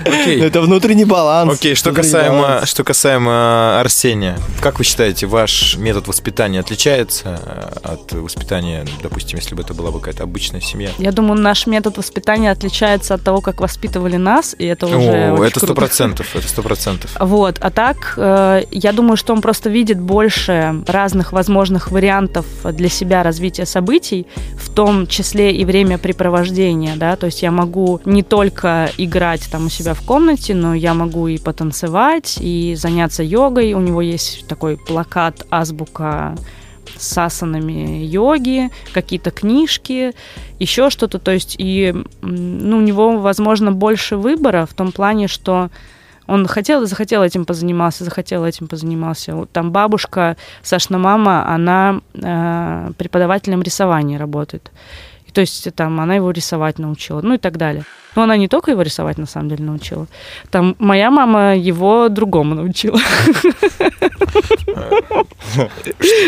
Окей. 0.00 0.40
Это 0.40 0.60
внутренний 0.60 1.04
баланс. 1.04 1.52
Окей, 1.54 1.74
что 1.74 1.92
касаемо, 1.92 2.42
баланс. 2.42 2.68
что 2.68 2.84
касаемо 2.84 3.80
Арсения, 3.80 4.38
как 4.60 4.78
вы 4.78 4.84
считаете, 4.84 5.26
ваш 5.26 5.76
метод 5.76 6.08
воспитания 6.08 6.60
отличается 6.60 7.40
э, 7.44 7.92
от 7.92 8.12
воспитания, 8.12 8.86
допустим, 9.02 9.38
если 9.38 9.54
бы 9.54 9.62
это 9.62 9.74
была 9.74 9.90
бы 9.90 10.00
какая-то 10.00 10.24
обычная 10.24 10.60
семья? 10.60 10.90
Я 10.98 11.12
думаю, 11.12 11.40
наш 11.40 11.66
метод 11.66 11.98
воспитания 11.98 12.50
отличается 12.50 13.14
от 13.14 13.22
того, 13.22 13.40
как 13.40 13.60
воспитывали 13.60 14.16
нас, 14.16 14.54
и 14.58 14.66
это 14.66 14.86
уже 14.86 15.30
О, 15.30 15.34
очень 15.34 15.50
это 15.50 15.60
сто 15.60 15.74
процентов, 15.74 16.34
это 16.34 16.48
сто 16.48 16.62
процентов. 16.62 17.10
Вот, 17.32 17.56
а 17.60 17.70
так, 17.70 18.14
э, 18.16 18.64
я 18.70 18.92
думаю, 18.92 19.16
что 19.16 19.32
он 19.32 19.40
просто 19.40 19.70
видит 19.70 19.98
больше 19.98 20.82
разных 20.86 21.32
возможных 21.32 21.90
вариантов 21.90 22.46
для 22.64 22.88
себя 22.88 23.22
развития 23.22 23.66
событий, 23.66 24.26
в 24.60 24.68
том 24.70 25.06
числе 25.06 25.52
и 25.52 25.64
времяпрепровождения, 25.64 26.94
да, 26.96 27.16
то 27.16 27.26
есть 27.26 27.42
я 27.42 27.50
могу 27.50 28.00
не 28.04 28.22
только 28.22 28.90
играть 28.98 29.48
там 29.50 29.66
у 29.66 29.68
себя 29.70 29.91
в 29.94 30.02
комнате, 30.02 30.54
но 30.54 30.74
я 30.74 30.94
могу 30.94 31.28
и 31.28 31.38
потанцевать, 31.38 32.38
и 32.40 32.74
заняться 32.76 33.22
йогой, 33.22 33.72
у 33.74 33.80
него 33.80 34.02
есть 34.02 34.46
такой 34.46 34.76
плакат 34.76 35.46
«Азбука 35.50 36.36
с 36.96 37.18
асанами 37.18 38.04
йоги, 38.04 38.70
какие-то 38.92 39.30
книжки, 39.30 40.12
еще 40.58 40.90
что-то, 40.90 41.18
то 41.18 41.30
есть 41.30 41.56
и 41.58 41.94
ну, 42.20 42.78
у 42.78 42.80
него, 42.80 43.18
возможно, 43.18 43.72
больше 43.72 44.16
выбора 44.16 44.66
в 44.66 44.74
том 44.74 44.92
плане, 44.92 45.28
что 45.28 45.70
он 46.26 46.46
хотел, 46.46 46.86
захотел 46.86 47.22
этим 47.22 47.44
позанимался, 47.44 48.04
захотел 48.04 48.44
этим 48.44 48.68
позанимался. 48.68 49.34
Вот 49.34 49.50
Там 49.50 49.72
бабушка, 49.72 50.36
Сашна 50.62 50.98
мама, 50.98 51.48
она 51.48 52.00
э, 52.14 52.92
преподавателем 52.96 53.62
рисования 53.62 54.18
работает. 54.18 54.70
И 55.26 55.32
То 55.32 55.40
есть 55.40 55.74
там 55.74 56.00
она 56.00 56.14
его 56.14 56.30
рисовать 56.30 56.78
научила, 56.78 57.20
ну 57.22 57.34
и 57.34 57.38
так 57.38 57.56
далее. 57.56 57.84
Но 58.14 58.22
она 58.24 58.36
не 58.36 58.48
только 58.48 58.70
его 58.72 58.82
рисовать, 58.82 59.18
на 59.18 59.26
самом 59.26 59.48
деле, 59.48 59.64
научила. 59.64 60.06
Там 60.50 60.76
моя 60.78 61.10
мама 61.10 61.56
его 61.56 62.08
другому 62.08 62.54
научила. 62.54 62.98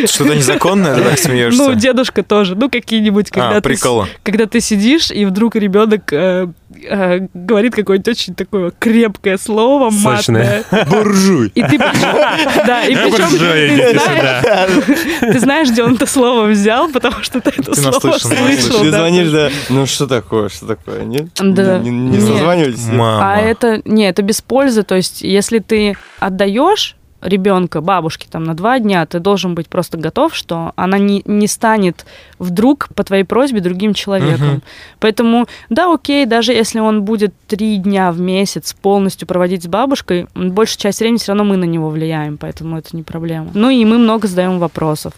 Что-то 0.07 0.35
незаконное, 0.35 0.95
ты 0.97 1.03
так 1.03 1.18
смеешься? 1.18 1.62
Ну, 1.62 1.74
дедушка 1.74 2.22
тоже. 2.22 2.55
Ну, 2.55 2.70
какие-нибудь, 2.70 3.30
когда, 3.30 3.51
А, 3.57 3.61
ты, 3.61 3.74
с- 3.74 3.80
приколы. 3.80 4.07
когда 4.22 4.47
ты 4.47 4.61
сидишь, 4.61 5.11
и 5.11 5.24
вдруг 5.24 5.57
ребенок 5.57 6.12
э, 6.12 6.49
э, 6.89 7.20
говорит 7.35 7.74
какое-нибудь 7.74 8.09
очень 8.09 8.35
такое 8.35 8.72
крепкое 8.78 9.39
слово, 9.39 9.91
Сочное. 9.91 10.64
матное. 10.70 10.85
Буржуй. 10.87 11.49
И 11.55 11.62
ты 11.62 11.78
причем, 11.78 12.66
да, 12.66 12.85
и 12.87 12.95
причем 12.95 13.28
ты 13.30 13.99
знаешь, 13.99 14.85
ты 15.20 15.39
знаешь, 15.41 15.70
где 15.70 15.82
он 15.85 15.95
это 15.95 16.07
слово 16.07 16.47
взял, 16.47 16.89
потому 16.91 17.22
что 17.22 17.41
ты 17.41 17.51
это 17.51 17.72
Ты 17.72 17.80
слово 17.80 18.18
слышал. 18.18 18.80
Ты 18.80 18.91
да. 18.91 18.99
звонишь, 18.99 19.28
да? 19.30 19.51
Ну 19.68 19.87
что 19.87 20.07
такое, 20.07 20.49
что 20.49 20.66
такое, 20.66 21.03
нет? 21.05 21.26
Да. 21.41 21.74
Не, 21.79 21.91
не 21.91 22.18
Нет. 22.18 22.22
созванивались? 22.22 22.87
Мама. 22.89 23.35
А 23.35 23.37
это, 23.39 23.83
не, 23.85 24.09
это 24.09 24.22
без 24.22 24.41
пользы. 24.41 24.83
То 24.83 24.95
есть, 24.95 25.22
если 25.22 25.59
ты 25.59 25.97
отдаешь 26.18 26.97
ребенка 27.25 27.81
бабушке 27.81 28.29
там 28.31 28.45
на 28.45 28.55
два 28.55 28.79
дня, 28.79 29.05
ты 29.07 29.18
должен 29.18 29.55
быть 29.55 29.68
просто 29.68 29.97
готов, 29.97 30.35
что 30.35 30.72
она 30.77 30.99
не, 30.99 31.22
не 31.25 31.47
станет 31.47 32.05
вдруг 32.39 32.89
по 32.95 33.03
твоей 33.03 33.25
просьбе 33.25 33.61
другим 33.61 33.95
человеком. 33.95 34.49
Мгм. 34.49 34.62
Поэтому, 35.01 35.47
да, 35.70 35.93
окей, 35.93 36.27
даже 36.27 36.53
если 36.53 36.81
он 36.81 37.03
будет 37.03 37.35
три 37.47 37.79
дня 37.79 38.12
в 38.12 38.20
месяц 38.20 38.75
полностью 38.75 39.27
проводить 39.27 39.64
с 39.64 39.66
бабушкой, 39.66 40.27
большая 40.35 40.79
часть 40.79 41.01
времени 41.01 41.18
все 41.18 41.33
равно 41.33 41.45
мы 41.45 41.57
на 41.57 41.64
него 41.64 41.89
влияем, 41.89 42.37
поэтому 42.37 42.79
это 42.79 42.95
не 42.95 43.03
проблема. 43.03 43.51
Ну 43.55 43.70
и 43.70 43.85
мы 43.85 43.99
много 43.99 44.29
задаем 44.29 44.59
вопросов. 44.59 45.14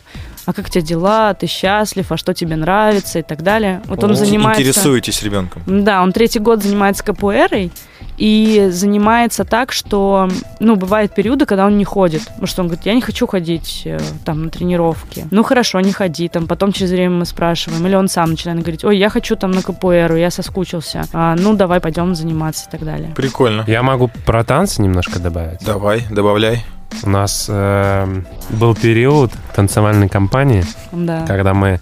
А 0.47 0.53
как 0.53 0.67
у 0.67 0.69
тебя 0.69 0.83
дела? 0.83 1.35
Ты 1.35 1.47
счастлив? 1.47 2.11
А 2.11 2.17
что 2.17 2.33
тебе 2.33 2.57
нравится? 2.57 3.19
И 3.19 3.23
так 3.23 3.43
далее. 3.43 3.83
Вот 3.87 4.03
он 4.03 4.15
занимается... 4.15 4.63
Интересуетесь 4.63 5.23
ребенком. 5.23 5.63
Да, 5.67 6.03
он 6.03 6.13
третий 6.13 6.39
год 6.39 6.63
занимается 6.63 7.05
капуэрой 7.05 7.73
и 8.17 8.69
занимается 8.71 9.45
так, 9.45 9.73
что, 9.73 10.29
ну, 10.61 10.77
бывают 10.77 11.15
периоды, 11.15 11.45
когда 11.47 11.67
он 11.67 11.77
не 11.77 11.85
ходит, 11.85 12.25
потому 12.27 12.47
что 12.47 12.63
он 12.63 12.69
говорит, 12.69 12.87
я 12.87 12.95
не 12.95 13.03
хочу 13.03 13.27
ходить 13.27 13.83
э, 13.85 13.99
там 14.25 14.45
на 14.45 14.51
тренировки. 14.51 15.27
Ну, 15.31 15.43
хорошо, 15.43 15.81
не 15.81 15.93
ходи, 15.93 16.29
там, 16.29 16.47
потом 16.47 16.73
через 16.73 16.93
время 16.93 17.17
мы 17.17 17.27
спрашиваем, 17.27 17.87
или 17.87 17.95
он 17.95 18.09
сам 18.09 18.31
начинает 18.31 18.61
говорить, 18.61 18.85
ой, 18.85 18.97
я 18.97 19.11
хочу 19.11 19.37
там 19.37 19.51
на 19.51 19.63
капуэру, 19.63 20.17
я 20.17 20.31
соскучился, 20.31 21.05
А, 21.13 21.35
ну, 21.37 21.55
давай 21.55 21.81
пойдем 21.81 22.15
заниматься 22.15 22.67
и 22.69 22.71
так 22.71 22.85
далее. 22.85 23.13
Прикольно. 23.15 23.65
Я 23.67 23.83
могу 23.83 24.09
про 24.25 24.45
танцы 24.45 24.81
немножко 24.81 25.19
добавить. 25.19 25.61
Давай, 25.65 26.07
добавляй. 26.11 26.65
У 27.03 27.09
нас 27.11 27.47
э, 27.49 28.22
был 28.51 28.74
период 28.74 29.32
танцевальной 29.55 30.09
кампании, 30.09 30.64
Да. 30.93 31.24
когда 31.26 31.53
мы 31.55 31.80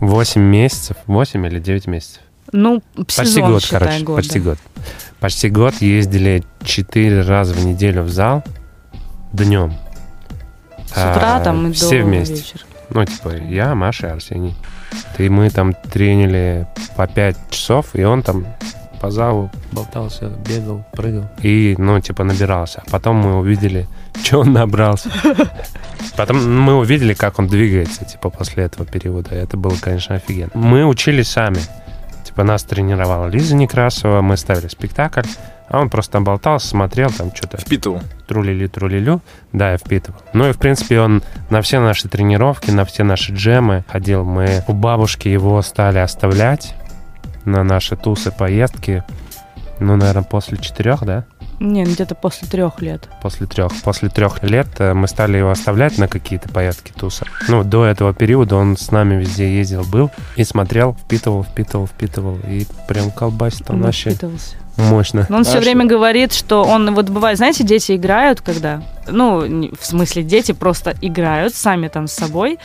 8 0.00 0.40
месяцев, 0.40 0.96
8 1.06 1.46
или 1.46 1.58
9 1.60 1.86
месяцев, 1.86 2.22
Ну, 2.52 2.82
почти 2.96 3.24
сезон, 3.26 3.52
год, 3.52 3.62
считай, 3.62 3.78
короче, 3.80 4.04
год, 4.04 4.16
почти 4.16 4.38
да. 4.40 4.50
год. 4.50 4.58
Почти 5.20 5.48
год 5.50 5.74
ездили 5.80 6.44
4 6.64 7.22
раза 7.22 7.54
в 7.54 7.64
неделю 7.64 8.02
в 8.02 8.10
зал 8.10 8.42
днем. 9.32 9.74
С 10.86 10.92
утра 10.92 11.36
А, 11.36 11.40
там 11.40 11.66
и 11.66 11.68
до 11.70 11.74
все 11.74 12.02
вместе. 12.02 12.34
вечера. 12.34 12.62
Ну, 12.90 13.04
типа, 13.04 13.28
я, 13.48 13.74
Маша 13.74 14.08
и 14.08 14.10
Арсений. 14.10 14.54
И 15.18 15.28
мы 15.28 15.50
там 15.50 15.72
тренили 15.74 16.66
по 16.96 17.06
5 17.06 17.36
часов, 17.50 17.86
и 17.94 18.04
он 18.04 18.22
там 18.22 18.46
по 19.04 19.10
залу 19.10 19.50
болтался, 19.70 20.30
бегал, 20.48 20.82
прыгал. 20.92 21.28
И, 21.42 21.74
ну, 21.76 22.00
типа, 22.00 22.24
набирался. 22.24 22.82
А 22.86 22.90
потом 22.90 23.16
мы 23.16 23.38
увидели, 23.38 23.86
что 24.24 24.38
он 24.38 24.54
набрался. 24.54 25.10
Потом 26.16 26.58
мы 26.58 26.78
увидели, 26.78 27.12
как 27.12 27.38
он 27.38 27.46
двигается, 27.46 28.06
типа, 28.06 28.30
после 28.30 28.64
этого 28.64 28.86
периода. 28.86 29.34
Это 29.34 29.58
было, 29.58 29.74
конечно, 29.78 30.14
офигенно. 30.14 30.52
Мы 30.54 30.86
учились 30.86 31.28
сами. 31.28 31.58
Типа, 32.24 32.44
нас 32.44 32.62
тренировала 32.62 33.26
Лиза 33.26 33.54
Некрасова, 33.54 34.22
мы 34.22 34.38
ставили 34.38 34.68
спектакль, 34.68 35.28
а 35.68 35.80
он 35.80 35.90
просто 35.90 36.12
там 36.12 36.24
болтался, 36.24 36.68
смотрел, 36.68 37.10
там 37.10 37.30
что-то 37.34 37.58
Впитывал. 37.58 38.00
трулили 38.26 38.68
трулилю, 38.68 39.20
да, 39.52 39.72
я 39.72 39.76
впитывал. 39.76 40.18
Ну 40.32 40.48
и, 40.48 40.52
в 40.52 40.58
принципе, 40.58 41.00
он 41.00 41.22
на 41.50 41.60
все 41.60 41.78
наши 41.78 42.08
тренировки, 42.08 42.70
на 42.70 42.86
все 42.86 43.04
наши 43.04 43.34
джемы 43.34 43.84
ходил. 43.86 44.24
Мы 44.24 44.64
у 44.66 44.72
бабушки 44.72 45.28
его 45.28 45.60
стали 45.60 45.98
оставлять 45.98 46.74
на 47.44 47.62
наши 47.64 47.96
тусы, 47.96 48.30
поездки. 48.30 49.04
Ну, 49.80 49.96
наверное, 49.96 50.22
после 50.22 50.56
четырех, 50.58 51.04
да? 51.04 51.24
Не, 51.60 51.84
где-то 51.84 52.14
после 52.14 52.48
трех 52.48 52.80
лет. 52.80 53.08
После 53.22 53.46
трех. 53.46 53.72
После 53.82 54.08
трех 54.08 54.42
лет 54.42 54.68
э, 54.78 54.92
мы 54.92 55.06
стали 55.08 55.38
его 55.38 55.50
оставлять 55.50 55.98
на 55.98 56.08
какие-то 56.08 56.48
поездки 56.48 56.92
туса. 56.92 57.26
Ну, 57.48 57.62
до 57.64 57.84
этого 57.84 58.12
периода 58.12 58.56
он 58.56 58.76
с 58.76 58.90
нами 58.90 59.20
везде 59.20 59.56
ездил, 59.56 59.84
был 59.84 60.10
и 60.36 60.44
смотрел, 60.44 60.96
впитывал, 61.04 61.44
впитывал, 61.44 61.86
впитывал. 61.86 62.38
И 62.48 62.66
прям 62.88 63.10
колбасит 63.10 63.70
он 63.70 63.82
вообще 63.82 64.10
воспитывался. 64.10 64.56
мощно. 64.76 65.26
Но 65.28 65.36
он 65.38 65.44
все 65.44 65.52
Хорошо. 65.52 65.70
время 65.70 65.86
говорит, 65.86 66.32
что 66.32 66.64
он, 66.64 66.92
вот 66.94 67.08
бывает, 67.08 67.38
знаете, 67.38 67.64
дети 67.64 67.96
играют, 67.96 68.40
когда, 68.40 68.82
ну, 69.06 69.70
в 69.78 69.86
смысле, 69.86 70.22
дети 70.24 70.52
просто 70.52 70.94
играют 71.00 71.54
сами 71.54 71.88
там 71.88 72.08
с 72.08 72.12
собой, 72.12 72.58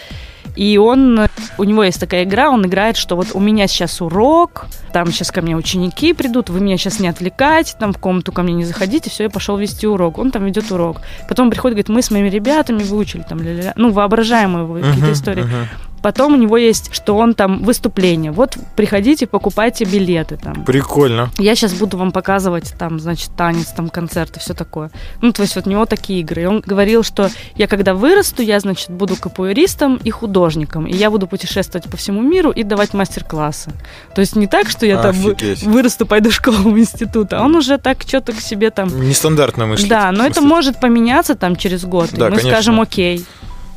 и 0.55 0.77
он, 0.77 1.27
у 1.57 1.63
него 1.63 1.83
есть 1.83 1.99
такая 1.99 2.23
игра, 2.23 2.49
он 2.49 2.65
играет, 2.65 2.97
что 2.97 3.15
вот 3.15 3.29
у 3.33 3.39
меня 3.39 3.67
сейчас 3.67 4.01
урок, 4.01 4.65
там 4.91 5.11
сейчас 5.11 5.31
ко 5.31 5.41
мне 5.41 5.55
ученики 5.55 6.13
придут, 6.13 6.49
вы 6.49 6.59
меня 6.59 6.77
сейчас 6.77 6.99
не 6.99 7.07
отвлекайте, 7.07 7.75
там 7.79 7.93
в 7.93 7.97
комнату 7.97 8.31
ко 8.31 8.41
мне 8.43 8.53
не 8.53 8.65
заходите, 8.65 9.09
все, 9.09 9.23
я 9.23 9.29
пошел 9.29 9.57
вести 9.57 9.87
урок. 9.87 10.17
Он 10.17 10.31
там 10.31 10.45
ведет 10.45 10.71
урок. 10.71 11.01
Потом 11.27 11.49
приходит, 11.49 11.75
говорит, 11.75 11.89
мы 11.89 12.01
с 12.01 12.11
моими 12.11 12.29
ребятами 12.29 12.83
выучили 12.83 13.23
там, 13.27 13.41
ля-ля-ля». 13.41 13.73
ну, 13.75 13.91
воображаемые 13.91 14.67
какие-то 14.83 14.99
Мгм, 15.05 15.13
истории. 15.13 15.43
мгм. 15.43 15.67
Потом 16.01 16.33
у 16.33 16.37
него 16.37 16.57
есть, 16.57 16.93
что 16.93 17.17
он 17.17 17.33
там 17.33 17.63
выступление. 17.63 18.31
Вот 18.31 18.57
приходите, 18.75 19.27
покупайте 19.27 19.85
билеты 19.85 20.37
там. 20.37 20.63
Прикольно. 20.65 21.29
Я 21.37 21.55
сейчас 21.55 21.73
буду 21.73 21.97
вам 21.97 22.11
показывать 22.11 22.73
там, 22.77 22.99
значит, 22.99 23.31
танец, 23.35 23.67
там 23.67 23.89
концерт 23.89 24.37
и 24.37 24.39
все 24.39 24.53
такое. 24.53 24.91
Ну, 25.21 25.31
то 25.31 25.41
есть 25.41 25.55
вот 25.55 25.67
у 25.67 25.69
него 25.69 25.85
такие 25.85 26.21
игры. 26.21 26.43
И 26.43 26.45
он 26.45 26.61
говорил, 26.65 27.03
что 27.03 27.29
я 27.55 27.67
когда 27.67 27.93
вырасту, 27.93 28.41
я, 28.41 28.59
значит, 28.59 28.89
буду 28.89 29.15
капуэристом 29.15 29.97
и 29.97 30.09
художником. 30.09 30.85
И 30.85 30.93
я 30.93 31.09
буду 31.09 31.27
путешествовать 31.27 31.89
по 31.89 31.97
всему 31.97 32.21
миру 32.21 32.51
и 32.51 32.63
давать 32.63 32.93
мастер-классы. 32.93 33.71
То 34.15 34.21
есть 34.21 34.35
не 34.35 34.47
так, 34.47 34.69
что 34.69 34.85
я 34.85 35.01
там 35.01 35.11
Офигеть. 35.11 35.63
вырасту, 35.63 36.05
пойду 36.05 36.29
в 36.29 36.33
школу, 36.33 36.57
в 36.57 36.79
институт, 36.79 37.33
а 37.33 37.43
он 37.43 37.55
уже 37.55 37.77
так 37.77 38.01
что-то 38.01 38.33
к 38.33 38.39
себе 38.39 38.71
там... 38.71 38.87
Нестандартно 39.07 39.65
мысль. 39.65 39.87
Да, 39.87 40.11
но 40.11 40.25
это 40.25 40.41
может 40.41 40.79
поменяться 40.79 41.35
там 41.35 41.55
через 41.55 41.83
год. 41.85 42.09
Да, 42.11 42.27
и 42.27 42.29
мы 42.29 42.37
конечно. 42.37 42.51
скажем, 42.51 42.81
окей. 42.81 43.25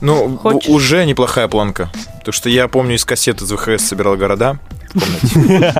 Ну, 0.02 0.36
Хочешь? 0.36 0.68
уже 0.68 1.06
неплохая 1.06 1.48
планка. 1.48 1.90
Потому 2.18 2.32
что 2.32 2.48
я 2.50 2.68
помню 2.68 2.96
из 2.96 3.04
кассеты 3.04 3.44
из 3.44 3.52
ВХС 3.52 3.84
собирал 3.86 4.16
города 4.16 4.58
в 4.92 5.00
комнате. 5.00 5.74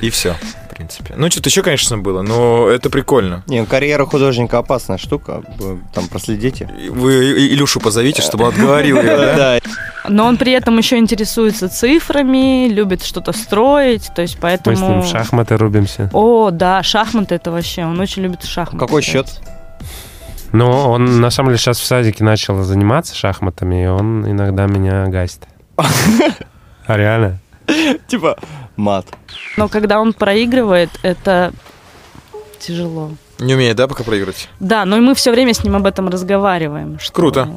И 0.00 0.10
все, 0.10 0.34
в 0.70 0.74
принципе. 0.74 1.14
Ну, 1.16 1.30
что-то 1.30 1.48
еще, 1.48 1.62
конечно, 1.62 1.98
было, 1.98 2.22
но 2.22 2.68
это 2.68 2.90
прикольно. 2.90 3.42
Не, 3.46 3.60
ну, 3.60 3.66
карьера 3.66 4.04
художника 4.04 4.58
опасная 4.58 4.98
штука, 4.98 5.42
вы 5.58 5.80
там 5.94 6.08
проследите. 6.08 6.68
Вы 6.90 7.32
Илюшу 7.48 7.80
позовите, 7.80 8.22
чтобы 8.22 8.44
он 8.44 8.50
отговорил 8.50 8.98
ее, 8.98 9.04
да? 9.16 9.58
Но 10.08 10.26
он 10.26 10.36
при 10.36 10.52
этом 10.52 10.76
еще 10.78 10.98
интересуется 10.98 11.68
цифрами, 11.68 12.68
любит 12.68 13.02
что-то 13.02 13.32
строить, 13.32 14.10
то 14.14 14.22
есть 14.22 14.36
Мы 14.36 14.40
поэтому... 14.42 14.76
с 14.76 14.80
ним 14.80 15.02
в 15.02 15.06
шахматы 15.06 15.56
рубимся. 15.56 16.10
О, 16.12 16.50
да, 16.50 16.82
шахматы 16.82 17.34
это 17.34 17.50
вообще, 17.50 17.84
он 17.84 17.98
очень 17.98 18.22
любит 18.22 18.44
шахматы. 18.44 18.78
какой 18.78 19.02
счет? 19.02 19.26
Но 20.56 20.90
он, 20.90 21.20
на 21.20 21.30
самом 21.30 21.50
деле, 21.50 21.58
сейчас 21.58 21.78
в 21.78 21.84
садике 21.84 22.24
начал 22.24 22.62
заниматься 22.62 23.14
шахматами, 23.14 23.84
и 23.84 23.86
он 23.86 24.28
иногда 24.28 24.66
меня 24.66 25.06
гасит. 25.06 25.42
А 26.88 26.96
реально? 26.96 27.40
Типа 28.06 28.38
мат. 28.76 29.06
Но 29.56 29.68
когда 29.68 30.00
он 30.00 30.12
проигрывает, 30.12 30.88
это 31.02 31.52
тяжело. 32.60 33.10
Не 33.40 33.54
умеет, 33.54 33.76
да, 33.76 33.88
пока 33.88 34.04
проиграть? 34.04 34.48
Да, 34.60 34.84
но 34.84 34.96
и 34.96 35.00
мы 35.00 35.16
все 35.16 35.32
время 35.32 35.52
с 35.52 35.64
ним 35.64 35.74
об 35.74 35.84
этом 35.84 36.08
разговариваем. 36.08 37.00
что 37.00 37.12
Круто. 37.12 37.48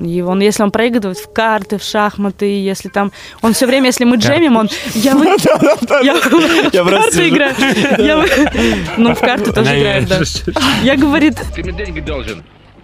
И 0.00 0.22
он, 0.22 0.40
если 0.40 0.62
он 0.62 0.70
проигрывает 0.70 1.18
в 1.18 1.32
карты, 1.32 1.78
в 1.78 1.82
шахматы, 1.82 2.46
если 2.46 2.88
там... 2.88 3.12
Он 3.42 3.52
все 3.52 3.66
время, 3.66 3.86
если 3.86 4.04
мы 4.04 4.16
джемим, 4.16 4.56
он... 4.56 4.68
Я, 4.94 5.14
в 6.84 6.90
карты 6.90 7.28
играю. 7.28 7.54
Ну, 8.96 9.14
в 9.14 9.20
карты 9.20 9.52
тоже 9.52 9.78
играет, 9.78 10.08
да. 10.08 10.20
Я, 10.82 10.96
говорит, 10.96 11.40
Ты 11.54 11.62
мне 11.62 11.72
деньги 11.72 12.00
должен. 12.00 12.42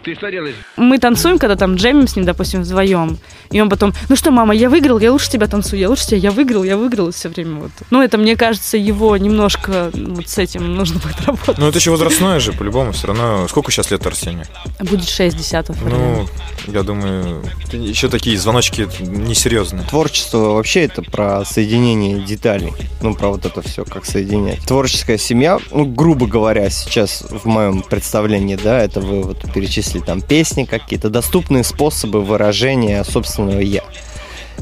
Ты 0.08 0.14
что 0.14 0.30
делаешь? 0.30 0.54
мы 0.76 0.98
танцуем, 0.98 1.38
когда 1.38 1.54
там 1.54 1.74
джемим 1.74 2.08
с 2.08 2.16
ним, 2.16 2.24
допустим, 2.24 2.62
вдвоем. 2.62 3.18
И 3.50 3.60
он 3.60 3.68
потом, 3.68 3.92
ну 4.08 4.16
что, 4.16 4.30
мама, 4.30 4.54
я 4.54 4.70
выиграл, 4.70 4.98
я 4.98 5.12
лучше 5.12 5.30
тебя 5.30 5.46
танцую, 5.46 5.80
я 5.80 5.90
лучше 5.90 6.06
тебя, 6.06 6.18
я 6.18 6.30
выиграл, 6.30 6.64
я 6.64 6.78
выиграл 6.78 7.10
все 7.10 7.28
время. 7.28 7.60
Вот. 7.60 7.70
Ну, 7.90 8.02
это, 8.02 8.16
мне 8.16 8.36
кажется, 8.36 8.78
его 8.78 9.16
немножко 9.16 9.90
ну, 9.92 10.14
вот 10.14 10.28
с 10.28 10.38
этим 10.38 10.74
нужно 10.74 10.98
будет 11.02 11.20
работать. 11.26 11.58
Ну, 11.58 11.68
это 11.68 11.78
еще 11.78 11.90
возрастное 11.90 12.40
же, 12.40 12.52
по-любому, 12.52 12.92
все 12.92 13.08
равно. 13.08 13.46
Сколько 13.48 13.70
сейчас 13.70 13.90
лет 13.90 14.06
Арсению? 14.06 14.46
Будет 14.80 15.08
6 15.08 15.36
десятых. 15.36 15.76
Ну, 15.82 16.26
я 16.66 16.82
думаю, 16.82 17.42
еще 17.72 18.08
такие 18.08 18.38
звоночки 18.38 18.88
несерьезные. 19.00 19.84
Творчество 19.86 20.54
вообще 20.54 20.84
это 20.84 21.02
про 21.02 21.44
соединение 21.44 22.20
деталей. 22.20 22.72
Ну, 23.02 23.14
про 23.14 23.28
вот 23.28 23.44
это 23.44 23.60
все, 23.62 23.84
как 23.84 24.06
соединять. 24.06 24.60
Творческая 24.66 25.18
семья, 25.18 25.58
ну, 25.70 25.84
грубо 25.84 26.26
говоря, 26.26 26.70
сейчас 26.70 27.24
в 27.28 27.46
моем 27.46 27.82
представлении, 27.82 28.56
да, 28.56 28.82
это 28.82 29.00
вы 29.00 29.22
вот 29.22 29.52
перечислили 29.52 29.97
там 30.00 30.20
песни 30.20 30.64
какие-то, 30.64 31.10
доступные 31.10 31.64
способы 31.64 32.22
выражения 32.22 33.04
собственного 33.04 33.60
я. 33.60 33.82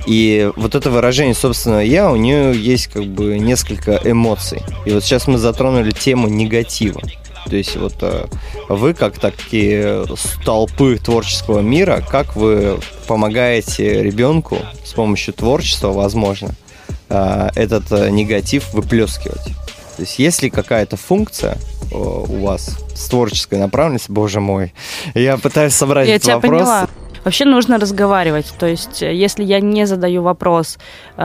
И 0.06 0.50
вот 0.56 0.74
это 0.74 0.90
выражение 0.90 1.34
собственного 1.34 1.80
«я», 1.80 2.12
у 2.12 2.16
нее 2.16 2.54
есть 2.54 2.88
как 2.88 3.06
бы 3.06 3.38
несколько 3.38 3.98
эмоций. 4.04 4.62
И 4.84 4.90
вот 4.90 5.02
сейчас 5.02 5.26
мы 5.26 5.38
затронули 5.38 5.90
тему 5.90 6.28
негатива. 6.28 7.00
То 7.48 7.56
есть 7.56 7.76
вот 7.76 7.94
э, 8.00 8.26
вы, 8.68 8.92
как 8.92 9.18
такие 9.18 10.04
столпы 10.16 10.98
творческого 10.98 11.60
мира, 11.60 12.04
как 12.06 12.34
вы 12.34 12.80
помогаете 13.06 14.02
ребенку 14.02 14.58
с 14.84 14.92
помощью 14.92 15.32
творчества, 15.32 15.92
возможно, 15.92 16.50
э, 17.08 17.48
этот 17.54 17.90
э, 17.92 18.10
негатив 18.10 18.72
выплескивать? 18.74 19.44
То 19.96 20.02
есть 20.02 20.18
есть 20.18 20.42
ли 20.42 20.50
какая-то 20.50 20.96
функция 20.96 21.56
у 21.92 22.44
вас 22.44 22.78
с 22.94 23.08
творческой 23.08 23.58
направленностью? 23.58 24.14
Боже 24.14 24.40
мой, 24.40 24.72
я 25.14 25.36
пытаюсь 25.36 25.74
собрать 25.74 26.08
я 26.08 26.16
этот 26.16 26.24
тебя 26.24 26.34
вопрос. 26.36 26.60
Поняла. 26.62 26.88
Вообще 27.24 27.44
нужно 27.44 27.78
разговаривать. 27.78 28.52
То 28.56 28.66
есть, 28.66 29.02
если 29.02 29.42
я 29.42 29.58
не 29.58 29.84
задаю 29.86 30.22
вопрос, 30.22 30.78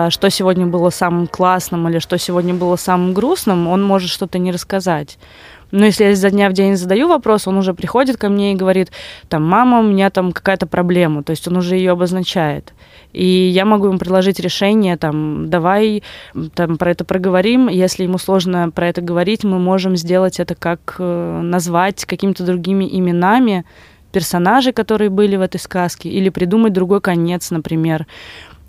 что 0.10 0.30
сегодня 0.30 0.66
было 0.66 0.90
самым 0.90 1.28
классным 1.28 1.88
или 1.90 2.00
что 2.00 2.18
сегодня 2.18 2.56
было 2.56 2.76
самым 2.76 3.14
грустным, 3.14 3.68
он 3.68 3.84
может 3.84 4.10
что-то 4.10 4.40
не 4.40 4.52
рассказать. 4.52 5.20
Но 5.72 5.86
если 5.86 6.06
я 6.06 6.16
за 6.16 6.30
дня 6.30 6.50
в 6.50 6.54
день 6.54 6.76
задаю 6.76 7.08
вопрос, 7.08 7.48
он 7.48 7.58
уже 7.58 7.74
приходит 7.74 8.18
ко 8.18 8.30
мне 8.30 8.54
и 8.54 8.56
говорит, 8.56 8.92
там, 9.30 9.44
мама, 9.44 9.80
у 9.80 9.84
меня 9.84 10.10
там 10.10 10.32
какая-то 10.32 10.68
проблема, 10.68 11.24
то 11.24 11.32
есть 11.32 11.48
он 11.48 11.58
уже 11.58 11.76
ее 11.76 11.92
обозначает. 11.92 12.74
И 13.14 13.26
я 13.26 13.66
могу 13.66 13.88
ему 13.88 13.98
предложить 13.98 14.40
решение, 14.40 14.98
там, 14.98 15.50
давай 15.50 16.04
там, 16.56 16.78
про 16.78 16.92
это 16.92 17.04
проговорим. 17.04 17.68
Если 17.68 18.04
ему 18.04 18.18
сложно 18.18 18.72
про 18.72 18.88
это 18.88 19.02
говорить, 19.02 19.44
мы 19.44 19.60
можем 19.60 19.96
сделать 19.98 20.40
это 20.40 20.56
как 20.56 20.96
э, 21.00 21.42
назвать 21.42 22.06
какими-то 22.06 22.46
другими 22.46 22.88
именами 22.90 23.66
персонажей, 24.12 24.74
которые 24.74 25.10
были 25.10 25.36
в 25.36 25.42
этой 25.42 25.60
сказке, 25.60 26.10
или 26.10 26.30
придумать 26.30 26.74
другой 26.74 27.02
конец, 27.02 27.52
например 27.52 28.08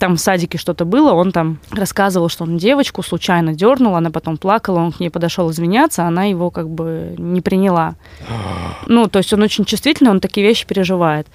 там 0.03 0.17
в 0.17 0.19
садике 0.19 0.57
что-то 0.57 0.83
было, 0.83 1.13
он 1.13 1.31
там 1.31 1.59
рассказывал, 1.71 2.27
что 2.27 2.43
он 2.43 2.57
девочку 2.57 3.01
случайно 3.03 3.53
дернул, 3.53 3.95
она 3.95 4.11
потом 4.11 4.35
плакала, 4.35 4.79
он 4.79 4.91
к 4.91 4.99
ней 4.99 5.09
подошел 5.09 5.49
извиняться, 5.49 6.03
она 6.03 6.25
его 6.25 6.51
как 6.51 6.69
бы 6.69 7.15
не 7.17 7.39
приняла. 7.39 7.95
Ну, 8.85 9.07
то 9.07 9.19
есть 9.19 9.31
он 9.31 9.41
очень 9.41 9.63
чувствительный, 9.63 10.11
он 10.11 10.19
такие 10.19 10.45
вещи 10.45 10.67
переживает. 10.67 11.27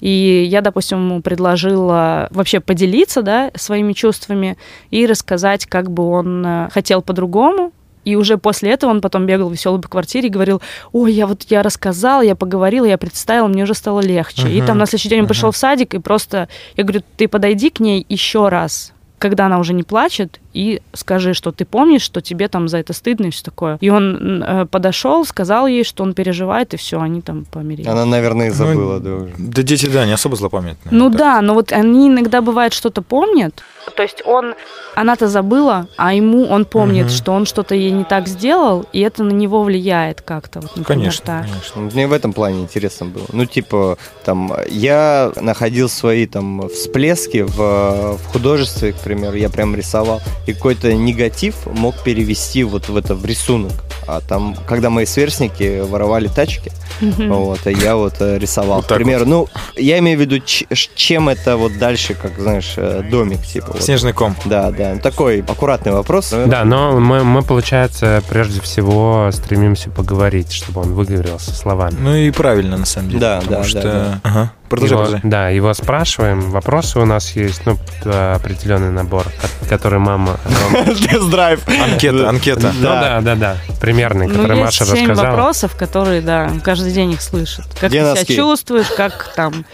И 0.00 0.46
я, 0.48 0.62
допустим, 0.62 1.06
ему 1.06 1.20
предложила 1.20 2.28
вообще 2.30 2.60
поделиться, 2.60 3.20
да, 3.20 3.50
своими 3.56 3.92
чувствами 3.92 4.56
и 4.90 5.04
рассказать, 5.04 5.66
как 5.66 5.90
бы 5.90 6.08
он 6.08 6.46
э, 6.46 6.68
хотел 6.72 7.02
по-другому, 7.02 7.72
и 8.04 8.16
уже 8.16 8.38
после 8.38 8.70
этого 8.70 8.90
он 8.90 9.00
потом 9.00 9.26
бегал 9.26 9.50
веселый 9.50 9.80
по 9.80 9.88
квартире 9.88 10.28
и 10.28 10.30
говорил, 10.30 10.60
ой, 10.92 11.12
я 11.12 11.26
вот 11.26 11.44
я 11.48 11.62
рассказал, 11.62 12.22
я 12.22 12.34
поговорил, 12.34 12.84
я 12.84 12.98
представил, 12.98 13.48
мне 13.48 13.64
уже 13.64 13.74
стало 13.74 14.00
легче. 14.00 14.46
Uh-huh. 14.46 14.58
И 14.58 14.62
там 14.62 14.78
на 14.78 14.86
следующий 14.86 15.08
день 15.08 15.20
он 15.20 15.24
uh-huh. 15.24 15.28
пришел 15.28 15.50
в 15.50 15.56
садик 15.56 15.94
и 15.94 15.98
просто, 15.98 16.48
я 16.76 16.84
говорю, 16.84 17.02
ты 17.16 17.28
подойди 17.28 17.70
к 17.70 17.80
ней 17.80 18.04
еще 18.08 18.48
раз, 18.48 18.92
когда 19.18 19.46
она 19.46 19.58
уже 19.58 19.72
не 19.72 19.84
плачет, 19.84 20.38
и 20.52 20.82
скажи, 20.92 21.32
что 21.32 21.50
ты 21.50 21.64
помнишь, 21.64 22.02
что 22.02 22.20
тебе 22.20 22.46
там 22.48 22.68
за 22.68 22.76
это 22.76 22.92
стыдно 22.92 23.26
и 23.26 23.30
все 23.30 23.42
такое. 23.42 23.78
И 23.80 23.88
он 23.88 24.42
э, 24.42 24.66
подошел, 24.66 25.24
сказал 25.24 25.66
ей, 25.66 25.82
что 25.82 26.02
он 26.02 26.12
переживает, 26.12 26.74
и 26.74 26.76
все, 26.76 27.00
они 27.00 27.22
там 27.22 27.46
помирились. 27.46 27.86
Она, 27.86 28.04
наверное, 28.04 28.48
и 28.48 28.50
Ну, 28.50 28.54
забыла, 28.54 29.00
да, 29.00 29.14
уже. 29.14 29.32
Да 29.38 29.62
дети, 29.62 29.86
да, 29.86 30.04
не 30.04 30.12
особо 30.12 30.36
злопамятные. 30.36 30.92
Ну 30.92 31.08
Так. 31.08 31.18
да, 31.18 31.40
но 31.40 31.54
вот 31.54 31.72
они 31.72 32.08
иногда 32.08 32.42
бывает 32.42 32.74
что-то 32.74 33.00
помнят. 33.00 33.62
То 33.96 34.02
есть 34.02 34.22
он, 34.24 34.54
она-то 34.94 35.28
забыла, 35.28 35.86
а 35.96 36.14
ему 36.14 36.46
он 36.46 36.64
помнит, 36.64 37.06
Мгм. 37.06 37.10
что 37.14 37.32
он 37.32 37.46
что-то 37.46 37.74
ей 37.74 37.90
не 37.90 38.04
так 38.04 38.26
сделал, 38.28 38.86
и 38.92 39.00
это 39.00 39.22
на 39.24 39.30
него 39.32 39.62
влияет 39.62 40.20
как-то. 40.22 40.60
Вот, 40.60 40.76
например, 40.76 40.86
Конечно, 41.00 41.26
так. 41.26 41.42
конечно. 41.46 41.82
Ну, 41.82 41.90
Мне 41.92 42.06
в 42.06 42.12
этом 42.12 42.32
плане 42.32 42.62
интересно 42.62 43.06
было. 43.06 43.24
Ну, 43.32 43.44
типа, 43.46 43.98
там, 44.24 44.52
я 44.68 45.32
находил 45.36 45.88
свои 45.88 46.26
там 46.26 46.68
всплески 46.68 47.42
в, 47.42 48.16
в 48.16 48.26
художестве, 48.32 48.92
к 48.92 48.96
примеру, 48.96 49.36
я 49.36 49.48
прям 49.48 49.74
рисовал, 49.76 50.20
и 50.46 50.52
какой-то 50.54 50.92
негатив 50.94 51.66
мог 51.66 52.02
перевести 52.02 52.64
вот 52.64 52.88
в 52.88 52.96
это 52.96 53.14
в 53.14 53.24
рисунок. 53.24 53.72
А 54.06 54.20
там, 54.20 54.56
когда 54.66 54.90
мои 54.90 55.06
сверстники 55.06 55.80
воровали 55.80 56.28
тачки, 56.28 56.72
вот, 57.00 57.66
и 57.66 57.72
я 57.72 57.96
вот 57.96 58.14
э, 58.20 58.38
рисовал. 58.38 58.76
Вот 58.76 58.86
к 58.86 58.94
примеру, 58.94 59.26
ну, 59.26 59.48
я 59.76 59.98
имею 59.98 60.18
в 60.18 60.20
виду, 60.20 60.38
чем 60.44 61.28
это 61.28 61.56
вот 61.56 61.78
дальше, 61.78 62.14
как, 62.14 62.38
знаешь, 62.38 62.74
э, 62.76 63.02
домик, 63.10 63.42
типа. 63.42 63.72
вот. 63.72 63.82
Снежный 63.82 64.12
ком. 64.12 64.36
Да, 64.44 64.70
да. 64.70 64.96
Такой 64.96 65.40
аккуратный 65.40 65.92
вопрос. 65.92 66.30
Да, 66.30 66.64
но 66.64 66.98
мы, 67.00 67.24
мы, 67.24 67.42
получается, 67.42 68.22
прежде 68.28 68.60
всего 68.60 69.30
стремимся 69.32 69.90
поговорить, 69.90 70.52
чтобы 70.52 70.82
он 70.82 70.94
выговорился 70.94 71.54
словами. 71.54 71.96
Ну 72.00 72.14
и 72.14 72.30
правильно, 72.30 72.76
на 72.76 72.86
самом 72.86 73.08
деле. 73.08 73.20
Да, 73.20 73.40
потому 73.40 73.62
да, 73.62 73.64
что... 73.64 73.82
да, 73.82 73.92
да. 73.92 74.20
Ага. 74.22 74.52
Продолжай, 74.74 74.96
Его- 74.96 75.04
продолжай. 75.04 75.30
да, 75.30 75.48
его 75.48 75.74
спрашиваем. 75.74 76.50
Вопросы 76.50 76.98
у 76.98 77.04
нас 77.04 77.30
есть, 77.36 77.62
ну, 77.66 77.78
определенный 78.04 78.90
набор, 78.90 79.24
ко- 79.24 79.68
который 79.68 79.98
мама... 79.98 80.38
Тест-драйв. 81.08 81.60
Анкета, 81.68 82.28
анкета. 82.28 82.72
Ну 82.74 82.82
да, 82.82 83.20
да, 83.20 83.34
да, 83.34 83.56
примерный, 83.80 84.26
Ну, 84.26 84.34
который 84.34 84.58
есть 84.58 84.80
Маша 84.80 84.84
семь 84.86 85.08
рассказала. 85.08 85.26
вопросов, 85.36 85.76
которые, 85.76 86.20
да, 86.20 86.50
каждый 86.62 86.92
день 86.92 87.12
их 87.12 87.22
слышат. 87.22 87.66
Как 87.80 87.90
ты 87.90 87.98
себя 87.98 88.24
чувствуешь, 88.24 88.88
как 88.96 89.32
там, 89.36 89.64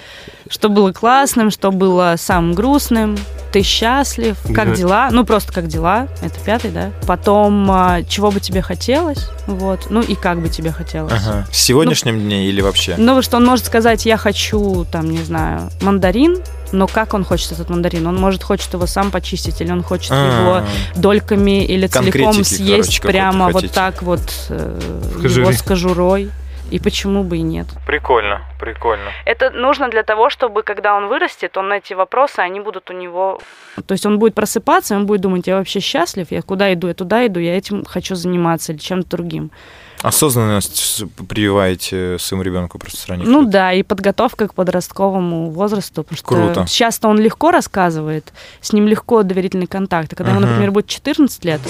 что 0.51 0.69
было 0.69 0.93
классным, 0.93 1.51
что 1.51 1.71
было 1.71 2.17
самым 2.19 2.53
грустным, 2.55 3.17
ты 3.53 3.63
счастлив, 3.63 4.37
как 4.55 4.71
Да. 4.71 4.75
дела, 4.77 5.09
ну 5.13 5.25
просто 5.25 5.53
как 5.53 5.67
дела, 5.69 6.09
это 6.23 6.39
пятый, 6.45 6.71
да. 6.71 6.91
Потом, 7.07 7.69
а, 7.71 8.03
чего 8.03 8.31
бы 8.31 8.41
тебе 8.41 8.61
хотелось, 8.61 9.29
вот, 9.47 9.87
ну 9.91 10.03
и 10.03 10.15
как 10.15 10.41
бы 10.43 10.49
тебе 10.49 10.71
хотелось. 10.73 11.13
Ага. 11.13 11.47
В 11.51 11.57
сегодняшнем 11.57 12.21
дне 12.21 12.47
или 12.49 12.61
вообще? 12.61 12.97
Ну, 12.99 13.23
что 13.23 13.39
он 13.39 13.47
может 13.47 13.65
сказать, 13.67 14.07
я 14.07 14.17
хочу, 14.17 14.85
там, 14.93 15.11
не 15.11 15.23
знаю, 15.23 15.71
мандарин, 15.83 16.37
но 16.73 16.87
как 16.87 17.15
он 17.15 17.25
хочет 17.25 17.53
этот 17.53 17.71
мандарин? 17.71 18.07
Он 18.07 18.17
может 18.17 18.43
хочет 18.45 18.73
его 18.73 18.87
сам 18.87 19.11
почистить, 19.11 19.61
или 19.61 19.71
он 19.73 19.83
хочет 19.83 20.11
А, 20.13 20.63
его 20.95 21.01
дольками 21.01 21.65
или 21.65 21.87
целиком 21.89 22.45
съесть 22.45 23.01
короче, 23.01 23.19
прямо 23.19 23.47
вот 23.47 23.55
хотите. 23.63 23.75
так 23.75 24.03
вот 24.03 24.21
э, 24.51 24.81
его 25.23 25.53
с 25.53 25.63
кожурой. 25.63 26.31
И 26.71 26.79
почему 26.79 27.25
бы 27.25 27.39
и 27.39 27.43
нет? 27.43 27.67
Прикольно, 27.87 28.43
прикольно. 28.61 29.11
Это 29.25 29.51
нужно 29.51 29.89
для 29.91 30.03
того, 30.05 30.31
чтобы 30.31 30.63
когда 30.63 30.95
он 30.97 31.09
вырастет, 31.09 31.57
он 31.57 31.69
на 31.69 31.75
эти 31.79 31.95
вопросы, 31.95 32.39
они 32.41 32.61
будут 32.61 32.91
у 32.91 32.93
него... 32.93 33.41
То 33.87 33.93
есть 33.93 34.07
он 34.07 34.19
будет 34.19 34.35
просыпаться, 34.35 34.95
и 34.95 34.97
он 34.97 35.07
будет 35.07 35.21
думать, 35.21 35.47
я 35.47 35.57
вообще 35.57 35.81
счастлив, 35.81 36.29
я 36.31 36.43
куда 36.43 36.73
иду, 36.73 36.87
я 36.89 36.95
туда 36.95 37.27
иду, 37.27 37.41
я 37.41 37.57
этим 37.57 37.85
хочу 37.85 38.15
заниматься 38.15 38.73
или 38.73 38.79
чем-то 38.79 39.11
другим. 39.11 39.51
Осознанность 40.03 41.03
прививаете 41.29 42.17
своему 42.19 42.43
ребенку 42.43 42.79
просто 42.79 42.99
с 43.01 43.07
ранних 43.09 43.27
Ну 43.27 43.45
да, 43.45 43.73
и 43.73 43.83
подготовка 43.83 44.49
к 44.49 44.55
подростковому 44.55 45.51
возрасту, 45.51 46.05
потому 46.05 46.17
что 46.17 46.27
Круто. 46.27 46.67
часто 46.69 47.09
он 47.09 47.19
легко 47.19 47.51
рассказывает, 47.51 48.33
с 48.61 48.73
ним 48.73 48.87
легко 48.89 49.23
доверительный 49.23 49.67
контакт. 49.67 50.13
А 50.13 50.17
когда 50.17 50.31
ему, 50.31 50.41
Мгм. 50.41 50.51
например, 50.51 50.71
будет 50.71 50.87
14 50.87 51.45
лет, 51.45 51.61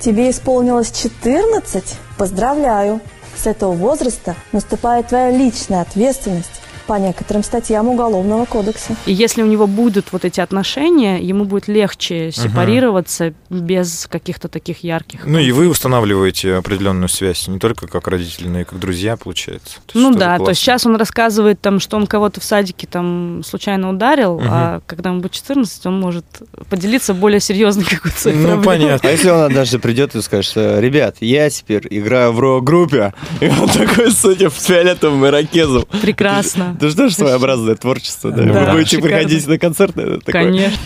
Тебе 0.00 0.30
исполнилось 0.30 0.90
14? 0.92 1.84
Поздравляю! 2.16 3.00
С 3.36 3.46
этого 3.46 3.72
возраста 3.72 4.34
наступает 4.52 5.08
твоя 5.08 5.30
личная 5.30 5.82
ответственность 5.82 6.57
по 6.88 6.94
некоторым 6.98 7.44
статьям 7.44 7.86
Уголовного 7.88 8.46
кодекса. 8.46 8.96
и 9.04 9.12
если 9.12 9.42
у 9.42 9.46
него 9.46 9.66
будут 9.66 10.06
вот 10.10 10.24
эти 10.24 10.40
отношения, 10.40 11.18
ему 11.22 11.44
будет 11.44 11.68
легче 11.68 12.32
сепарироваться 12.32 13.34
без 13.50 14.06
каких-то 14.10 14.48
таких 14.48 14.82
ярких. 14.82 15.20
Ну 15.26 15.38
и 15.38 15.52
вы 15.52 15.68
устанавливаете 15.68 16.54
определенную 16.54 17.08
связь, 17.10 17.46
не 17.46 17.58
только 17.58 17.86
как 17.86 18.08
родители, 18.08 18.48
но 18.48 18.60
и 18.60 18.64
как 18.64 18.78
друзья, 18.78 19.18
получается. 19.18 19.76
То 19.86 19.98
Ну 19.98 20.12
да, 20.12 20.32
то 20.32 20.36
классно. 20.38 20.50
есть 20.50 20.60
сейчас 20.62 20.86
он 20.86 20.96
рассказывает, 20.96 21.60
там, 21.60 21.78
что 21.78 21.98
он 21.98 22.06
кого-то 22.06 22.40
в 22.40 22.44
садике 22.44 22.86
там 22.86 23.42
случайно 23.44 23.90
ударил, 23.90 24.40
а 24.42 24.80
когда 24.86 25.10
ему 25.10 25.20
будет 25.20 25.32
14, 25.32 25.84
он 25.86 26.00
может 26.00 26.24
поделиться 26.70 27.12
более 27.12 27.40
серьезной 27.40 27.84
какой-то 27.90 28.18
своей 28.18 28.36
Ну, 28.38 28.42
проблемой. 28.48 28.64
понятно. 28.64 29.08
А 29.10 29.12
если 29.12 29.28
он 29.28 29.40
однажды 29.42 29.78
придет 29.78 30.14
и 30.14 30.22
скажет, 30.22 30.50
что, 30.50 30.80
ребят, 30.80 31.16
я 31.20 31.50
теперь 31.50 31.86
играю 31.90 32.32
в 32.32 32.40
рок-группе, 32.40 33.12
и 33.40 33.48
он 33.48 33.68
такой 33.74 34.10
с 34.10 34.24
этим 34.24 34.50
с 34.50 34.64
фиолетовым 34.64 35.26
ирокезом. 35.26 35.84
Прекрасно. 36.00 36.77
Это 36.78 36.90
же 36.90 36.94
тоже 36.94 37.12
своеобразное 37.12 37.74
творчество, 37.74 38.30
да? 38.30 38.44
Да, 38.44 38.66
Вы 38.66 38.78
будете 38.78 38.98
приходить 39.00 39.48
на 39.48 39.58
концерты? 39.58 40.20
такое? 40.20 40.44
Конечно. 40.44 40.78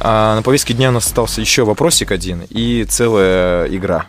А 0.00 0.34
на 0.34 0.42
повестке 0.42 0.74
дня 0.74 0.88
у 0.88 0.92
нас 0.92 1.06
остался 1.06 1.40
еще 1.40 1.64
вопросик 1.64 2.10
один 2.10 2.42
и 2.50 2.84
целая 2.88 3.66
игра. 3.68 4.06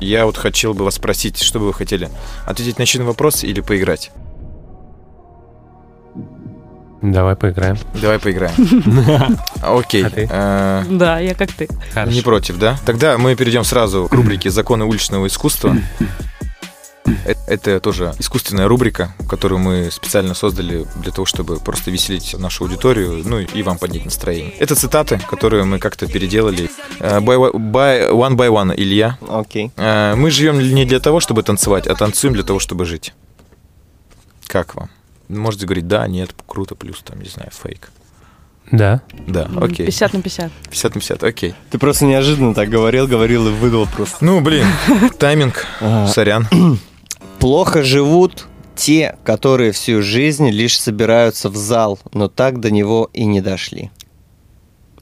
Я 0.00 0.24
вот 0.24 0.38
хотел 0.38 0.72
бы 0.72 0.86
вас 0.86 0.94
спросить, 0.94 1.42
что 1.42 1.58
бы 1.58 1.66
вы 1.66 1.74
хотели? 1.74 2.08
Ответить 2.46 2.78
на 2.78 2.84
один 2.84 3.04
вопрос 3.04 3.44
или 3.44 3.60
поиграть? 3.60 4.10
Давай 7.02 7.36
поиграем. 7.36 7.76
Давай 8.00 8.18
поиграем. 8.18 8.54
Окей. 9.62 10.06
А 10.30 10.82
э, 10.82 10.86
Да, 10.88 11.18
я 11.18 11.34
как 11.34 11.52
ты. 11.52 11.68
Не 12.06 12.22
против, 12.22 12.56
да? 12.58 12.78
Тогда 12.86 13.18
мы 13.18 13.36
перейдем 13.36 13.64
сразу 13.64 14.08
к 14.08 14.14
рубрике 14.14 14.48
«Законы 14.48 14.86
уличного 14.86 15.26
искусства». 15.26 15.76
Э- 17.04 17.34
Это 17.46 17.80
тоже 17.80 18.14
искусственная 18.18 18.68
рубрика, 18.68 19.14
которую 19.28 19.58
мы 19.60 19.90
специально 19.90 20.34
создали 20.34 20.86
для 20.96 21.12
того, 21.12 21.24
чтобы 21.26 21.58
просто 21.60 21.90
веселить 21.90 22.34
нашу 22.38 22.64
аудиторию, 22.64 23.22
ну 23.24 23.38
и 23.40 23.62
вам 23.62 23.78
поднять 23.78 24.04
настроение. 24.04 24.52
Это 24.58 24.74
цитаты, 24.74 25.20
которые 25.30 25.64
мы 25.64 25.78
как-то 25.78 26.06
переделали. 26.06 26.70
Э, 27.00 27.18
By, 27.20 27.52
by- 27.52 28.10
one 28.10 28.36
by 28.36 28.48
one, 28.48 28.74
Илья. 28.76 29.18
Окей. 29.28 29.70
Э, 29.76 30.14
Мы 30.16 30.30
живем 30.30 30.58
не 30.74 30.84
для 30.84 31.00
того, 31.00 31.20
чтобы 31.20 31.42
танцевать, 31.42 31.86
а 31.86 31.94
танцуем 31.94 32.34
для 32.34 32.42
того, 32.44 32.58
чтобы 32.58 32.84
жить. 32.84 33.12
Как 34.46 34.74
вам? 34.74 34.90
Можете 35.28 35.64
говорить 35.66 35.88
да, 35.88 36.06
нет, 36.08 36.30
круто, 36.46 36.74
плюс, 36.74 37.00
там, 37.02 37.20
не 37.22 37.28
знаю, 37.28 37.50
фейк. 37.62 37.90
Да. 38.70 39.00
Да, 39.26 39.48
окей. 39.60 39.86
50 39.86 40.12
на 40.14 40.22
50. 40.22 40.52
50 40.70 40.94
на 40.94 41.00
50, 41.00 41.24
окей. 41.24 41.54
Ты 41.70 41.78
просто 41.78 42.04
неожиданно 42.04 42.54
так 42.54 42.68
говорил, 42.68 43.06
говорил 43.06 43.48
и 43.48 43.50
выдал 43.50 43.86
просто. 43.86 44.16
Ну, 44.24 44.40
блин, 44.40 44.66
тайминг, 45.18 45.66
сорян. 46.08 46.48
Плохо 47.38 47.82
живут 47.82 48.46
те, 48.74 49.16
которые 49.24 49.72
всю 49.72 50.02
жизнь 50.02 50.48
лишь 50.50 50.78
собираются 50.78 51.48
в 51.48 51.56
зал, 51.56 51.98
но 52.12 52.28
так 52.28 52.60
до 52.60 52.70
него 52.70 53.10
и 53.12 53.24
не 53.24 53.40
дошли. 53.40 53.90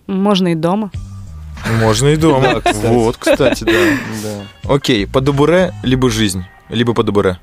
Можно 0.06 0.48
и 0.48 0.54
дома. 0.54 0.90
Можно 1.80 2.08
и 2.08 2.16
дома. 2.16 2.62
Вот, 2.82 3.16
кстати, 3.16 3.64
да. 4.22 4.72
Окей, 4.74 5.06
по 5.06 5.20
дубуре, 5.20 5.72
либо 5.82 6.10
жизнь, 6.10 6.44
либо 6.68 6.94
по 6.94 7.02
дубуре. 7.02 7.38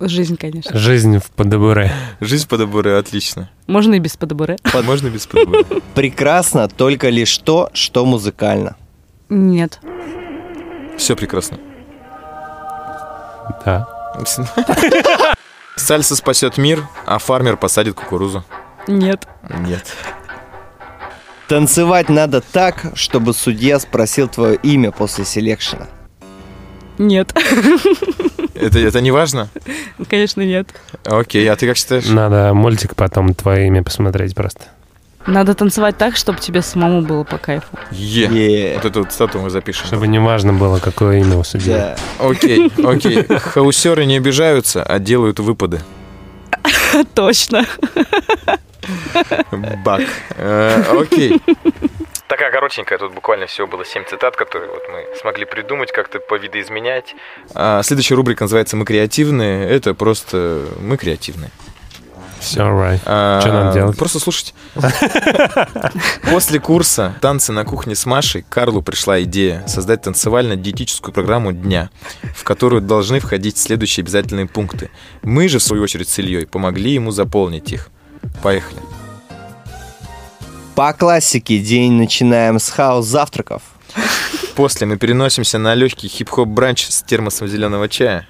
Жизнь, 0.00 0.36
конечно. 0.36 0.76
Жизнь 0.76 1.18
в 1.18 1.30
ПДБР. 1.30 1.90
Жизнь 2.20 2.48
по 2.48 2.58
дубуре, 2.58 2.96
отлично. 2.96 3.50
Можно 3.66 3.94
и 3.94 3.98
без 4.00 4.16
подобуре. 4.16 4.56
Можно 4.84 5.08
без 5.08 5.26
по 5.26 5.44
дубуре. 5.44 5.64
Прекрасно 5.94 6.68
только 6.68 7.08
лишь 7.08 7.38
то, 7.38 7.70
что 7.72 8.04
музыкально. 8.04 8.76
Нет. 9.28 9.80
Все 10.98 11.16
прекрасно. 11.16 11.58
Да. 13.64 13.88
Сальса 15.76 16.16
спасет 16.16 16.56
мир, 16.56 16.86
а 17.06 17.18
фармер 17.18 17.56
посадит 17.56 17.94
кукурузу. 17.94 18.44
Нет. 18.86 19.26
Нет. 19.60 19.94
Танцевать 21.48 22.08
надо 22.08 22.40
так, 22.40 22.92
чтобы 22.94 23.34
судья 23.34 23.78
спросил 23.78 24.28
твое 24.28 24.56
имя 24.56 24.92
после 24.92 25.24
селекшена. 25.24 25.88
Нет. 26.98 27.34
Это, 28.54 28.78
это 28.78 29.00
не 29.00 29.10
важно? 29.10 29.48
Конечно, 30.08 30.40
нет. 30.40 30.68
Окей, 31.04 31.50
а 31.50 31.56
ты 31.56 31.66
как 31.66 31.76
считаешь? 31.76 32.06
Надо 32.06 32.54
мультик 32.54 32.94
потом 32.94 33.34
твое 33.34 33.66
имя 33.66 33.82
посмотреть 33.82 34.34
просто. 34.34 34.66
Надо 35.26 35.54
танцевать 35.54 35.96
так, 35.96 36.16
чтобы 36.16 36.38
тебе 36.38 36.60
самому 36.62 37.02
было 37.02 37.24
по 37.24 37.38
кайфу. 37.38 37.66
Е. 37.90 38.26
Е. 38.26 38.74
Вот 38.74 38.84
эту 38.84 39.00
вот 39.00 39.12
стату 39.12 39.38
мы 39.38 39.50
запишем. 39.50 39.86
Чтобы 39.86 40.06
не 40.06 40.18
важно 40.18 40.52
было, 40.52 40.78
какое 40.78 41.20
имя 41.20 41.36
у 41.36 41.44
судьи. 41.44 41.72
Да. 41.72 41.96
Окей, 42.18 42.70
окей. 42.84 43.24
Хаусеры 43.24 44.04
не 44.04 44.16
обижаются, 44.18 44.82
а 44.82 44.98
делают 44.98 45.38
выпады. 45.40 45.80
Точно. 47.14 47.66
Бак. 49.84 50.02
Э, 50.36 50.82
Окей. 51.00 51.40
Такая 52.28 52.50
коротенькая, 52.50 52.98
тут 52.98 53.14
буквально 53.14 53.46
всего 53.46 53.66
было 53.66 53.84
7 53.84 54.04
цитат, 54.06 54.34
которые 54.36 54.70
вот 54.70 54.82
мы 54.90 55.04
смогли 55.20 55.44
придумать, 55.44 55.92
как-то 55.92 56.18
по 56.20 56.36
видоизменять. 56.36 57.14
А, 57.54 57.82
следующая 57.82 58.14
рубрика 58.16 58.44
называется 58.44 58.76
«Мы 58.76 58.84
креативные». 58.84 59.68
Это 59.68 59.94
просто 59.94 60.64
«Мы 60.80 60.96
креативные». 60.96 61.50
Все, 62.44 62.60
right. 62.60 63.00
А, 63.06 63.40
Что 63.40 63.52
нам 63.52 63.72
делать? 63.72 63.96
Просто 63.96 64.20
слушать. 64.20 64.54
После 66.30 66.60
курса 66.60 67.14
«Танцы 67.20 67.52
на 67.52 67.64
кухне 67.64 67.94
с 67.94 68.04
Машей» 68.06 68.44
Карлу 68.48 68.82
пришла 68.82 69.22
идея 69.22 69.64
создать 69.66 70.02
танцевально-диетическую 70.02 71.12
программу 71.12 71.52
дня, 71.52 71.90
в 72.36 72.44
которую 72.44 72.82
должны 72.82 73.18
входить 73.20 73.56
следующие 73.56 74.02
обязательные 74.02 74.46
пункты. 74.46 74.90
Мы 75.22 75.48
же, 75.48 75.58
в 75.58 75.62
свою 75.62 75.82
очередь, 75.82 76.08
с 76.08 76.18
Ильей 76.18 76.46
помогли 76.46 76.92
ему 76.92 77.10
заполнить 77.10 77.72
их. 77.72 77.88
Поехали. 78.42 78.80
По 80.74 80.92
классике 80.92 81.58
день 81.58 81.92
начинаем 81.92 82.58
с 82.58 82.68
хаус-завтраков. 82.68 83.62
После 84.54 84.86
мы 84.86 84.96
переносимся 84.96 85.58
на 85.58 85.74
легкий 85.74 86.08
хип-хоп 86.08 86.48
бранч 86.48 86.86
с 86.86 87.02
термосом 87.02 87.48
зеленого 87.48 87.88
чая. 87.88 88.26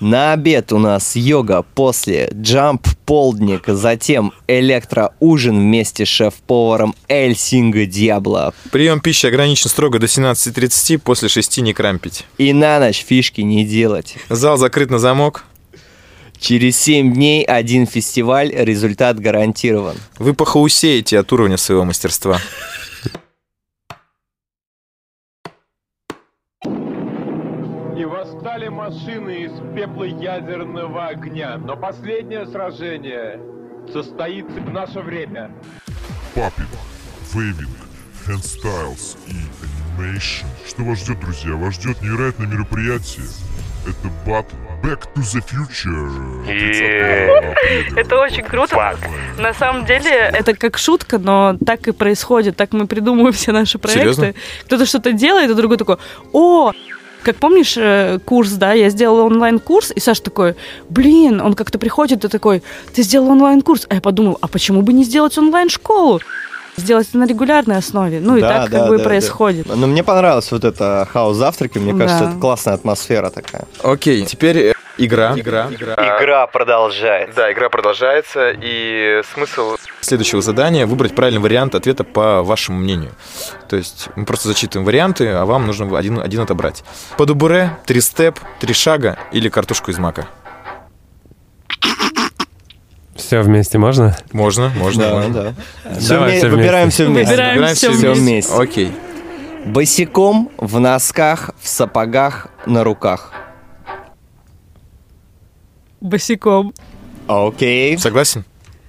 На 0.00 0.32
обед 0.32 0.72
у 0.72 0.78
нас 0.78 1.16
йога, 1.16 1.64
после 1.74 2.30
джамп 2.32 2.86
полдник, 3.04 3.64
затем 3.66 4.32
электроужин 4.46 5.58
вместе 5.58 6.06
с 6.06 6.08
шеф-поваром 6.08 6.94
Эль 7.08 7.36
Синго 7.36 7.84
Диабло. 7.84 8.54
Прием 8.70 9.00
пищи 9.00 9.26
ограничен 9.26 9.68
строго 9.68 9.98
до 9.98 10.06
17.30, 10.06 10.98
после 10.98 11.28
6 11.28 11.58
не 11.58 11.72
крампить. 11.72 12.26
И 12.38 12.52
на 12.52 12.78
ночь 12.78 13.04
фишки 13.04 13.40
не 13.40 13.64
делать. 13.64 14.14
Зал 14.28 14.56
закрыт 14.56 14.90
на 14.90 15.00
замок. 15.00 15.44
Через 16.38 16.78
7 16.78 17.14
дней 17.14 17.42
один 17.42 17.86
фестиваль, 17.88 18.52
результат 18.54 19.18
гарантирован. 19.18 19.96
Вы 20.20 20.34
похаусеете 20.34 21.18
от 21.18 21.32
уровня 21.32 21.56
своего 21.56 21.84
мастерства. 21.84 22.40
Машины 29.08 29.44
из 29.44 29.52
пепла 29.74 30.04
ядерного 30.04 31.06
огня. 31.06 31.56
Но 31.58 31.76
последнее 31.76 32.46
сражение 32.46 33.40
состоится 33.90 34.60
в 34.60 34.70
наше 34.70 35.00
время. 35.00 35.50
Popping, 36.34 36.68
waving, 37.32 37.70
hand 38.26 38.62
styles 38.62 39.16
и 39.26 39.98
animation. 39.98 40.46
Что 40.66 40.82
вас 40.82 40.98
ждет, 40.98 41.20
друзья? 41.20 41.54
Вас 41.54 41.74
ждет 41.74 42.02
невероятное 42.02 42.46
мероприятие. 42.46 43.24
Это 43.86 44.12
батл 44.26 44.56
Back 44.82 45.08
to 45.14 45.22
the 45.22 45.42
Future. 45.42 46.46
30 46.46 46.82
апреля. 46.82 47.56
Это 47.96 48.18
очень 48.18 48.44
круто. 48.44 48.96
На 49.38 49.54
самом 49.54 49.86
деле, 49.86 50.10
это 50.10 50.54
как 50.54 50.78
шутка, 50.78 51.18
но 51.18 51.56
так 51.64 51.88
и 51.88 51.92
происходит. 51.92 52.56
Так 52.56 52.72
мы 52.72 52.86
придумываем 52.86 53.32
все 53.32 53.52
наши 53.52 53.78
проекты. 53.78 54.00
Серьезно? 54.00 54.34
Кто-то 54.66 54.86
что-то 54.86 55.12
делает, 55.12 55.50
а 55.50 55.54
другой 55.54 55.78
такой, 55.78 55.96
о, 56.32 56.72
как 57.28 57.36
помнишь 57.36 57.74
э, 57.76 58.18
курс, 58.24 58.52
да, 58.52 58.72
я 58.72 58.88
сделала 58.88 59.24
онлайн-курс, 59.24 59.92
и 59.94 60.00
Саша 60.00 60.22
такой, 60.22 60.54
блин, 60.88 61.42
он 61.42 61.52
как-то 61.52 61.78
приходит 61.78 62.24
и 62.24 62.28
такой, 62.28 62.62
ты 62.94 63.02
сделал 63.02 63.28
онлайн-курс, 63.28 63.84
а 63.90 63.96
я 63.96 64.00
подумал, 64.00 64.38
а 64.40 64.48
почему 64.48 64.80
бы 64.80 64.94
не 64.94 65.04
сделать 65.04 65.36
онлайн-школу? 65.36 66.20
Сделать 66.78 67.06
это 67.10 67.18
на 67.18 67.26
регулярной 67.26 67.76
основе. 67.76 68.20
Ну 68.20 68.38
и 68.38 68.40
Да, 68.40 68.48
так 68.62 68.70
да, 68.70 68.78
как 68.78 68.88
бы 68.88 68.94
и 68.94 68.98
да, 68.98 69.04
происходит. 69.04 69.66
да. 69.66 69.74
Но 69.76 69.86
мне 69.88 70.02
понравилось 70.02 70.50
вот 70.52 70.64
это 70.64 71.06
хаус-завтраки, 71.12 71.76
мне 71.76 71.92
кажется, 71.92 72.24
Да. 72.24 72.30
это 72.30 72.40
классная 72.40 72.74
атмосфера 72.74 73.28
такая. 73.28 73.64
Окей, 73.82 74.24
теперь 74.24 74.72
э, 74.98 75.04
игра. 75.04 75.34
Игра. 75.36 75.68
Игра 75.70 76.46
продолжается. 76.46 77.36
Да, 77.36 77.52
игра 77.52 77.68
продолжается, 77.68 78.50
и 78.60 79.22
смысл 79.34 79.76
следующего 80.00 80.42
задания 80.42 80.86
выбрать 80.86 81.14
правильный 81.14 81.40
вариант 81.40 81.74
ответа 81.74 82.04
по 82.04 82.42
вашему 82.42 82.78
мнению. 82.78 83.12
То 83.68 83.76
есть 83.76 84.08
мы 84.16 84.24
просто 84.24 84.48
зачитываем 84.48 84.84
варианты, 84.86 85.28
а 85.28 85.44
вам 85.44 85.66
нужно 85.66 85.96
один, 85.98 86.18
один 86.20 86.40
отобрать. 86.40 86.84
По 87.16 87.26
дубуре, 87.26 87.76
три 87.86 88.00
степ, 88.00 88.38
три 88.60 88.74
шага 88.74 89.18
или 89.32 89.48
картошку 89.48 89.90
из 89.90 89.98
мака. 89.98 90.26
Все 93.16 93.40
вместе 93.42 93.78
можно? 93.78 94.16
Можно, 94.32 94.70
можно. 94.76 95.02
Да, 95.04 95.14
можно. 95.14 95.32
да. 95.42 95.54
Всё 95.98 96.14
Давай 96.14 96.30
вме- 96.30 96.38
всё 96.38 96.48
Выбираем 96.50 96.90
все 96.90 97.06
вместе. 97.06 97.30
Выбираем 97.32 97.54
Выбираем 97.54 97.74
всё 97.76 97.92
всё 97.92 98.00
вместе. 98.12 98.20
вместе. 98.22 98.54
Окей. 98.54 98.92
Босиком, 99.66 100.50
в 100.56 100.78
носках, 100.78 101.50
в 101.60 101.68
сапогах, 101.68 102.46
на 102.64 102.84
руках. 102.84 103.32
Босиком. 106.00 106.72
Окей. 107.26 107.98
Согласен? 107.98 108.44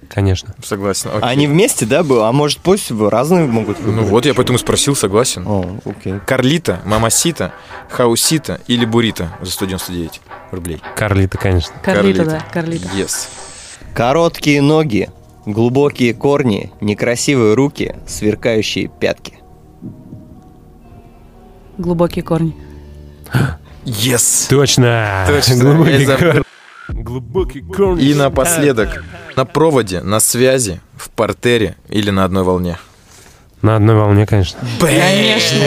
Конечно. 0.08 0.54
Согласен. 0.64 1.10
окей. 1.10 1.22
Они 1.22 1.46
вместе, 1.46 1.86
да, 1.86 2.02
был? 2.02 2.24
А 2.24 2.32
может, 2.32 2.58
пусть 2.58 2.90
разные 2.90 3.46
могут 3.46 3.78
Ну 3.80 3.92
выбрать? 3.92 4.08
вот, 4.08 4.26
я 4.26 4.34
поэтому 4.34 4.58
спросил, 4.58 4.96
согласен. 4.96 5.46
О, 5.46 5.78
окей. 5.84 6.14
Карлита, 6.26 6.80
мамасита, 6.84 7.52
хаусита 7.88 8.60
или 8.66 8.84
бурита 8.84 9.36
за 9.40 9.52
199 9.52 10.20
рублей. 10.50 10.82
Карлита, 10.96 11.38
конечно. 11.38 11.74
Карлита, 11.82 12.24
да, 12.24 12.40
Карлита. 12.52 12.88
Yes. 12.88 13.28
Короткие 13.94 14.62
ноги, 14.62 15.10
глубокие 15.46 16.12
корни, 16.14 16.72
некрасивые 16.80 17.54
руки, 17.54 17.94
сверкающие 18.08 18.88
пятки. 18.88 19.34
Глубокие 21.78 22.24
корни. 22.24 22.56
Yes. 23.86 24.50
Точно. 24.50 25.24
Точно. 25.26 25.56
Глубокий 25.56 26.02
Я 26.04 26.42
И 27.98 28.14
напоследок, 28.14 29.04
на 29.36 29.44
проводе, 29.44 30.02
на 30.02 30.20
связи, 30.20 30.80
в 30.96 31.10
портере 31.10 31.76
или 31.88 32.10
на 32.10 32.24
одной 32.24 32.44
волне. 32.44 32.78
На 33.62 33.76
одной 33.76 33.94
волне, 33.94 34.24
конечно. 34.26 34.58
Конечно. 34.80 35.58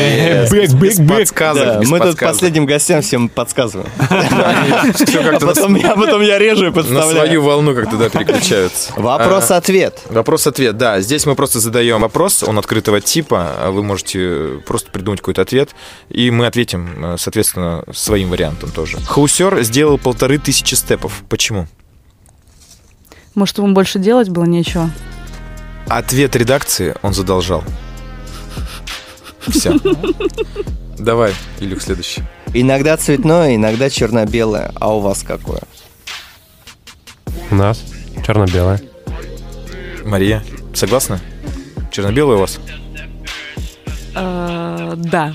Бэк. 1.03 1.33
Да, 1.37 1.79
без 1.79 1.89
мы 1.89 1.99
тут 1.99 2.17
последним 2.19 2.65
гостям 2.65 3.01
всем 3.01 3.29
подсказываем. 3.29 3.89
А 4.09 5.23
как-то 5.23 5.45
на- 5.45 5.53
потом 5.53 5.75
я, 5.75 5.95
потом 5.95 6.21
я 6.21 6.39
режу 6.39 6.63
и 6.63 6.67
на 6.67 6.71
подставляю. 6.71 7.11
свою 7.11 7.41
волну 7.43 7.75
как-то 7.75 7.97
да, 7.97 8.09
переключаются. 8.09 8.93
Вопрос-ответ. 8.97 9.99
Вопрос-ответ, 10.09 10.75
да. 10.77 11.01
Здесь 11.01 11.25
мы 11.25 11.35
просто 11.35 11.59
задаем 11.59 12.01
вопрос, 12.01 12.43
он 12.43 12.57
открытого 12.57 12.99
типа, 12.99 13.51
а 13.57 13.71
вы 13.71 13.83
можете 13.83 14.59
просто 14.65 14.89
придумать 14.91 15.21
какой-то 15.21 15.41
ответ, 15.43 15.69
и 16.09 16.31
мы 16.31 16.47
ответим, 16.47 17.13
э, 17.13 17.15
соответственно, 17.19 17.83
своим 17.93 18.29
вариантом 18.29 18.71
тоже. 18.71 18.97
Хаусер 19.05 19.61
сделал 19.63 19.97
полторы 19.97 20.39
тысячи 20.39 20.75
степов. 20.75 21.23
Почему? 21.29 21.67
Может, 23.35 23.57
ему 23.59 23.73
больше 23.73 23.99
делать 23.99 24.29
было 24.29 24.45
нечего? 24.45 24.89
Ответ 25.88 26.36
редакции 26.36 26.95
он 27.01 27.13
задолжал. 27.13 27.63
Все. 29.47 29.77
Давай, 30.97 31.34
Илюх, 31.59 31.81
следующий. 31.81 32.23
Иногда 32.53 32.95
цветное, 32.97 33.55
иногда 33.55 33.89
черно-белое. 33.89 34.71
А 34.75 34.95
у 34.95 34.99
вас 35.01 35.23
какое? 35.23 35.61
У 37.51 37.55
нас. 37.55 37.84
Черно-белое. 38.25 38.81
Мария, 40.05 40.43
согласна? 40.73 41.19
Черно-белое 41.91 42.38
у 42.38 42.39
вас? 42.39 42.59
Э, 44.15 44.93
Да. 44.95 45.34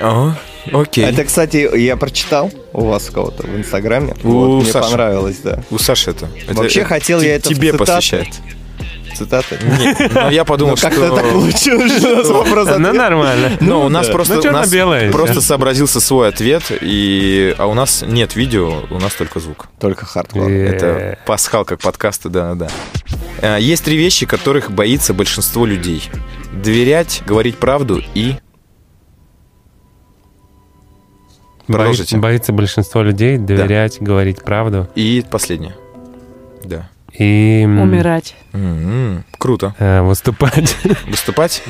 Ага, 0.00 0.36
окей. 0.72 1.04
Это, 1.04 1.24
кстати, 1.24 1.68
я 1.78 1.96
прочитал 1.96 2.50
у 2.72 2.84
вас 2.86 3.08
у 3.08 3.12
кого-то 3.12 3.44
в 3.46 3.56
Инстаграме. 3.56 4.14
У 4.24 4.28
Вот, 4.30 4.62
мне 4.64 4.72
Саши. 4.72 4.90
понравилось, 4.90 5.38
да. 5.42 5.62
У 5.70 5.78
Саши 5.78 6.10
это. 6.10 6.28
это- 6.46 6.54
Вообще 6.54 6.80
это 6.80 6.88
хотел 6.88 7.20
я 7.22 7.36
это 7.36 7.48
тебе 7.48 7.72
посвящает. 7.72 8.28
Цитаты? 9.16 9.58
Нет, 9.78 10.12
но 10.14 10.30
я 10.30 10.44
подумал, 10.44 10.72
Ну, 10.72 10.76
что... 10.76 10.88
как-то 10.90 11.14
так 11.14 11.30
получилось, 11.30 11.98
что 11.98 12.12
у 12.12 12.16
нас 12.16 12.28
вопрос 12.28 12.68
Ну, 12.78 12.92
нормально. 12.92 13.52
Ну, 13.60 13.80
у 13.84 13.88
нас 13.88 14.08
просто, 14.08 14.34
Ну, 14.34 14.40
у 14.40 14.44
нас 14.44 14.70
черно-белое, 14.70 15.10
просто 15.12 15.40
сообразился 15.40 16.00
свой 16.00 16.28
ответ, 16.28 16.64
и, 16.80 17.54
а 17.58 17.66
у 17.66 17.74
нас 17.74 18.04
нет 18.06 18.36
видео, 18.36 18.82
у 18.90 18.98
нас 18.98 19.14
только 19.14 19.40
звук. 19.40 19.68
Только 19.80 20.04
хардкор. 20.06 20.48
Это 20.50 21.18
пасхалка 21.26 21.76
к 21.76 21.80
подкасту, 21.80 22.28
да-да-да. 22.30 22.68
Э, 23.40 23.60
Есть 23.60 23.84
три 23.84 23.96
вещи, 23.96 24.26
которых 24.26 24.70
боится 24.70 25.14
большинство 25.14 25.66
людей. 25.66 26.10
Доверять, 26.52 27.22
говорить 27.26 27.58
правду 27.58 28.02
и... 28.14 28.34
Продолжите. 31.66 32.16
Боится, 32.16 32.18
боится 32.18 32.52
большинство 32.52 33.02
людей 33.02 33.38
доверять, 33.38 34.00
говорить 34.00 34.42
правду 34.42 34.88
И 34.94 35.24
последнее. 35.28 35.74
Да. 36.64 36.88
И 37.18 37.64
Умирать. 37.64 38.34
М-м, 38.52 39.24
Круто. 39.38 39.74
э, 39.78 40.02
выступать. 40.02 40.76
Выступать? 41.06 41.62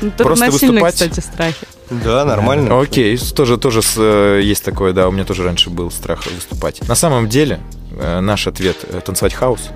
Ну, 0.00 0.10
Просто 0.12 0.50
выступать? 0.50 0.94
кстати, 0.94 1.20
страхи. 1.20 1.66
Да, 1.90 2.24
нормально. 2.24 2.80
Окей, 2.80 3.16
тоже, 3.18 3.58
тоже 3.58 3.80
э, 3.96 4.40
есть 4.42 4.64
такое, 4.64 4.92
да, 4.92 5.08
у 5.08 5.12
меня 5.12 5.24
тоже 5.24 5.44
раньше 5.44 5.70
был 5.70 5.90
страх 5.90 6.26
выступать. 6.26 6.86
На 6.88 6.94
самом 6.94 7.28
деле, 7.28 7.60
э, 7.98 8.20
наш 8.20 8.46
ответ 8.46 8.76
э,— 8.84 9.00
танцевать 9.04 9.34
хаус. 9.34 9.70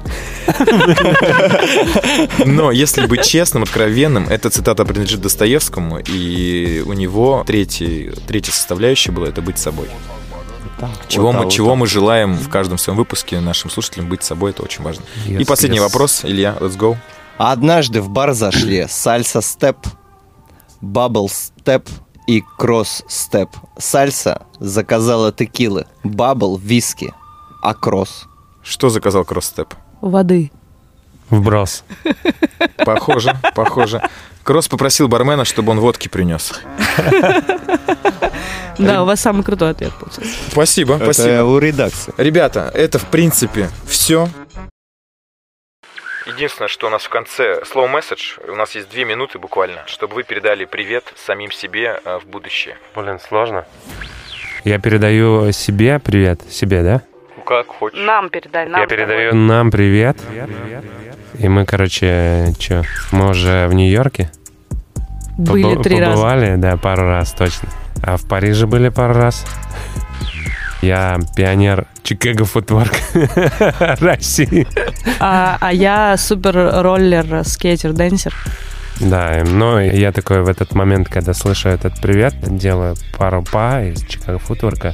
Но 2.44 2.70
если 2.70 3.06
быть 3.06 3.24
честным, 3.26 3.62
откровенным, 3.64 4.26
эта 4.28 4.50
цитата 4.50 4.84
принадлежит 4.84 5.20
Достоевскому, 5.20 5.98
и 5.98 6.82
у 6.86 6.92
него 6.94 7.44
третий, 7.46 8.10
третья 8.26 8.52
составляющая 8.52 9.12
была— 9.12 9.28
это 9.28 9.42
быть 9.42 9.58
собой. 9.58 9.88
Чего, 11.08 11.26
Вот, 11.26 11.34
а 11.34 11.38
мы, 11.38 11.44
вот 11.44 11.52
чего 11.52 11.74
мы 11.76 11.86
желаем 11.86 12.34
в 12.34 12.48
каждом 12.48 12.78
своем 12.78 12.96
выпуске 12.96 13.40
нашим 13.40 13.70
слушателям 13.70 14.08
быть 14.08 14.22
собой, 14.22 14.50
это 14.50 14.62
очень 14.62 14.84
важно. 14.84 15.04
И 15.26 15.30
Yes, 15.32 15.46
последний 15.46 15.78
yes. 15.78 15.82
вопрос, 15.82 16.24
Илья, 16.24 16.56
let's 16.60 16.76
go. 16.78 16.96
Однажды 17.36 18.00
в 18.00 18.08
бар 18.08 18.32
зашли 18.32 18.86
salsa 18.88 19.40
step, 19.40 19.78
bubble 20.80 21.28
step 21.28 21.88
и 22.26 22.42
cross 22.59 23.02
step. 23.09 23.50
Сальса 23.78 24.42
заказала 24.60 25.32
текилы, 25.32 25.86
bubble 26.04 26.56
виски, 26.56 27.12
а 27.62 27.74
кросс 27.74 28.26
Что 28.62 28.88
заказал 28.88 29.24
Cross 29.24 29.49
step? 29.49 29.74
Воды. 30.00 30.52
Вброс. 31.30 31.84
Похоже, 32.84 33.36
похоже. 33.54 34.02
Кросс 34.49 34.66
попросил 34.66 35.09
бармена, 35.09 35.44
чтобы 35.44 35.72
он 35.72 35.80
водки 35.80 36.09
принес. 36.09 36.55
Да, 38.78 39.03
у 39.03 39.07
вас 39.07 39.20
самый 39.20 39.42
крутой 39.42 39.70
ответ 39.70 39.92
получился. 39.92 40.30
Спасибо, 40.53 40.94
Это 40.94 41.12
спасибо. 41.12 41.42
у 41.42 41.59
редакции. 41.59 42.14
Ребята, 42.16 42.70
это 42.72 43.01
в 43.01 43.07
принципе 43.07 43.68
все. 43.88 44.28
Единственное, 46.26 46.68
что 46.68 46.86
у 46.86 46.90
нас 46.90 47.03
в 47.03 47.09
конце 47.09 47.61
slow 47.62 47.92
message, 47.92 48.49
у 48.49 48.55
нас 48.55 48.76
есть 48.76 48.88
две 48.88 49.05
минуты 49.05 49.40
буквально, 49.40 49.82
чтобы 49.86 50.14
вы 50.14 50.22
передали 50.22 50.64
привет 50.64 51.12
самим 51.16 51.51
себе 51.51 52.01
э, 52.05 52.18
в 52.22 52.26
будущее. 52.28 52.78
Блин, 52.94 53.18
сложно. 53.18 53.66
Я 54.64 54.78
передаю 54.78 55.51
себе 55.51 55.99
привет. 55.99 56.40
Себе, 56.49 56.84
да? 56.84 57.03
Как 57.49 57.66
хочешь. 57.68 57.99
Нам 57.99 58.28
передай, 58.28 58.68
нам 58.68 58.82
Я 58.82 58.86
тобой. 58.86 59.07
передаю 59.07 59.34
нам 59.34 59.70
привет. 59.70 60.18
И 61.38 61.49
мы, 61.49 61.64
короче, 61.64 62.53
что, 62.61 62.82
мы 63.11 63.30
уже 63.30 63.68
в 63.68 63.72
Нью-Йорке? 63.72 64.30
Были 65.38 65.64
Побы- 65.76 65.82
три 65.82 65.99
раза. 65.99 66.12
Побывали, 66.12 66.57
да, 66.57 66.76
пару 66.76 67.05
раз 67.09 67.32
точно. 67.32 67.70
А 68.03 68.18
в 68.18 68.28
Париже 68.28 68.66
были 68.66 68.90
пару 68.90 69.14
раз. 69.14 69.46
Я 70.82 71.18
пионер 71.36 71.86
Чикаго 72.03 72.44
Футворк 72.44 72.92
России. 74.01 74.66
А, 75.18 75.57
а 75.59 75.72
я 75.72 76.18
супер 76.18 76.82
роллер, 76.82 77.44
скейтер, 77.44 77.94
денсер. 77.94 78.34
Да, 79.01 79.42
но 79.46 79.80
я 79.80 80.12
такой 80.12 80.42
в 80.42 80.49
этот 80.49 80.74
момент, 80.74 81.09
когда 81.09 81.32
слышу 81.32 81.70
этот 81.70 81.99
привет, 82.01 82.34
делаю 82.42 82.94
пару 83.16 83.42
па 83.42 83.80
из 83.82 84.03
Чикаго 84.05 84.38
Футворка, 84.38 84.92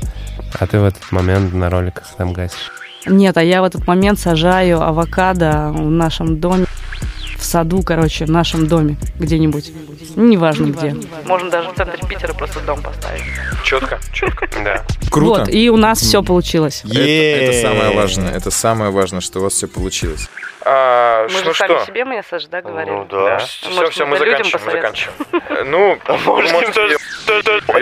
а 0.59 0.67
ты 0.67 0.79
в 0.79 0.85
этот 0.85 1.11
момент 1.13 1.53
на 1.53 1.71
роликах 1.71 2.07
там 2.17 2.33
гасишь. 2.33 2.73
Нет, 3.07 3.37
а 3.37 3.43
я 3.43 3.61
в 3.61 3.65
этот 3.65 3.87
момент 3.87 4.19
сажаю 4.19 4.81
авокадо 4.81 5.71
в 5.73 5.91
нашем 5.91 6.41
доме. 6.41 6.67
В 7.39 7.45
саду, 7.45 7.83
короче, 7.83 8.25
в 8.25 8.31
нашем 8.31 8.67
доме 8.67 8.97
где-нибудь. 9.19 9.73
Неважно 10.17 10.67
где. 10.67 10.97
Можно 11.27 11.51
даже 11.51 11.71
в 11.71 11.75
центре 11.75 11.99
Питера 12.09 12.33
просто 12.33 12.61
дом 12.61 12.81
поставить. 12.83 13.23
Четко, 13.65 14.01
четко. 14.13 14.49
Да. 14.65 14.83
Круто. 15.11 15.41
Вот, 15.41 15.49
и 15.51 15.69
у 15.69 15.77
нас 15.77 16.01
все 16.01 16.23
получилось. 16.23 16.83
Это, 16.85 16.99
это 16.99 17.61
самое 17.61 17.95
важное. 17.95 18.31
Это 18.31 18.51
самое 18.51 18.91
важное, 18.91 19.21
что 19.21 19.41
у 19.41 19.43
вас 19.43 19.53
все 19.53 19.69
получилось. 19.69 20.31
А, 20.67 21.27
Мы 21.29 21.43
ну 21.45 21.53
же 21.53 21.59
сами 21.59 21.77
что? 21.77 21.87
себе, 21.87 22.05
мы 22.05 22.17
SH, 22.19 22.49
да, 22.51 22.63
говорили? 22.63 22.95
Ну 22.97 23.07
да. 23.11 23.39
Все, 23.39 23.69
Может, 23.71 23.93
все, 23.93 24.07
мы 24.07 24.19
заканчиваем, 24.19 24.65
мы 24.67 24.73
заканчиваем. 24.73 25.71
Ну, 25.71 25.99
может, 26.27 26.75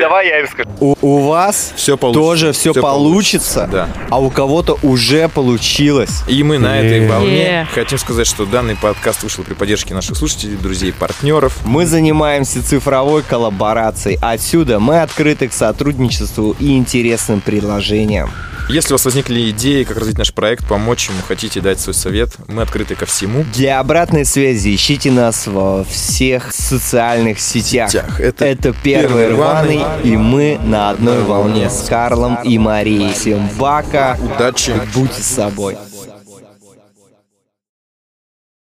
Давай 0.00 0.28
я 0.28 0.40
им 0.40 0.48
скажу. 0.48 0.68
У, 0.78 1.18
вас 1.28 1.72
Все 1.76 1.96
тоже 1.96 2.52
все, 2.52 2.74
получится, 2.74 3.68
Да. 3.70 3.88
а 4.10 4.20
у 4.20 4.30
кого-то 4.30 4.78
уже 4.82 5.28
получилось. 5.28 6.22
И 6.28 6.42
мы 6.42 6.58
на 6.58 6.80
этой 6.80 7.06
волне 7.06 7.66
хотим 7.72 7.98
сказать, 7.98 8.26
что 8.26 8.46
данный 8.46 8.76
подкаст 8.76 9.22
вышел 9.22 9.44
при 9.44 9.54
поддержке 9.54 9.94
наших 9.94 10.16
слушателей, 10.16 10.56
друзей, 10.56 10.92
партнеров. 10.92 11.56
Мы 11.64 11.86
занимаемся 11.86 12.64
цифровой 12.66 13.22
коллаборацией. 13.22 14.18
Отсюда 14.20 14.80
мы 14.80 15.02
открыты 15.02 15.48
к 15.48 15.52
сотрудничеству 15.52 16.56
и 16.58 16.76
интересным 16.76 17.40
предложениям. 17.40 18.30
Если 18.68 18.92
у 18.92 18.94
вас 18.94 19.04
возникли 19.04 19.50
идеи, 19.50 19.82
как 19.82 19.98
развить 19.98 20.18
наш 20.18 20.32
проект, 20.32 20.66
помочь 20.68 21.08
ему, 21.08 21.18
хотите 21.26 21.60
дать 21.60 21.80
свой 21.80 21.94
совет, 21.94 22.30
мы 22.46 22.62
открыты 22.72 22.94
ко 22.94 23.04
всему. 23.04 23.44
Для 23.52 23.80
обратной 23.80 24.24
связи 24.24 24.74
ищите 24.74 25.10
нас 25.10 25.46
во 25.46 25.84
всех 25.84 26.52
социальных 26.54 27.38
сетях. 27.38 27.90
Сетях. 27.90 28.18
Это 28.18 28.46
Это 28.46 28.74
первый 28.82 29.28
рваный, 29.28 29.78
Рваный. 29.78 30.02
и 30.10 30.16
мы 30.16 30.58
на 30.64 30.88
одной 30.90 31.22
волне 31.22 31.68
с 31.68 31.82
Карлом 31.88 32.38
и 32.42 32.56
Марией. 32.58 33.12
Всем 33.12 33.46
бака, 33.58 34.16
Удачи. 34.36 34.72
будьте 34.94 35.22
с 35.22 35.26
собой. 35.26 35.76